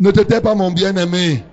Ne 0.01 0.11
te 0.11 0.21
tais 0.21 0.41
pas, 0.41 0.55
mon 0.55 0.71
bien-aimé. 0.71 1.45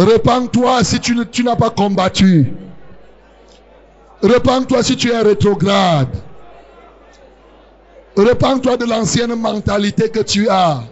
Repends-toi 0.00 0.82
si 0.82 0.98
tu, 0.98 1.44
n'as 1.44 1.56
pas 1.56 1.68
combattu. 1.68 2.54
Repends-toi 4.22 4.82
si 4.82 4.96
tu 4.96 5.10
es 5.10 5.20
rétrograde. 5.20 6.16
Repends-toi 8.16 8.78
de 8.78 8.86
l'ancienne 8.86 9.34
mentalité 9.34 10.08
que 10.08 10.20
tu 10.20 10.48
as. 10.48 10.84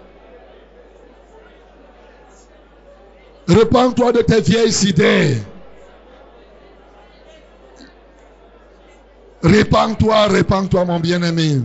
Repends-toi 3.48 4.12
de 4.12 4.20
tes 4.20 4.43
vieilles 4.43 4.86
idées. 4.86 5.39
Répands-toi, 9.43 10.26
répands-toi, 10.26 10.85
mon 10.85 11.01
bien-aimé. 11.01 11.62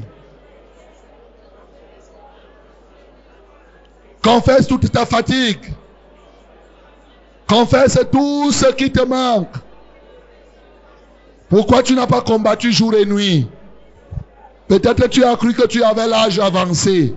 Confesse 4.23 4.65
toute 4.65 4.89
ta 4.89 5.05
fatigue. 5.05 5.73
Confesse 7.47 7.99
tout 8.11 8.51
ce 8.51 8.71
qui 8.73 8.91
te 8.91 9.01
manque. 9.01 9.53
Pourquoi 11.49 11.83
tu 11.83 11.93
n'as 11.93 12.07
pas 12.07 12.21
combattu 12.21 12.71
jour 12.71 12.93
et 12.95 13.05
nuit? 13.05 13.47
Peut-être 14.67 15.07
tu 15.07 15.23
as 15.23 15.35
cru 15.35 15.53
que 15.53 15.67
tu 15.67 15.83
avais 15.83 16.07
l'âge 16.07 16.39
avancé. 16.39 17.13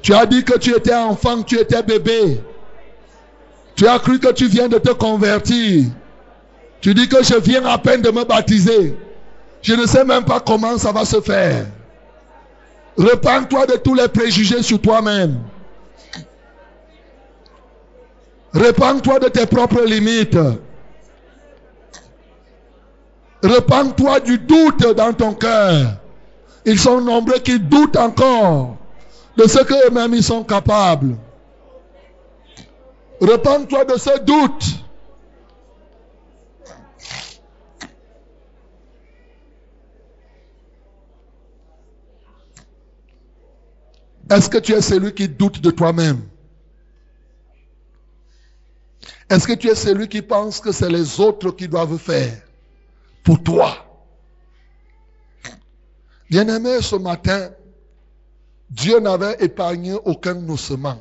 Tu 0.00 0.14
as 0.14 0.26
dit 0.26 0.42
que 0.44 0.58
tu 0.58 0.74
étais 0.74 0.94
enfant, 0.94 1.42
que 1.42 1.48
tu 1.48 1.58
étais 1.58 1.82
bébé. 1.82 2.40
Tu 3.76 3.86
as 3.86 3.98
cru 3.98 4.18
que 4.18 4.32
tu 4.32 4.46
viens 4.46 4.68
de 4.68 4.78
te 4.78 4.90
convertir. 4.90 5.84
Tu 6.80 6.94
dis 6.94 7.08
que 7.08 7.22
je 7.22 7.38
viens 7.38 7.64
à 7.66 7.78
peine 7.78 8.02
de 8.02 8.10
me 8.10 8.24
baptiser. 8.24 8.96
Je 9.62 9.74
ne 9.74 9.86
sais 9.86 10.04
même 10.04 10.24
pas 10.24 10.40
comment 10.40 10.76
ça 10.78 10.92
va 10.92 11.04
se 11.04 11.20
faire. 11.20 11.66
Repends-toi 12.96 13.66
de 13.66 13.76
tous 13.76 13.94
les 13.94 14.08
préjugés 14.08 14.62
sur 14.62 14.80
toi-même. 14.80 15.38
Repends-toi 18.54 19.18
de 19.18 19.28
tes 19.28 19.46
propres 19.46 19.82
limites. 19.82 20.38
Repends-toi 23.42 24.20
du 24.20 24.38
doute 24.38 24.94
dans 24.94 25.12
ton 25.12 25.34
cœur. 25.34 25.96
Ils 26.64 26.78
sont 26.78 27.00
nombreux 27.00 27.38
qui 27.38 27.58
doutent 27.58 27.96
encore 27.96 28.76
de 29.36 29.46
ce 29.48 29.62
qu'eux-mêmes 29.64 30.14
ils 30.14 30.22
sont 30.22 30.44
capables. 30.44 31.16
Repends-toi 33.20 33.84
de 33.84 33.96
ce 33.96 34.18
doute. 34.20 34.64
Est-ce 44.30 44.48
que 44.48 44.58
tu 44.58 44.72
es 44.72 44.80
celui 44.80 45.12
qui 45.12 45.28
doute 45.28 45.60
de 45.60 45.70
toi-même? 45.70 46.22
Est-ce 49.32 49.46
que 49.46 49.54
tu 49.54 49.68
es 49.68 49.74
celui 49.74 50.08
qui 50.08 50.20
pense 50.20 50.60
que 50.60 50.72
c'est 50.72 50.90
les 50.90 51.18
autres 51.18 51.52
qui 51.52 51.66
doivent 51.66 51.96
faire 51.96 52.36
pour 53.24 53.42
toi? 53.42 53.74
Bien-aimé, 56.28 56.82
ce 56.82 56.96
matin, 56.96 57.48
Dieu 58.68 59.00
n'avait 59.00 59.42
épargné 59.42 59.94
aucun 60.04 60.46
ossement. 60.50 61.00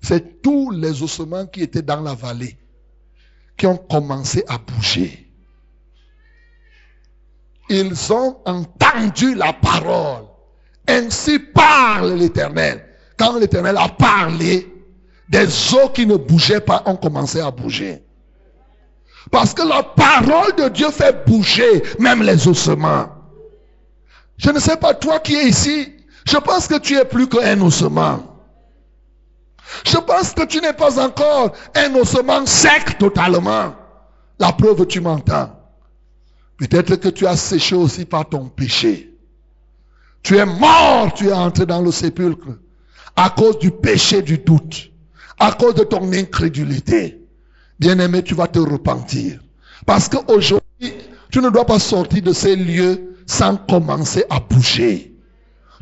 C'est 0.00 0.40
tous 0.40 0.70
les 0.70 1.02
ossements 1.02 1.46
qui 1.46 1.62
étaient 1.62 1.82
dans 1.82 2.00
la 2.00 2.14
vallée 2.14 2.56
qui 3.56 3.66
ont 3.66 3.78
commencé 3.78 4.44
à 4.46 4.58
bouger. 4.58 5.28
Ils 7.68 8.12
ont 8.12 8.38
entendu 8.44 9.34
la 9.34 9.52
parole. 9.54 10.26
Ainsi 10.86 11.40
parle 11.40 12.12
l'Éternel. 12.12 12.86
Quand 13.16 13.40
l'Éternel 13.40 13.76
a 13.76 13.88
parlé, 13.88 14.75
des 15.28 15.74
eaux 15.74 15.88
qui 15.88 16.06
ne 16.06 16.16
bougeaient 16.16 16.60
pas 16.60 16.82
ont 16.86 16.96
commencé 16.96 17.40
à 17.40 17.50
bouger. 17.50 18.02
Parce 19.30 19.54
que 19.54 19.62
la 19.62 19.82
parole 19.82 20.54
de 20.56 20.68
Dieu 20.68 20.90
fait 20.90 21.26
bouger 21.26 21.82
même 21.98 22.22
les 22.22 22.46
ossements. 22.46 23.08
Je 24.36 24.50
ne 24.50 24.60
sais 24.60 24.76
pas, 24.76 24.94
toi 24.94 25.18
qui 25.18 25.34
es 25.34 25.48
ici, 25.48 25.92
je 26.24 26.36
pense 26.36 26.68
que 26.68 26.78
tu 26.78 26.96
es 26.96 27.04
plus 27.04 27.28
qu'un 27.28 27.60
ossement. 27.60 28.22
Je 29.84 29.96
pense 29.96 30.32
que 30.32 30.44
tu 30.44 30.60
n'es 30.60 30.72
pas 30.72 31.02
encore 31.04 31.52
un 31.74 31.94
ossement 31.96 32.46
sec 32.46 32.98
totalement. 32.98 33.74
La 34.38 34.52
preuve, 34.52 34.86
tu 34.86 35.00
m'entends. 35.00 35.52
Peut-être 36.58 36.96
que 36.96 37.08
tu 37.08 37.26
as 37.26 37.36
séché 37.36 37.74
aussi 37.74 38.04
par 38.04 38.28
ton 38.28 38.48
péché. 38.48 39.12
Tu 40.22 40.36
es 40.38 40.46
mort, 40.46 41.12
tu 41.14 41.28
es 41.28 41.32
entré 41.32 41.66
dans 41.66 41.82
le 41.82 41.90
sépulcre 41.90 42.48
à 43.16 43.30
cause 43.30 43.58
du 43.58 43.70
péché 43.70 44.22
du 44.22 44.38
doute, 44.38 44.90
à 45.38 45.52
cause 45.52 45.74
de 45.74 45.84
ton 45.84 46.12
incrédulité. 46.12 47.20
Bien-aimé, 47.78 48.22
tu 48.22 48.34
vas 48.34 48.46
te 48.46 48.58
repentir. 48.58 49.40
Parce 49.84 50.08
qu'aujourd'hui, 50.08 50.94
tu 51.30 51.40
ne 51.40 51.50
dois 51.50 51.66
pas 51.66 51.78
sortir 51.78 52.22
de 52.22 52.32
ces 52.32 52.56
lieux 52.56 53.16
sans 53.26 53.56
commencer 53.56 54.24
à 54.30 54.40
bouger. 54.40 55.14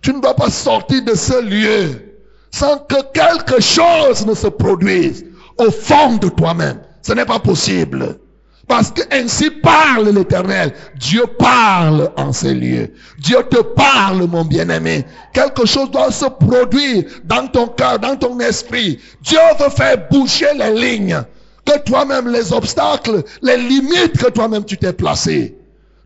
Tu 0.02 0.12
ne 0.12 0.20
dois 0.20 0.34
pas 0.34 0.50
sortir 0.50 1.04
de 1.04 1.14
ce 1.14 1.42
lieu 1.42 2.14
sans 2.50 2.78
que 2.78 2.96
quelque 3.12 3.60
chose 3.60 4.26
ne 4.26 4.34
se 4.34 4.48
produise 4.48 5.24
au 5.58 5.70
fond 5.70 6.16
de 6.16 6.28
toi-même. 6.28 6.80
Ce 7.02 7.12
n'est 7.12 7.24
pas 7.24 7.38
possible. 7.38 8.18
Parce 8.66 8.90
que 8.90 9.02
ainsi 9.10 9.50
parle 9.50 10.08
l'Éternel. 10.08 10.72
Dieu 10.96 11.24
parle 11.38 12.10
en 12.16 12.32
ces 12.32 12.54
lieux. 12.54 12.92
Dieu 13.18 13.38
te 13.50 13.60
parle, 13.60 14.26
mon 14.26 14.44
bien-aimé. 14.44 15.04
Quelque 15.32 15.66
chose 15.66 15.90
doit 15.90 16.10
se 16.10 16.26
produire 16.26 17.04
dans 17.24 17.46
ton 17.46 17.66
cœur, 17.68 17.98
dans 17.98 18.16
ton 18.16 18.38
esprit. 18.40 18.98
Dieu 19.22 19.38
veut 19.58 19.70
faire 19.70 20.08
bouger 20.10 20.46
les 20.56 20.72
lignes. 20.74 21.22
Que 21.64 21.78
toi-même, 21.78 22.28
les 22.28 22.52
obstacles, 22.52 23.22
les 23.42 23.56
limites 23.56 24.18
que 24.18 24.30
toi-même 24.30 24.64
tu 24.64 24.76
t'es 24.76 24.92
placé. 24.92 25.56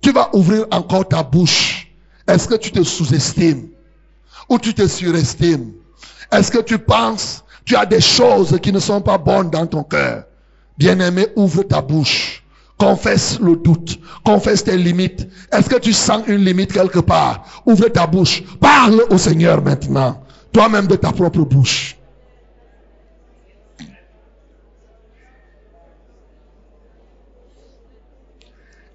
Tu 0.00 0.12
vas 0.12 0.30
ouvrir 0.32 0.66
encore 0.70 1.06
ta 1.08 1.22
bouche. 1.22 1.88
Est-ce 2.26 2.46
que 2.46 2.54
tu 2.54 2.70
te 2.70 2.82
sous-estimes? 2.82 3.68
Ou 4.48 4.58
tu 4.58 4.74
te 4.74 4.86
surestimes? 4.86 5.72
Est-ce 6.30 6.50
que 6.50 6.62
tu 6.62 6.78
penses, 6.78 7.44
tu 7.64 7.74
as 7.76 7.86
des 7.86 8.00
choses 8.00 8.58
qui 8.62 8.72
ne 8.72 8.78
sont 8.78 9.00
pas 9.00 9.18
bonnes 9.18 9.50
dans 9.50 9.66
ton 9.66 9.82
cœur? 9.82 10.24
Bien-aimé, 10.76 11.28
ouvre 11.36 11.62
ta 11.64 11.80
bouche. 11.80 12.44
Confesse 12.78 13.40
le 13.40 13.56
doute. 13.56 13.98
Confesse 14.24 14.62
tes 14.62 14.76
limites. 14.76 15.28
Est-ce 15.52 15.68
que 15.68 15.78
tu 15.78 15.92
sens 15.92 16.22
une 16.28 16.44
limite 16.44 16.72
quelque 16.72 17.00
part? 17.00 17.62
Ouvre 17.66 17.88
ta 17.88 18.06
bouche. 18.06 18.44
Parle 18.60 19.02
au 19.10 19.18
Seigneur 19.18 19.60
maintenant. 19.62 20.22
Toi-même 20.52 20.86
de 20.86 20.94
ta 20.96 21.12
propre 21.12 21.40
bouche. 21.40 21.96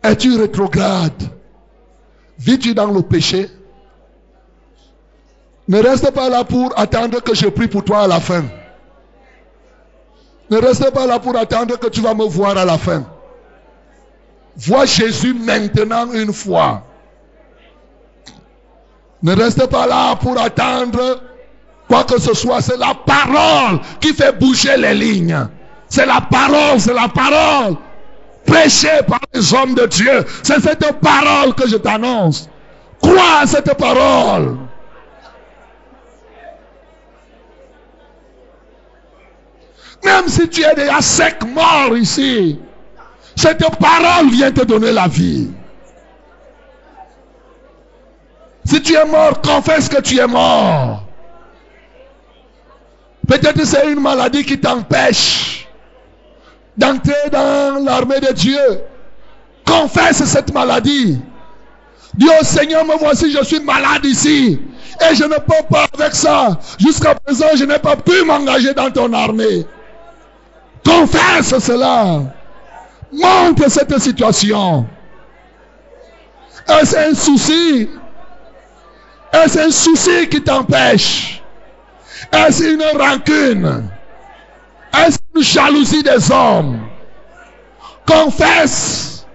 Es-tu 0.02 0.38
rétrograde? 0.38 1.24
Vis-tu 2.40 2.74
dans 2.74 2.92
le 2.92 3.02
péché? 3.02 3.50
Ne 5.68 5.80
reste 5.80 6.12
pas 6.12 6.30
là 6.30 6.44
pour 6.44 6.78
attendre 6.78 7.22
que 7.22 7.34
je 7.34 7.48
prie 7.48 7.68
pour 7.68 7.84
toi 7.84 8.04
à 8.04 8.08
la 8.08 8.20
fin. 8.20 8.44
Ne 10.50 10.58
reste 10.58 10.92
pas 10.92 11.06
là 11.06 11.20
pour 11.20 11.38
attendre 11.38 11.80
que 11.80 11.88
tu 11.88 12.02
vas 12.02 12.14
me 12.14 12.26
voir 12.26 12.58
à 12.58 12.66
la 12.66 12.78
fin. 12.78 13.06
Vois 14.56 14.86
Jésus 14.86 15.34
maintenant 15.34 16.12
une 16.14 16.34
fois. 16.34 16.84
Ne 19.22 19.34
reste 19.36 19.66
pas 19.68 19.88
là 19.88 20.16
pour 20.16 20.40
attendre 20.40 21.22
quoi 21.88 22.04
que 22.04 22.20
ce 22.20 22.34
soit. 22.34 22.62
C'est 22.62 22.78
la 22.78 22.94
parole 22.94 23.80
qui 24.00 24.14
fait 24.14 24.38
bouger 24.38 24.78
les 24.78 24.94
lignes. 24.94 25.48
C'est 25.88 26.06
la 26.06 26.22
parole, 26.22 26.80
c'est 26.80 26.94
la 26.94 27.08
parole. 27.08 27.78
Prêchée 28.46 29.02
par 29.08 29.22
les 29.34 29.54
hommes 29.54 29.74
de 29.74 29.86
Dieu. 29.86 30.26
C'est 30.44 30.60
cette 30.60 31.00
parole 31.00 31.56
que 31.56 31.68
je 31.68 31.78
t'annonce. 31.78 32.50
Crois 33.02 33.40
à 33.42 33.48
cette 33.48 33.74
parole. 33.78 34.58
Même 40.04 40.28
si 40.28 40.50
tu 40.50 40.64
es 40.64 40.76
déjà 40.76 41.02
sec 41.02 41.44
mort 41.46 41.96
ici, 41.98 42.60
cette 43.36 43.64
parole 43.78 44.30
vient 44.30 44.52
te 44.52 44.64
donner 44.64 44.92
la 44.92 45.08
vie. 45.08 45.50
Si 48.66 48.82
tu 48.82 48.96
es 48.96 49.06
mort, 49.06 49.42
confesse 49.42 49.90
que 49.90 50.02
tu 50.02 50.18
es 50.20 50.28
mort. 50.28 51.04
Peut-être 53.28 53.66
c'est 53.66 53.92
une 53.92 54.00
maladie 54.00 54.44
qui 54.46 54.60
t'empêche 54.60 55.68
d'entrer 56.78 57.30
dans 57.32 57.84
l'armée 57.84 58.20
de 58.20 58.34
Dieu. 58.34 58.82
Confesse 59.66 60.24
cette 60.26 60.54
maladie. 60.54 61.20
Dis 62.16 62.28
au 62.40 62.44
Seigneur, 62.44 62.86
me 62.86 62.96
voici, 62.98 63.32
je 63.32 63.44
suis 63.44 63.60
malade 63.60 64.06
ici. 64.06 64.60
Et 65.10 65.16
je 65.16 65.24
ne 65.24 65.36
peux 65.36 65.66
pas 65.70 65.88
avec 65.98 66.14
ça. 66.14 66.60
Jusqu'à 66.80 67.16
présent, 67.16 67.48
je 67.56 67.66
n'ai 67.66 67.80
pas 67.80 67.96
pu 67.96 68.24
m'engager 68.24 68.74
dans 68.74 68.92
ton 68.92 69.12
armée. 69.14 69.66
Confesse 70.86 71.58
cela. 71.60 72.22
Montre 73.14 73.70
cette 73.70 73.98
situation. 74.00 74.88
Est-ce 76.68 76.98
un 76.98 77.14
souci? 77.14 77.90
Est-ce 79.32 79.60
un 79.60 79.72
souci 79.72 80.28
qui 80.30 80.42
t'empêche? 80.42 81.42
Est-ce 82.32 82.64
une 82.64 82.84
rancune? 83.00 83.84
Est-ce 84.94 85.18
une 85.36 85.44
jalousie 85.44 86.04
des 86.04 86.32
hommes? 86.32 86.80
Confesse 88.06 89.26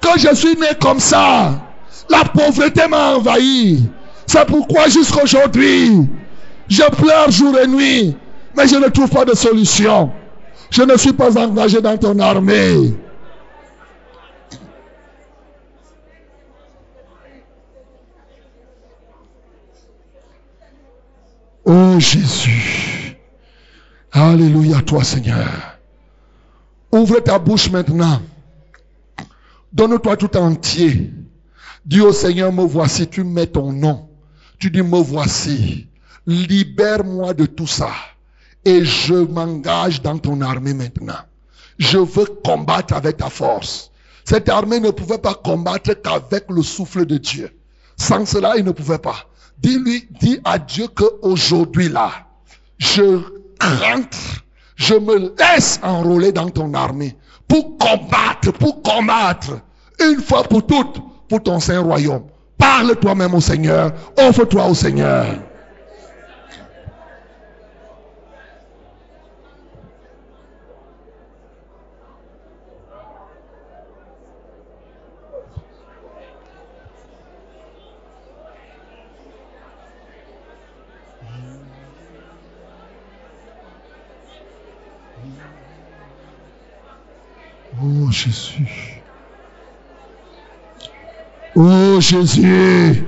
que 0.00 0.18
je 0.18 0.34
suis 0.34 0.56
né 0.56 0.68
comme 0.80 1.00
ça. 1.00 1.52
La 2.10 2.24
pauvreté 2.24 2.86
m'a 2.88 3.14
envahi. 3.16 3.88
C'est 4.26 4.44
pourquoi 4.46 4.88
jusqu'aujourd'hui, 4.88 6.08
je 6.68 6.82
pleure 6.96 7.30
jour 7.30 7.56
et 7.58 7.66
nuit, 7.66 8.16
mais 8.56 8.66
je 8.66 8.76
ne 8.76 8.88
trouve 8.88 9.10
pas 9.10 9.24
de 9.24 9.34
solution. 9.34 10.10
Je 10.72 10.80
ne 10.80 10.96
suis 10.96 11.12
pas 11.12 11.36
engagé 11.36 11.82
dans 11.82 11.98
ton 11.98 12.18
armée. 12.18 12.94
Oh 21.66 21.96
Jésus. 21.98 23.18
Alléluia 24.12 24.80
toi 24.80 25.04
Seigneur. 25.04 25.78
Ouvre 26.90 27.20
ta 27.20 27.38
bouche 27.38 27.70
maintenant. 27.70 28.22
Donne-toi 29.74 30.16
tout 30.16 30.34
entier. 30.38 31.10
Dis 31.84 32.00
au 32.00 32.12
Seigneur, 32.12 32.50
me 32.50 32.62
voici, 32.62 33.06
tu 33.08 33.24
mets 33.24 33.46
ton 33.46 33.72
nom. 33.72 34.08
Tu 34.58 34.70
dis, 34.70 34.80
me 34.80 35.02
voici. 35.02 35.88
Libère-moi 36.26 37.34
de 37.34 37.44
tout 37.44 37.66
ça. 37.66 37.90
Et 38.64 38.84
je 38.84 39.14
m'engage 39.14 40.02
dans 40.02 40.18
ton 40.18 40.40
armée 40.40 40.74
maintenant. 40.74 41.18
Je 41.78 41.98
veux 41.98 42.26
combattre 42.44 42.94
avec 42.94 43.16
ta 43.16 43.28
force. 43.28 43.90
Cette 44.24 44.48
armée 44.48 44.78
ne 44.78 44.90
pouvait 44.90 45.18
pas 45.18 45.34
combattre 45.34 45.94
qu'avec 46.00 46.44
le 46.48 46.62
souffle 46.62 47.06
de 47.06 47.18
Dieu. 47.18 47.50
Sans 47.96 48.24
cela, 48.24 48.56
il 48.56 48.64
ne 48.64 48.70
pouvait 48.70 48.98
pas. 48.98 49.26
Dis-lui, 49.58 50.08
dis 50.20 50.40
à 50.44 50.58
Dieu 50.58 50.86
que 50.88 51.04
aujourd'hui 51.22 51.88
là, 51.88 52.10
je 52.78 53.20
rentre, 53.60 54.44
je 54.76 54.94
me 54.94 55.32
laisse 55.38 55.80
enrôler 55.82 56.32
dans 56.32 56.50
ton 56.50 56.74
armée 56.74 57.16
pour 57.46 57.78
combattre, 57.78 58.52
pour 58.52 58.82
combattre, 58.82 59.60
une 60.00 60.20
fois 60.20 60.42
pour 60.44 60.66
toutes, 60.66 61.00
pour 61.28 61.42
ton 61.42 61.60
saint 61.60 61.80
royaume. 61.80 62.24
Parle 62.58 62.96
toi-même 62.96 63.34
au 63.34 63.40
Seigneur, 63.40 63.92
offre-toi 64.18 64.66
au 64.66 64.74
Seigneur. 64.74 65.26
Oh 87.84 88.08
Jésus. 88.12 89.02
Oh 91.56 92.00
Jésus. 92.00 93.04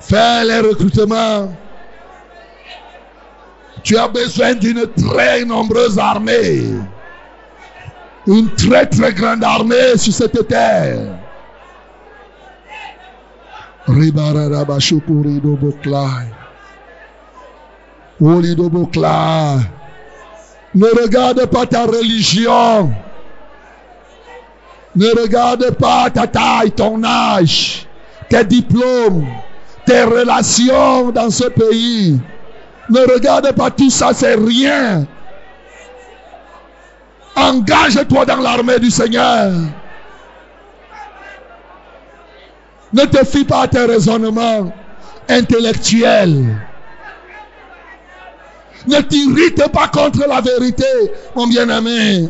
Fais 0.00 0.44
les 0.44 0.58
recrutements. 0.58 1.54
Tu 3.84 3.96
as 3.96 4.08
besoin 4.08 4.54
d'une 4.54 4.88
très 4.88 5.44
nombreuse 5.44 6.00
armée. 6.00 6.64
Une 8.26 8.52
très 8.56 8.86
très 8.86 9.12
grande 9.12 9.44
armée 9.44 9.96
sur 9.96 10.12
cette 10.12 10.48
terre. 10.48 11.16
Ribarabashukuridoboklai. 13.86 16.26
Olidoboklai. 18.20 19.60
Ne 20.74 20.86
regarde 20.86 21.46
pas 21.46 21.66
ta 21.66 21.84
religion. 21.84 22.92
Ne 24.94 25.20
regarde 25.20 25.70
pas 25.72 26.10
ta 26.10 26.26
taille, 26.26 26.72
ton 26.72 27.02
âge, 27.04 27.86
tes 28.28 28.44
diplômes, 28.44 29.26
tes 29.84 30.02
relations 30.02 31.10
dans 31.10 31.30
ce 31.30 31.44
pays. 31.44 32.20
Ne 32.88 33.00
regarde 33.00 33.52
pas 33.52 33.70
tout 33.70 33.90
ça, 33.90 34.12
c'est 34.12 34.34
rien. 34.34 35.06
Engage-toi 37.36 38.26
dans 38.26 38.36
l'armée 38.40 38.78
du 38.78 38.90
Seigneur. 38.90 39.52
Ne 42.92 43.04
te 43.04 43.24
fie 43.24 43.44
pas 43.44 43.62
à 43.62 43.68
tes 43.68 43.84
raisonnements 43.84 44.72
intellectuels. 45.28 46.56
Ne 48.86 49.00
t'irrite 49.00 49.70
pas 49.72 49.88
contre 49.88 50.26
la 50.26 50.40
vérité, 50.40 50.84
mon 51.36 51.46
bien-aimé. 51.46 52.28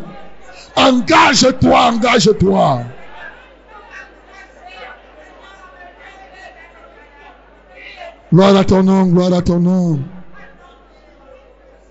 Engage-toi, 0.77 1.93
engage-toi. 1.93 2.83
Gloire 8.33 8.57
à 8.57 8.65
ton 8.65 8.83
nom, 8.83 9.07
gloire 9.07 9.35
à 9.35 9.43
ton 9.43 9.59
nom. 9.59 10.01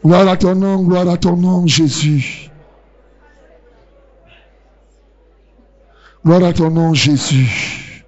Gloire 0.04 0.28
à 0.28 0.38
ton 0.38 0.56
nom, 0.56 0.84
gloire 0.84 1.10
à 1.10 1.18
ton 1.18 1.36
nom, 1.36 1.68
Jésus. 1.68 2.50
Gloire 6.26 6.44
à 6.44 6.54
ton 6.54 6.70
nom, 6.70 6.94
Jésus. 6.94 8.06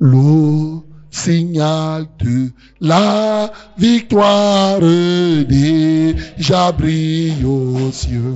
L'eau 0.00 0.84
signal 1.12 2.06
de 2.18 2.50
la 2.80 3.50
victoire 3.78 4.80
déjà 4.80 6.72
brille 6.72 7.44
aux 7.44 7.92
cieux. 7.92 8.34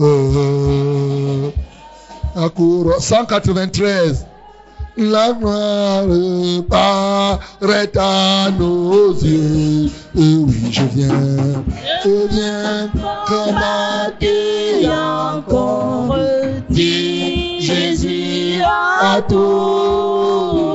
Euh, 0.00 1.50
à 2.36 2.48
cour- 2.48 2.94
193. 3.00 4.26
La 4.96 5.32
gloire 5.32 6.04
paraît 6.70 7.90
à 7.98 8.48
nos 8.56 9.12
yeux. 9.14 9.86
Euh, 10.16 10.44
oui, 10.46 10.54
je 10.70 10.82
viens, 10.94 11.64
je 12.04 12.28
viens 12.30 12.88
combattre 13.26 14.22
Et 14.22 14.86
encore 14.88 16.14
dit 16.70 17.60
Jésus 17.60 18.62
à 18.62 19.20
tous. 19.28 20.73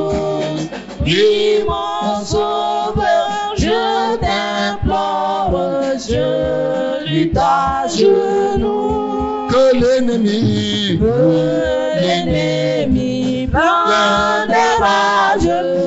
Dis 1.10 1.64
mon 1.66 2.24
sauveur, 2.24 3.56
je 3.58 4.16
t'implore, 4.18 5.52
je 5.98 7.04
lutte 7.12 7.36
à 7.36 7.88
genoux. 7.88 9.48
que 9.50 9.76
l'ennemi, 9.76 11.00
Que 11.02 12.00
l'ennemi 12.00 13.48
plein 13.48 14.46
de 14.46 14.64
rage 14.84 15.79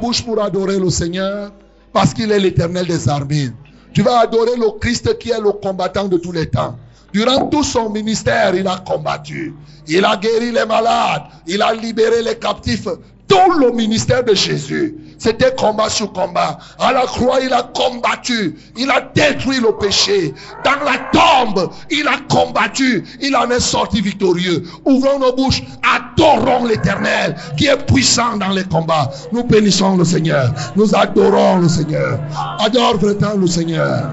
bouche 0.00 0.22
pour 0.24 0.42
adorer 0.42 0.78
le 0.78 0.90
Seigneur 0.90 1.52
parce 1.92 2.14
qu'il 2.14 2.32
est 2.32 2.38
l'éternel 2.38 2.86
des 2.86 3.08
armées. 3.08 3.50
Tu 3.92 4.02
vas 4.02 4.20
adorer 4.20 4.56
le 4.56 4.78
Christ 4.78 5.18
qui 5.18 5.30
est 5.30 5.40
le 5.40 5.52
combattant 5.52 6.08
de 6.08 6.16
tous 6.16 6.32
les 6.32 6.46
temps. 6.46 6.76
Durant 7.12 7.46
tout 7.46 7.64
son 7.64 7.90
ministère, 7.90 8.54
il 8.54 8.66
a 8.66 8.78
combattu. 8.78 9.54
Il 9.88 10.04
a 10.04 10.16
guéri 10.16 10.52
les 10.52 10.64
malades. 10.64 11.22
Il 11.46 11.62
a 11.62 11.72
libéré 11.72 12.22
les 12.22 12.38
captifs. 12.38 12.86
Tout 13.30 13.52
le 13.60 13.70
ministère 13.70 14.24
de 14.24 14.34
Jésus, 14.34 14.96
c'était 15.16 15.54
combat 15.54 15.88
sur 15.88 16.12
combat. 16.12 16.58
À 16.80 16.92
la 16.92 17.02
croix, 17.02 17.38
il 17.40 17.52
a 17.52 17.62
combattu. 17.62 18.56
Il 18.76 18.90
a 18.90 19.02
détruit 19.14 19.60
le 19.60 19.70
péché. 19.78 20.34
Dans 20.64 20.84
la 20.84 20.98
tombe, 21.12 21.70
il 21.90 22.08
a 22.08 22.18
combattu. 22.28 23.04
Il 23.20 23.36
en 23.36 23.48
est 23.50 23.60
sorti 23.60 24.00
victorieux. 24.00 24.64
Ouvrons 24.84 25.20
nos 25.20 25.32
bouches. 25.32 25.62
Adorons 25.94 26.64
l'éternel 26.64 27.36
qui 27.56 27.66
est 27.66 27.86
puissant 27.86 28.36
dans 28.36 28.48
les 28.48 28.64
combats. 28.64 29.10
Nous 29.30 29.44
bénissons 29.44 29.96
le 29.96 30.04
Seigneur. 30.04 30.52
Nous 30.74 30.92
adorons 30.94 31.58
le 31.58 31.68
Seigneur. 31.68 32.18
Adore 32.58 32.96
vraiment 32.96 33.34
le 33.36 33.46
Seigneur. 33.46 34.10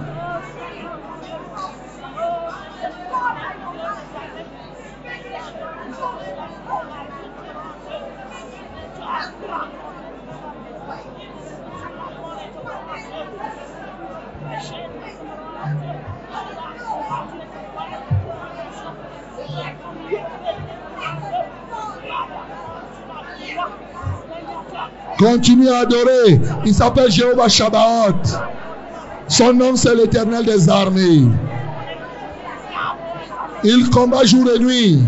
Continue 25.38 25.70
à 25.70 25.82
adorer. 25.82 26.42
Il 26.66 26.74
s'appelle 26.74 27.12
Jéhovah 27.12 27.48
Shabbat. 27.48 28.42
Son 29.28 29.54
nom, 29.54 29.76
c'est 29.76 29.94
l'éternel 29.94 30.44
des 30.44 30.68
armées. 30.68 31.26
Il 33.64 33.88
combat 33.92 34.24
jour 34.24 34.48
et 34.56 34.58
nuit. 34.58 35.00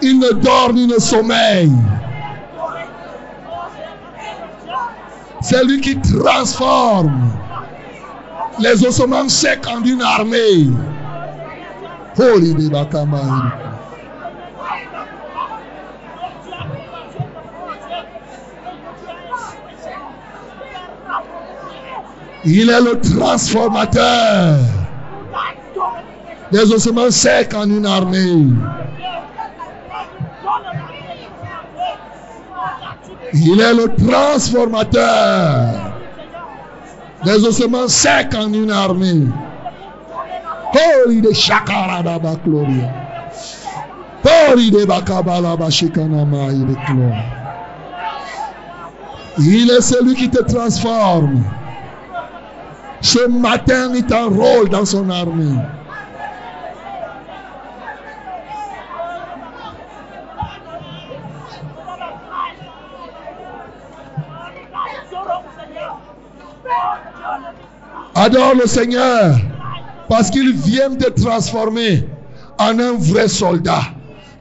Il 0.00 0.20
ne 0.20 0.30
dort 0.30 0.72
ni 0.72 0.86
ne 0.86 0.96
sommeille. 1.00 1.72
C'est 5.40 5.64
lui 5.64 5.80
qui 5.80 6.00
transforme 6.00 7.28
les 8.60 8.86
ossements 8.86 9.28
secs 9.28 9.66
en 9.66 9.82
une 9.82 10.02
armée. 10.02 10.70
Holy 12.16 12.54
Il 22.48 22.70
est 22.70 22.80
le 22.80 23.00
transformateur 23.00 24.58
des 26.52 26.72
ossements 26.72 27.10
secs 27.10 27.52
en 27.54 27.68
une 27.68 27.84
armée. 27.84 28.46
Il 33.32 33.60
est 33.60 33.74
le 33.74 33.92
transformateur 33.96 35.92
des 37.24 37.44
ossements 37.44 37.88
secs 37.88 38.32
en 38.38 38.52
une 38.52 38.70
armée. 38.70 39.26
Holy 41.02 41.20
de 41.20 41.32
Bakloria. 42.20 42.86
Holy 44.24 44.70
de. 44.70 44.86
Il 49.38 49.68
est 49.68 49.80
celui 49.80 50.14
qui 50.14 50.30
te 50.30 50.42
transforme. 50.44 51.42
Ce 53.00 53.28
matin, 53.28 53.92
il 53.94 54.04
t'enrôle 54.04 54.68
dans 54.68 54.84
son 54.84 55.08
armée. 55.10 55.54
Adore 68.14 68.54
le 68.54 68.66
Seigneur 68.66 69.36
parce 70.08 70.30
qu'il 70.30 70.52
vient 70.54 70.94
te 70.94 71.10
transformer 71.10 72.08
en 72.58 72.78
un 72.78 72.96
vrai 72.96 73.28
soldat. 73.28 73.82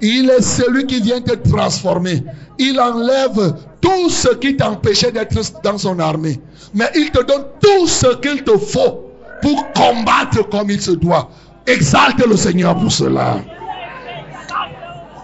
Il 0.02 0.30
est 0.30 0.41
celui 0.41 0.86
qui 0.86 1.02
vient 1.02 1.19
te 1.22 1.34
transformer. 1.34 2.23
Il 2.57 2.80
enlève 2.80 3.53
tout 3.82 4.10
ce 4.10 4.30
qui 4.36 4.56
t'empêchait 4.56 5.11
d'être 5.11 5.36
dans 5.61 5.77
son 5.77 5.99
armée. 5.99 6.40
Mais 6.76 6.89
il 6.93 7.10
te 7.10 7.23
donne 7.23 7.45
tout 7.61 7.88
ce 7.88 8.18
qu'il 8.18 8.43
te 8.43 8.57
faut 8.57 9.10
pour 9.41 9.72
combattre 9.72 10.47
comme 10.49 10.69
il 10.69 10.81
se 10.81 10.91
doit. 10.91 11.30
Exalte 11.65 12.23
le 12.27 12.35
Seigneur 12.35 12.76
pour 12.76 12.91
cela. 12.91 13.38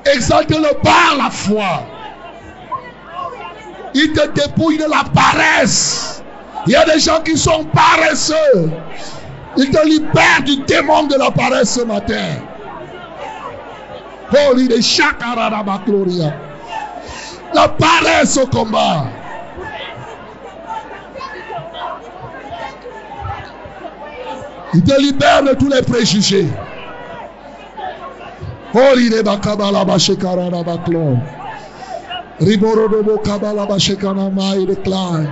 Exalte-le 0.06 0.82
par 0.82 1.18
la 1.18 1.30
foi. 1.30 1.86
Il 3.94 4.14
te 4.14 4.30
dépouille 4.30 4.78
de 4.78 4.86
la 4.90 5.04
paresse. 5.14 6.24
Il 6.66 6.72
y 6.72 6.76
a 6.76 6.86
des 6.86 7.00
gens 7.00 7.22
qui 7.22 7.38
sont 7.38 7.66
paresseux. 7.66 8.72
Il 9.58 9.70
te 9.70 9.86
libère 9.86 10.42
du 10.46 10.56
démon 10.64 11.04
de 11.04 11.16
la 11.16 11.32
paresse 11.32 11.74
ce 11.74 11.82
matin. 11.82 12.38
Holy 14.32 14.70
de. 14.70 14.80
La 17.54 17.68
paresse 17.68 18.38
au 18.38 18.48
combat. 18.48 19.08
Il 24.74 24.84
te 24.84 25.02
libère 25.02 25.44
de 25.44 25.54
tous 25.54 25.68
les 25.68 25.82
préjugés. 25.82 26.48
De. 28.74 28.82
Riborodobo 32.40 33.18
Kabala 33.20 33.66
Bashekana 33.66 34.30
Mai 34.30 34.66
Decline. 34.66 35.30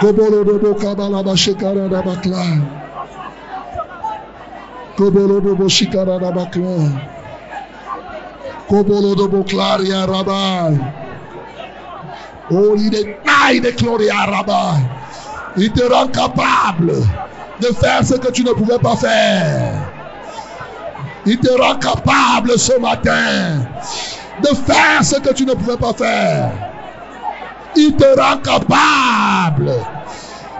Koborodobo 0.00 0.74
Kabala 0.74 1.22
Bashekara 1.24 1.88
Bakla. 1.88 2.44
Koborodobo 4.96 5.68
Shikara 5.68 6.20
Baklo. 6.20 6.88
Koborodobo 8.68 9.44
Claria 9.44 10.06
Rabai. 10.06 10.78
Holy 12.48 12.90
de 12.90 13.16
Nai 13.26 13.58
de 13.60 13.72
Gloria 13.72 14.24
Rabai. 14.26 14.88
Il 15.56 15.72
te 15.72 15.82
rend 15.82 16.08
capable 16.12 16.92
de 17.60 17.66
faire 17.66 18.04
ce 18.04 18.14
que 18.14 18.30
tu 18.30 18.42
ne 18.44 18.52
pouvais 18.52 18.78
pas 18.78 18.96
faire. 18.96 19.92
Il 21.26 21.38
te 21.38 21.50
rend 21.50 21.76
capable 21.76 22.58
ce 22.58 22.78
matin 22.80 23.58
de 24.42 24.48
faire 24.48 25.02
ce 25.02 25.16
que 25.16 25.32
tu 25.32 25.44
ne 25.44 25.52
pouvais 25.52 25.76
pas 25.76 25.92
faire. 25.92 26.50
Il 27.76 27.94
te 27.96 28.18
rend 28.18 28.38
capable 28.38 29.72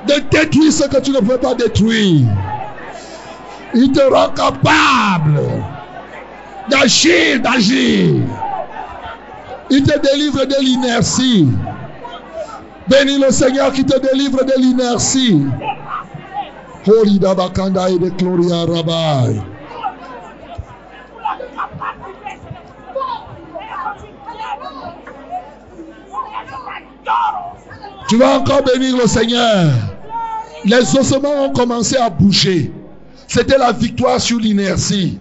de 0.07 0.15
détruire 0.31 0.73
ce 0.73 0.85
que 0.85 1.01
tu 1.01 1.11
ne 1.13 1.19
pouvais 1.19 1.39
pas 1.39 1.55
détruire. 1.55 2.29
Il 3.75 3.93
te 3.93 4.03
rend 4.13 4.29
capable 4.31 5.41
d'agir, 6.69 7.41
d'agir. 7.41 8.23
Il 9.71 9.83
te 9.83 9.99
délivre 9.99 10.45
de 10.45 10.57
l'inertie. 10.61 11.49
Bénis 12.89 13.19
le 13.19 13.31
Seigneur 13.31 13.73
qui 13.73 13.85
te 13.85 13.99
délivre 13.99 14.45
de 14.45 14.61
l'inertie. 14.61 15.47
Et 16.87 16.91
de. 16.91 18.11
Tu 28.09 28.17
vas 28.17 28.39
encore 28.39 28.63
bénir 28.63 28.97
le 28.97 29.07
Seigneur. 29.07 29.73
Les 30.65 30.97
ossements 30.97 31.45
ont 31.45 31.53
commencé 31.53 31.97
à 31.97 32.09
bouger. 32.09 32.73
C'était 33.29 33.59
la 33.59 33.73
victoire 33.73 34.21
sur 34.21 34.39
l'inertie. 34.39 35.19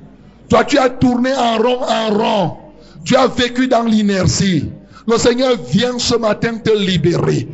Toi, 0.50 0.64
tu 0.64 0.78
as 0.78 0.90
tourné 0.90 1.32
en 1.36 1.58
rond, 1.58 1.82
en 1.84 2.10
rond. 2.18 2.58
Tu 3.04 3.16
as 3.16 3.28
vécu 3.28 3.68
dans 3.68 3.84
l'inertie. 3.84 4.72
Le 5.08 5.18
Seigneur 5.18 5.56
vient 5.70 6.00
ce 6.00 6.16
matin 6.16 6.58
te 6.58 6.72
libérer 6.72 7.48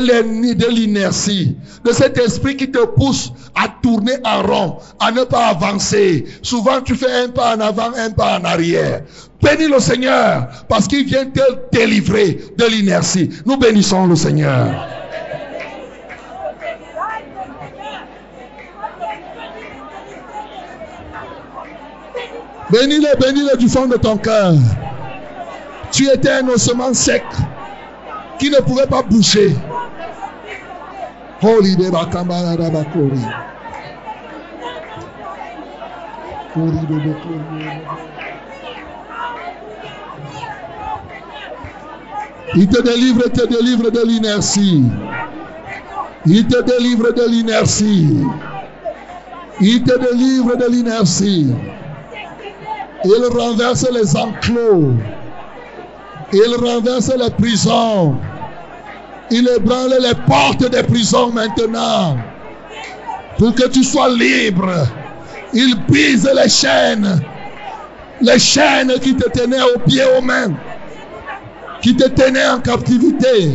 de 0.00 0.68
l'inertie, 0.68 1.56
de 1.84 1.92
cet 1.92 2.18
esprit 2.18 2.56
qui 2.56 2.70
te 2.70 2.84
pousse 2.84 3.32
à 3.54 3.68
tourner 3.82 4.14
en 4.24 4.42
rond, 4.42 4.78
à 5.00 5.10
ne 5.10 5.24
pas 5.24 5.46
avancer. 5.46 6.24
Souvent, 6.42 6.80
tu 6.80 6.94
fais 6.94 7.12
un 7.12 7.28
pas 7.28 7.56
en 7.56 7.60
avant, 7.60 7.92
un 7.96 8.10
pas 8.10 8.38
en 8.38 8.44
arrière. 8.44 9.02
Bénis 9.42 9.68
le 9.68 9.80
Seigneur 9.80 10.48
parce 10.68 10.86
qu'il 10.86 11.04
vient 11.04 11.26
te 11.26 11.40
délivrer 11.72 12.38
de 12.56 12.64
l'inertie. 12.64 13.30
Nous 13.44 13.56
bénissons 13.56 14.06
le 14.06 14.16
Seigneur. 14.16 14.72
Bénis-le, 22.70 23.18
bénis-le 23.20 23.58
du 23.58 23.68
fond 23.68 23.86
de 23.86 23.96
ton 23.96 24.16
cœur. 24.16 24.54
Tu 25.90 26.08
étais 26.08 26.30
un 26.30 26.48
ossement 26.48 26.94
sec 26.94 27.24
qui 28.38 28.48
ne 28.48 28.56
pouvait 28.60 28.86
pas 28.86 29.02
bouger. 29.02 29.54
Holy 31.42 31.74
de 31.74 31.90
Bakambara 31.90 32.54
Rabakori. 32.54 33.18
Il 42.54 42.68
te 42.68 42.82
délivre, 42.82 43.28
te 43.30 43.46
délivre 43.48 43.90
de 43.90 44.06
l'inertie. 44.06 44.84
Il 46.26 46.46
te 46.46 46.62
délivre 46.62 47.12
de 47.12 47.28
l'inertie. 47.28 48.16
Il 49.60 49.82
te 49.82 49.98
délivre 49.98 50.56
de 50.56 50.70
l'inertie. 50.70 51.50
Il 53.04 53.24
renverse 53.36 53.90
les 53.90 54.16
enclos. 54.16 54.92
Il 56.32 56.54
renverse 56.56 57.12
les 57.16 57.30
prisons. 57.30 58.14
Il 59.34 59.48
ébranle 59.48 59.96
les 59.98 60.14
portes 60.26 60.70
des 60.70 60.82
prisons 60.82 61.32
maintenant. 61.32 62.18
Pour 63.38 63.54
que 63.54 63.66
tu 63.68 63.82
sois 63.82 64.10
libre. 64.10 64.70
Il 65.54 65.74
brise 65.88 66.30
les 66.36 66.50
chaînes. 66.50 67.18
Les 68.20 68.38
chaînes 68.38 68.92
qui 69.00 69.16
te 69.16 69.26
tenaient 69.30 69.62
aux 69.62 69.78
pieds, 69.78 70.04
aux 70.18 70.20
mains. 70.20 70.52
Qui 71.80 71.96
te 71.96 72.08
tenaient 72.08 72.46
en 72.46 72.60
captivité. 72.60 73.52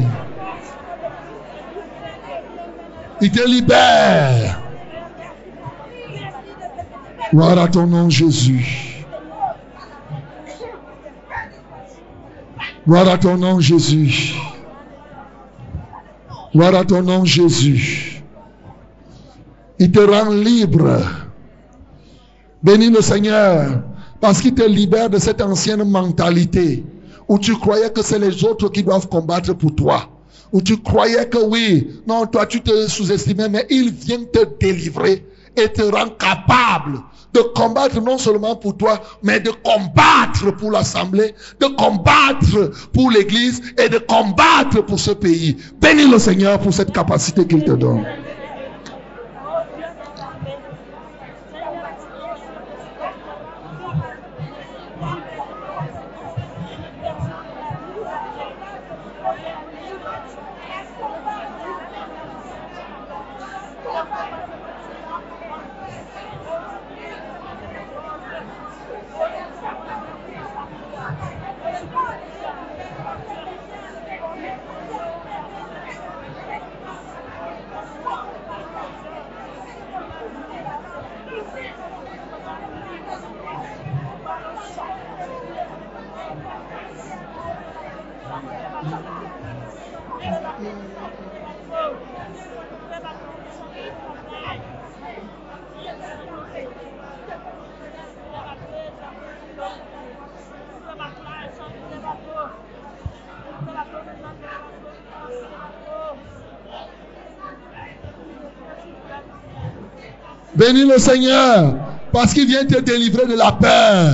Il 3.22 3.32
te 3.32 3.48
libère. 3.48 4.60
Gloire 7.32 7.70
ton 7.70 7.86
nom, 7.86 8.10
Jésus. 8.10 9.06
Gloire 12.88 13.10
à 13.10 13.18
ton 13.20 13.38
nom, 13.38 13.60
Jésus. 13.60 14.34
Gloire 16.58 16.74
à 16.74 16.86
ton 16.86 17.04
nom, 17.04 17.24
Jésus. 17.24 18.24
Il 19.78 19.92
te 19.92 20.00
rend 20.00 20.32
libre. 20.32 21.04
Bénis 22.64 22.90
le 22.90 23.00
Seigneur 23.00 23.84
parce 24.20 24.42
qu'il 24.42 24.56
te 24.56 24.64
libère 24.64 25.08
de 25.08 25.20
cette 25.20 25.40
ancienne 25.40 25.84
mentalité 25.84 26.84
où 27.28 27.38
tu 27.38 27.56
croyais 27.60 27.92
que 27.92 28.02
c'est 28.02 28.18
les 28.18 28.44
autres 28.44 28.70
qui 28.70 28.82
doivent 28.82 29.08
combattre 29.08 29.54
pour 29.54 29.76
toi. 29.76 30.10
Où 30.52 30.60
tu 30.60 30.82
croyais 30.82 31.30
que 31.30 31.38
oui, 31.38 32.02
non, 32.08 32.26
toi 32.26 32.48
tu 32.48 32.60
te 32.62 32.88
sous-estimais, 32.88 33.50
mais 33.50 33.68
il 33.70 33.92
vient 33.92 34.24
te 34.24 34.44
délivrer 34.60 35.28
et 35.56 35.70
te 35.72 35.84
rend 35.84 36.10
capable 36.10 37.04
de 37.34 37.42
combattre 37.42 38.02
non 38.02 38.18
seulement 38.18 38.56
pour 38.56 38.78
toi, 38.78 39.02
mais 39.22 39.40
de 39.40 39.52
combattre 39.64 40.56
pour 40.58 40.72
l'Assemblée, 40.72 41.36
de 41.60 41.68
combattre 41.68 42.72
pour 42.94 43.12
l'Église 43.12 43.62
et 43.78 43.90
de 43.90 44.00
combattre 44.00 44.84
pour 44.86 45.00
ce 45.00 45.12
pays. 45.12 45.58
Bénis 45.88 46.12
le 46.12 46.20
Seigneur 46.20 46.60
pour 46.60 46.74
cette 46.74 46.92
capacité 46.92 47.48
qu'il 47.48 47.64
te 47.64 47.72
donne. 47.72 48.04
Bénis 110.58 110.86
le 110.86 110.98
Seigneur 110.98 111.76
parce 112.12 112.34
qu'il 112.34 112.48
vient 112.48 112.66
te 112.66 112.80
délivrer 112.82 113.28
de 113.28 113.36
la 113.36 113.52
peur. 113.52 114.14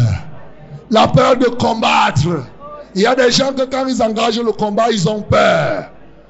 La 0.91 1.07
peur 1.07 1.37
de 1.37 1.45
combattre. 1.45 2.43
Il 2.95 3.01
y 3.01 3.05
a 3.05 3.15
des 3.15 3.31
gens 3.31 3.53
que 3.53 3.63
quand 3.63 3.87
ils 3.87 4.03
engagent 4.03 4.41
le 4.41 4.51
combat, 4.51 4.91
ils 4.91 5.07
ont 5.07 5.21
peur. 5.21 5.85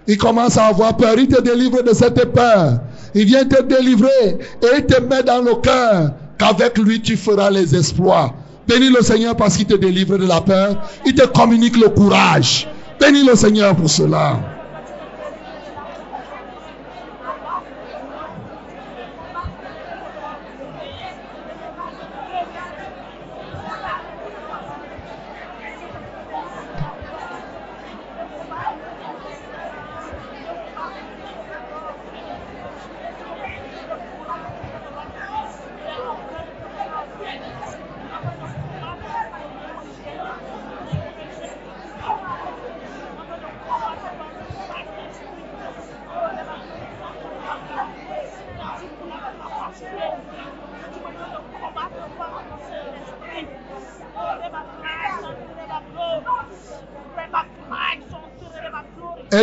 Ils 0.07 0.17
commencent 0.17 0.57
à 0.57 0.65
avoir 0.67 0.95
peur. 0.95 1.15
Il 1.17 1.27
te 1.27 1.41
délivre 1.41 1.81
de 1.81 1.93
cette 1.93 2.31
peur. 2.31 2.79
Il 3.15 3.25
vient 3.25 3.43
te 3.43 3.63
délivrer 3.63 4.37
et 4.61 4.77
il 4.77 4.85
te 4.85 5.01
met 5.01 5.23
dans 5.23 5.41
le 5.41 5.55
cœur 5.55 6.11
qu'avec 6.37 6.77
lui 6.77 7.01
tu 7.01 7.17
feras 7.17 7.49
les 7.49 7.75
exploits. 7.75 8.33
Bénis 8.67 8.89
le 8.89 9.01
Seigneur 9.01 9.35
parce 9.35 9.57
qu'il 9.57 9.65
te 9.65 9.75
délivre 9.75 10.17
de 10.17 10.27
la 10.27 10.41
peur. 10.41 10.75
Il 11.07 11.15
te 11.15 11.25
communique 11.25 11.77
le 11.77 11.89
courage. 11.89 12.67
Bénis 12.99 13.25
le 13.25 13.35
Seigneur 13.35 13.75
pour 13.75 13.89
cela. 13.89 14.37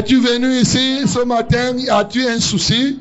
Es-tu 0.01 0.18
venu 0.18 0.48
ici 0.62 1.06
ce 1.06 1.22
matin? 1.27 1.77
As-tu 1.90 2.27
un 2.27 2.40
souci? 2.40 3.01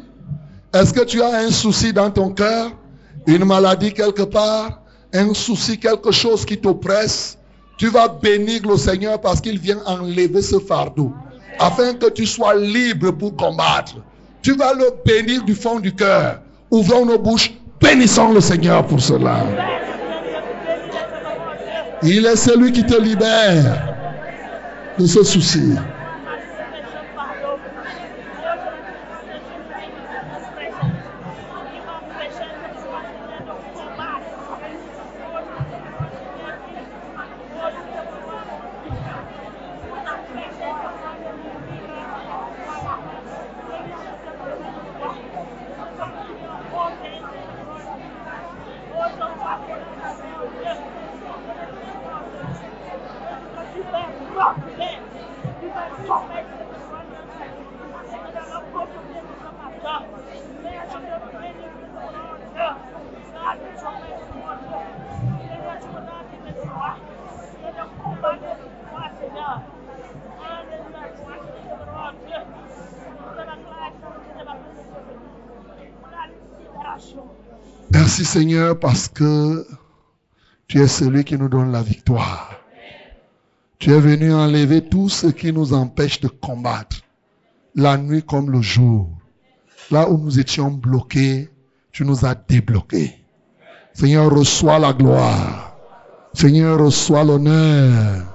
Est-ce 0.73 0.93
que 0.93 1.05
tu 1.05 1.21
as 1.21 1.33
un 1.33 1.49
souci 1.49 1.93
dans 1.93 2.11
ton 2.11 2.31
cœur? 2.31 2.71
Une 3.25 3.45
maladie 3.45 3.93
quelque 3.93 4.23
part? 4.23 4.81
Un 5.13 5.33
souci, 5.33 5.79
quelque 5.79 6.11
chose 6.11 6.43
qui 6.43 6.57
t'oppresse? 6.57 7.37
Tu 7.77 7.87
vas 7.87 8.09
bénir 8.09 8.63
le 8.67 8.75
Seigneur 8.75 9.21
parce 9.21 9.39
qu'il 9.39 9.57
vient 9.59 9.79
enlever 9.85 10.41
ce 10.41 10.59
fardeau. 10.59 11.13
Afin 11.57 11.93
que 11.93 12.09
tu 12.09 12.25
sois 12.25 12.55
libre 12.55 13.11
pour 13.11 13.33
combattre. 13.33 13.95
Tu 14.41 14.53
vas 14.57 14.73
le 14.73 14.91
bénir 15.05 15.45
du 15.45 15.55
fond 15.55 15.79
du 15.79 15.95
cœur. 15.95 16.41
Ouvrons 16.69 17.05
nos 17.05 17.17
bouches. 17.17 17.53
Bénissons 17.79 18.33
le 18.33 18.41
Seigneur 18.41 18.85
pour 18.85 18.99
cela. 18.99 19.45
Il 22.03 22.25
est 22.25 22.35
celui 22.35 22.73
qui 22.73 22.85
te 22.85 23.01
libère 23.01 23.95
de 24.97 25.05
ce 25.05 25.23
souci. 25.23 25.75
Seigneur 78.25 78.79
parce 78.79 79.07
que 79.07 79.65
tu 80.67 80.81
es 80.81 80.87
celui 80.87 81.23
qui 81.23 81.37
nous 81.37 81.49
donne 81.49 81.71
la 81.71 81.81
victoire. 81.81 82.51
Tu 83.79 83.91
es 83.91 83.99
venu 83.99 84.33
enlever 84.33 84.81
tout 84.81 85.09
ce 85.09 85.27
qui 85.27 85.53
nous 85.53 85.73
empêche 85.73 86.19
de 86.19 86.27
combattre, 86.27 86.97
la 87.75 87.97
nuit 87.97 88.23
comme 88.23 88.51
le 88.51 88.61
jour. 88.61 89.09
Là 89.91 90.09
où 90.09 90.17
nous 90.17 90.39
étions 90.39 90.69
bloqués, 90.69 91.49
tu 91.91 92.05
nous 92.05 92.25
as 92.25 92.35
débloqués. 92.35 93.15
Seigneur, 93.93 94.29
reçois 94.31 94.79
la 94.79 94.93
gloire. 94.93 95.77
Seigneur, 96.33 96.79
reçois 96.79 97.23
l'honneur. 97.23 98.25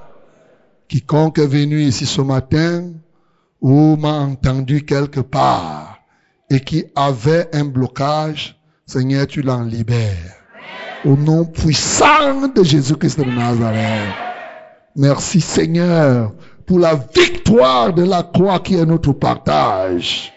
Quiconque 0.88 1.38
est 1.38 1.46
venu 1.46 1.80
ici 1.82 2.06
ce 2.06 2.20
matin 2.20 2.92
ou 3.60 3.96
m'a 3.96 4.18
entendu 4.20 4.84
quelque 4.84 5.20
part 5.20 5.98
et 6.50 6.60
qui 6.60 6.84
avait 6.94 7.48
un 7.54 7.64
blocage, 7.64 8.60
Seigneur, 8.86 9.26
tu 9.26 9.40
l'en 9.40 9.62
libères. 9.62 10.34
Au 11.06 11.16
nom 11.16 11.46
puissant 11.46 12.48
de 12.48 12.62
Jésus-Christ 12.62 13.18
de 13.18 13.24
Nazareth. 13.24 14.14
Merci 14.94 15.40
Seigneur 15.40 16.32
pour 16.66 16.78
la 16.78 16.94
victoire 16.94 17.94
de 17.94 18.04
la 18.04 18.22
croix 18.22 18.60
qui 18.60 18.76
est 18.76 18.84
notre 18.84 19.12
partage 19.12 20.32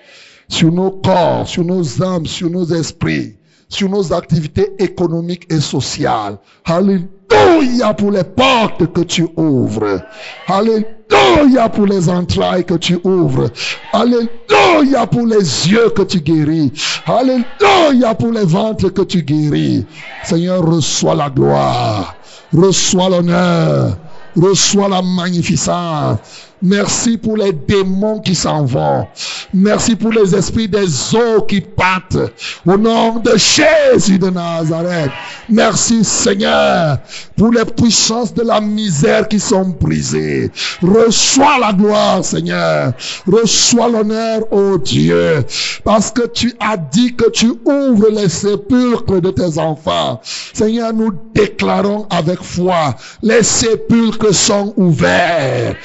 sur 0.47 0.71
nos 0.71 0.91
corps, 0.91 1.47
sur 1.47 1.65
nos 1.65 2.01
âmes, 2.01 2.25
sur 2.25 2.49
nos 2.49 2.65
esprits, 2.65 3.36
sur 3.69 3.89
nos 3.89 4.14
activités 4.14 4.72
économiques 4.80 5.48
et 5.52 5.60
sociales. 5.60 6.38
Alléluia 6.65 7.94
pour 7.94 8.11
les 8.11 8.23
portes 8.23 8.91
que 8.94 9.02
tu 9.02 9.27
ouvres. 9.35 10.02
Alléluia 10.48 11.69
pour 11.69 11.85
les 11.85 12.10
entrailles 12.10 12.65
que 12.65 12.76
tu 12.76 12.99
ouvres. 13.03 13.49
Alléluia 13.91 15.06
pour 15.07 15.26
les 15.26 15.69
yeux 15.69 15.89
que 15.89 16.03
tu 16.03 16.22
guéris. 16.22 16.72
Alléluia 17.06 18.15
pour 18.15 18.31
les 18.31 18.45
ventres 18.45 18.89
que 18.89 19.02
tu 19.02 19.22
guéris. 19.22 19.85
Seigneur, 20.23 20.65
reçois 20.65 21.15
la 21.15 21.30
gloire. 21.30 22.15
Reçois 22.53 23.10
l'honneur. 23.10 23.98
Reçois 24.35 24.88
la 24.88 25.02
magnificence. 25.02 26.19
Merci 26.61 27.17
pour 27.17 27.38
les 27.38 27.53
démons 27.53 28.19
qui 28.19 28.34
s'en 28.34 28.65
vont. 28.65 29.05
Merci 29.53 29.95
pour 29.95 30.11
les 30.11 30.35
esprits 30.35 30.67
des 30.67 31.15
eaux 31.15 31.41
qui 31.47 31.61
partent. 31.61 32.17
Au 32.65 32.77
nom 32.77 33.19
de 33.19 33.31
Jésus 33.38 34.17
de 34.17 34.29
Nazareth. 34.29 35.11
Merci 35.49 36.03
Seigneur 36.03 36.97
pour 37.38 37.51
les 37.51 37.65
puissances 37.65 38.34
de 38.34 38.41
la 38.41 38.59
misère 38.59 39.27
qui 39.27 39.39
sont 39.39 39.75
brisées. 39.79 40.51
Reçois 40.81 41.59
la 41.59 41.73
gloire 41.73 42.25
Seigneur. 42.25 42.93
Reçois 43.27 43.89
l'honneur, 43.89 44.41
oh 44.51 44.77
Dieu. 44.79 45.45
Parce 45.84 46.11
que 46.11 46.27
tu 46.27 46.53
as 46.59 46.77
dit 46.77 47.15
que 47.15 47.29
tu 47.29 47.53
ouvres 47.65 48.09
les 48.09 48.29
sépulcres 48.29 49.21
de 49.21 49.29
tes 49.29 49.59
enfants. 49.59 50.19
Seigneur, 50.53 50.91
nous 50.93 51.11
déclarons 51.35 52.07
avec 52.09 52.41
foi, 52.41 52.95
les 53.21 53.43
sépulcres 53.43 54.34
sont 54.34 54.73
ouverts. 54.75 55.75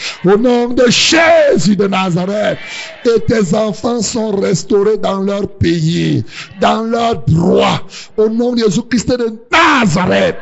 De 0.69 0.85
Jésus 0.89 1.77
de 1.77 1.87
Nazareth. 1.87 2.59
Et 3.05 3.21
tes 3.21 3.55
enfants 3.55 4.01
sont 4.01 4.37
restaurés 4.37 4.99
dans 4.99 5.21
leur 5.21 5.49
pays, 5.49 6.25
dans 6.61 6.83
leur 6.83 7.23
droit. 7.25 7.83
Au 8.17 8.29
nom 8.29 8.53
de 8.53 8.61
Jésus-Christ 8.61 9.11
de 9.11 9.39
Nazareth. 9.51 10.37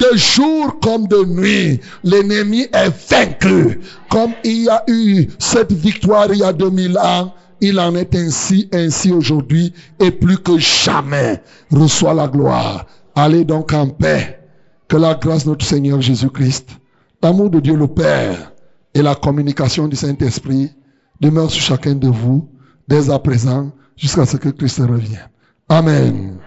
De 0.00 0.16
jour 0.16 0.78
comme 0.80 1.06
de 1.06 1.24
nuit, 1.24 1.80
l'ennemi 2.04 2.66
est 2.72 3.10
vaincu. 3.10 3.80
Comme 4.08 4.32
il 4.44 4.64
y 4.64 4.68
a 4.68 4.82
eu 4.88 5.28
cette 5.38 5.72
victoire 5.72 6.32
il 6.32 6.38
y 6.38 6.44
a 6.44 6.52
2000 6.52 6.98
ans, 6.98 7.34
il 7.60 7.78
en 7.78 7.94
est 7.94 8.14
ainsi, 8.14 8.68
ainsi 8.72 9.12
aujourd'hui, 9.12 9.72
et 9.98 10.10
plus 10.10 10.38
que 10.38 10.58
jamais. 10.58 11.42
Reçois 11.70 12.14
la 12.14 12.26
gloire. 12.26 12.86
Allez 13.14 13.44
donc 13.44 13.72
en 13.72 13.88
paix. 13.88 14.38
Que 14.88 14.96
la 14.96 15.14
grâce 15.14 15.44
de 15.44 15.50
notre 15.50 15.64
Seigneur 15.64 16.00
Jésus-Christ, 16.00 16.70
l'amour 17.22 17.50
de 17.50 17.60
Dieu 17.60 17.76
le 17.76 17.86
Père, 17.86 18.52
et 18.94 19.02
la 19.02 19.14
communication 19.14 19.88
du 19.88 19.96
Saint-Esprit 19.96 20.70
demeure 21.20 21.50
sur 21.50 21.62
chacun 21.62 21.94
de 21.94 22.08
vous 22.08 22.48
dès 22.88 23.10
à 23.10 23.18
présent 23.18 23.72
jusqu'à 23.96 24.26
ce 24.26 24.36
que 24.36 24.48
Christ 24.48 24.78
revienne. 24.80 25.28
Amen. 25.68 26.38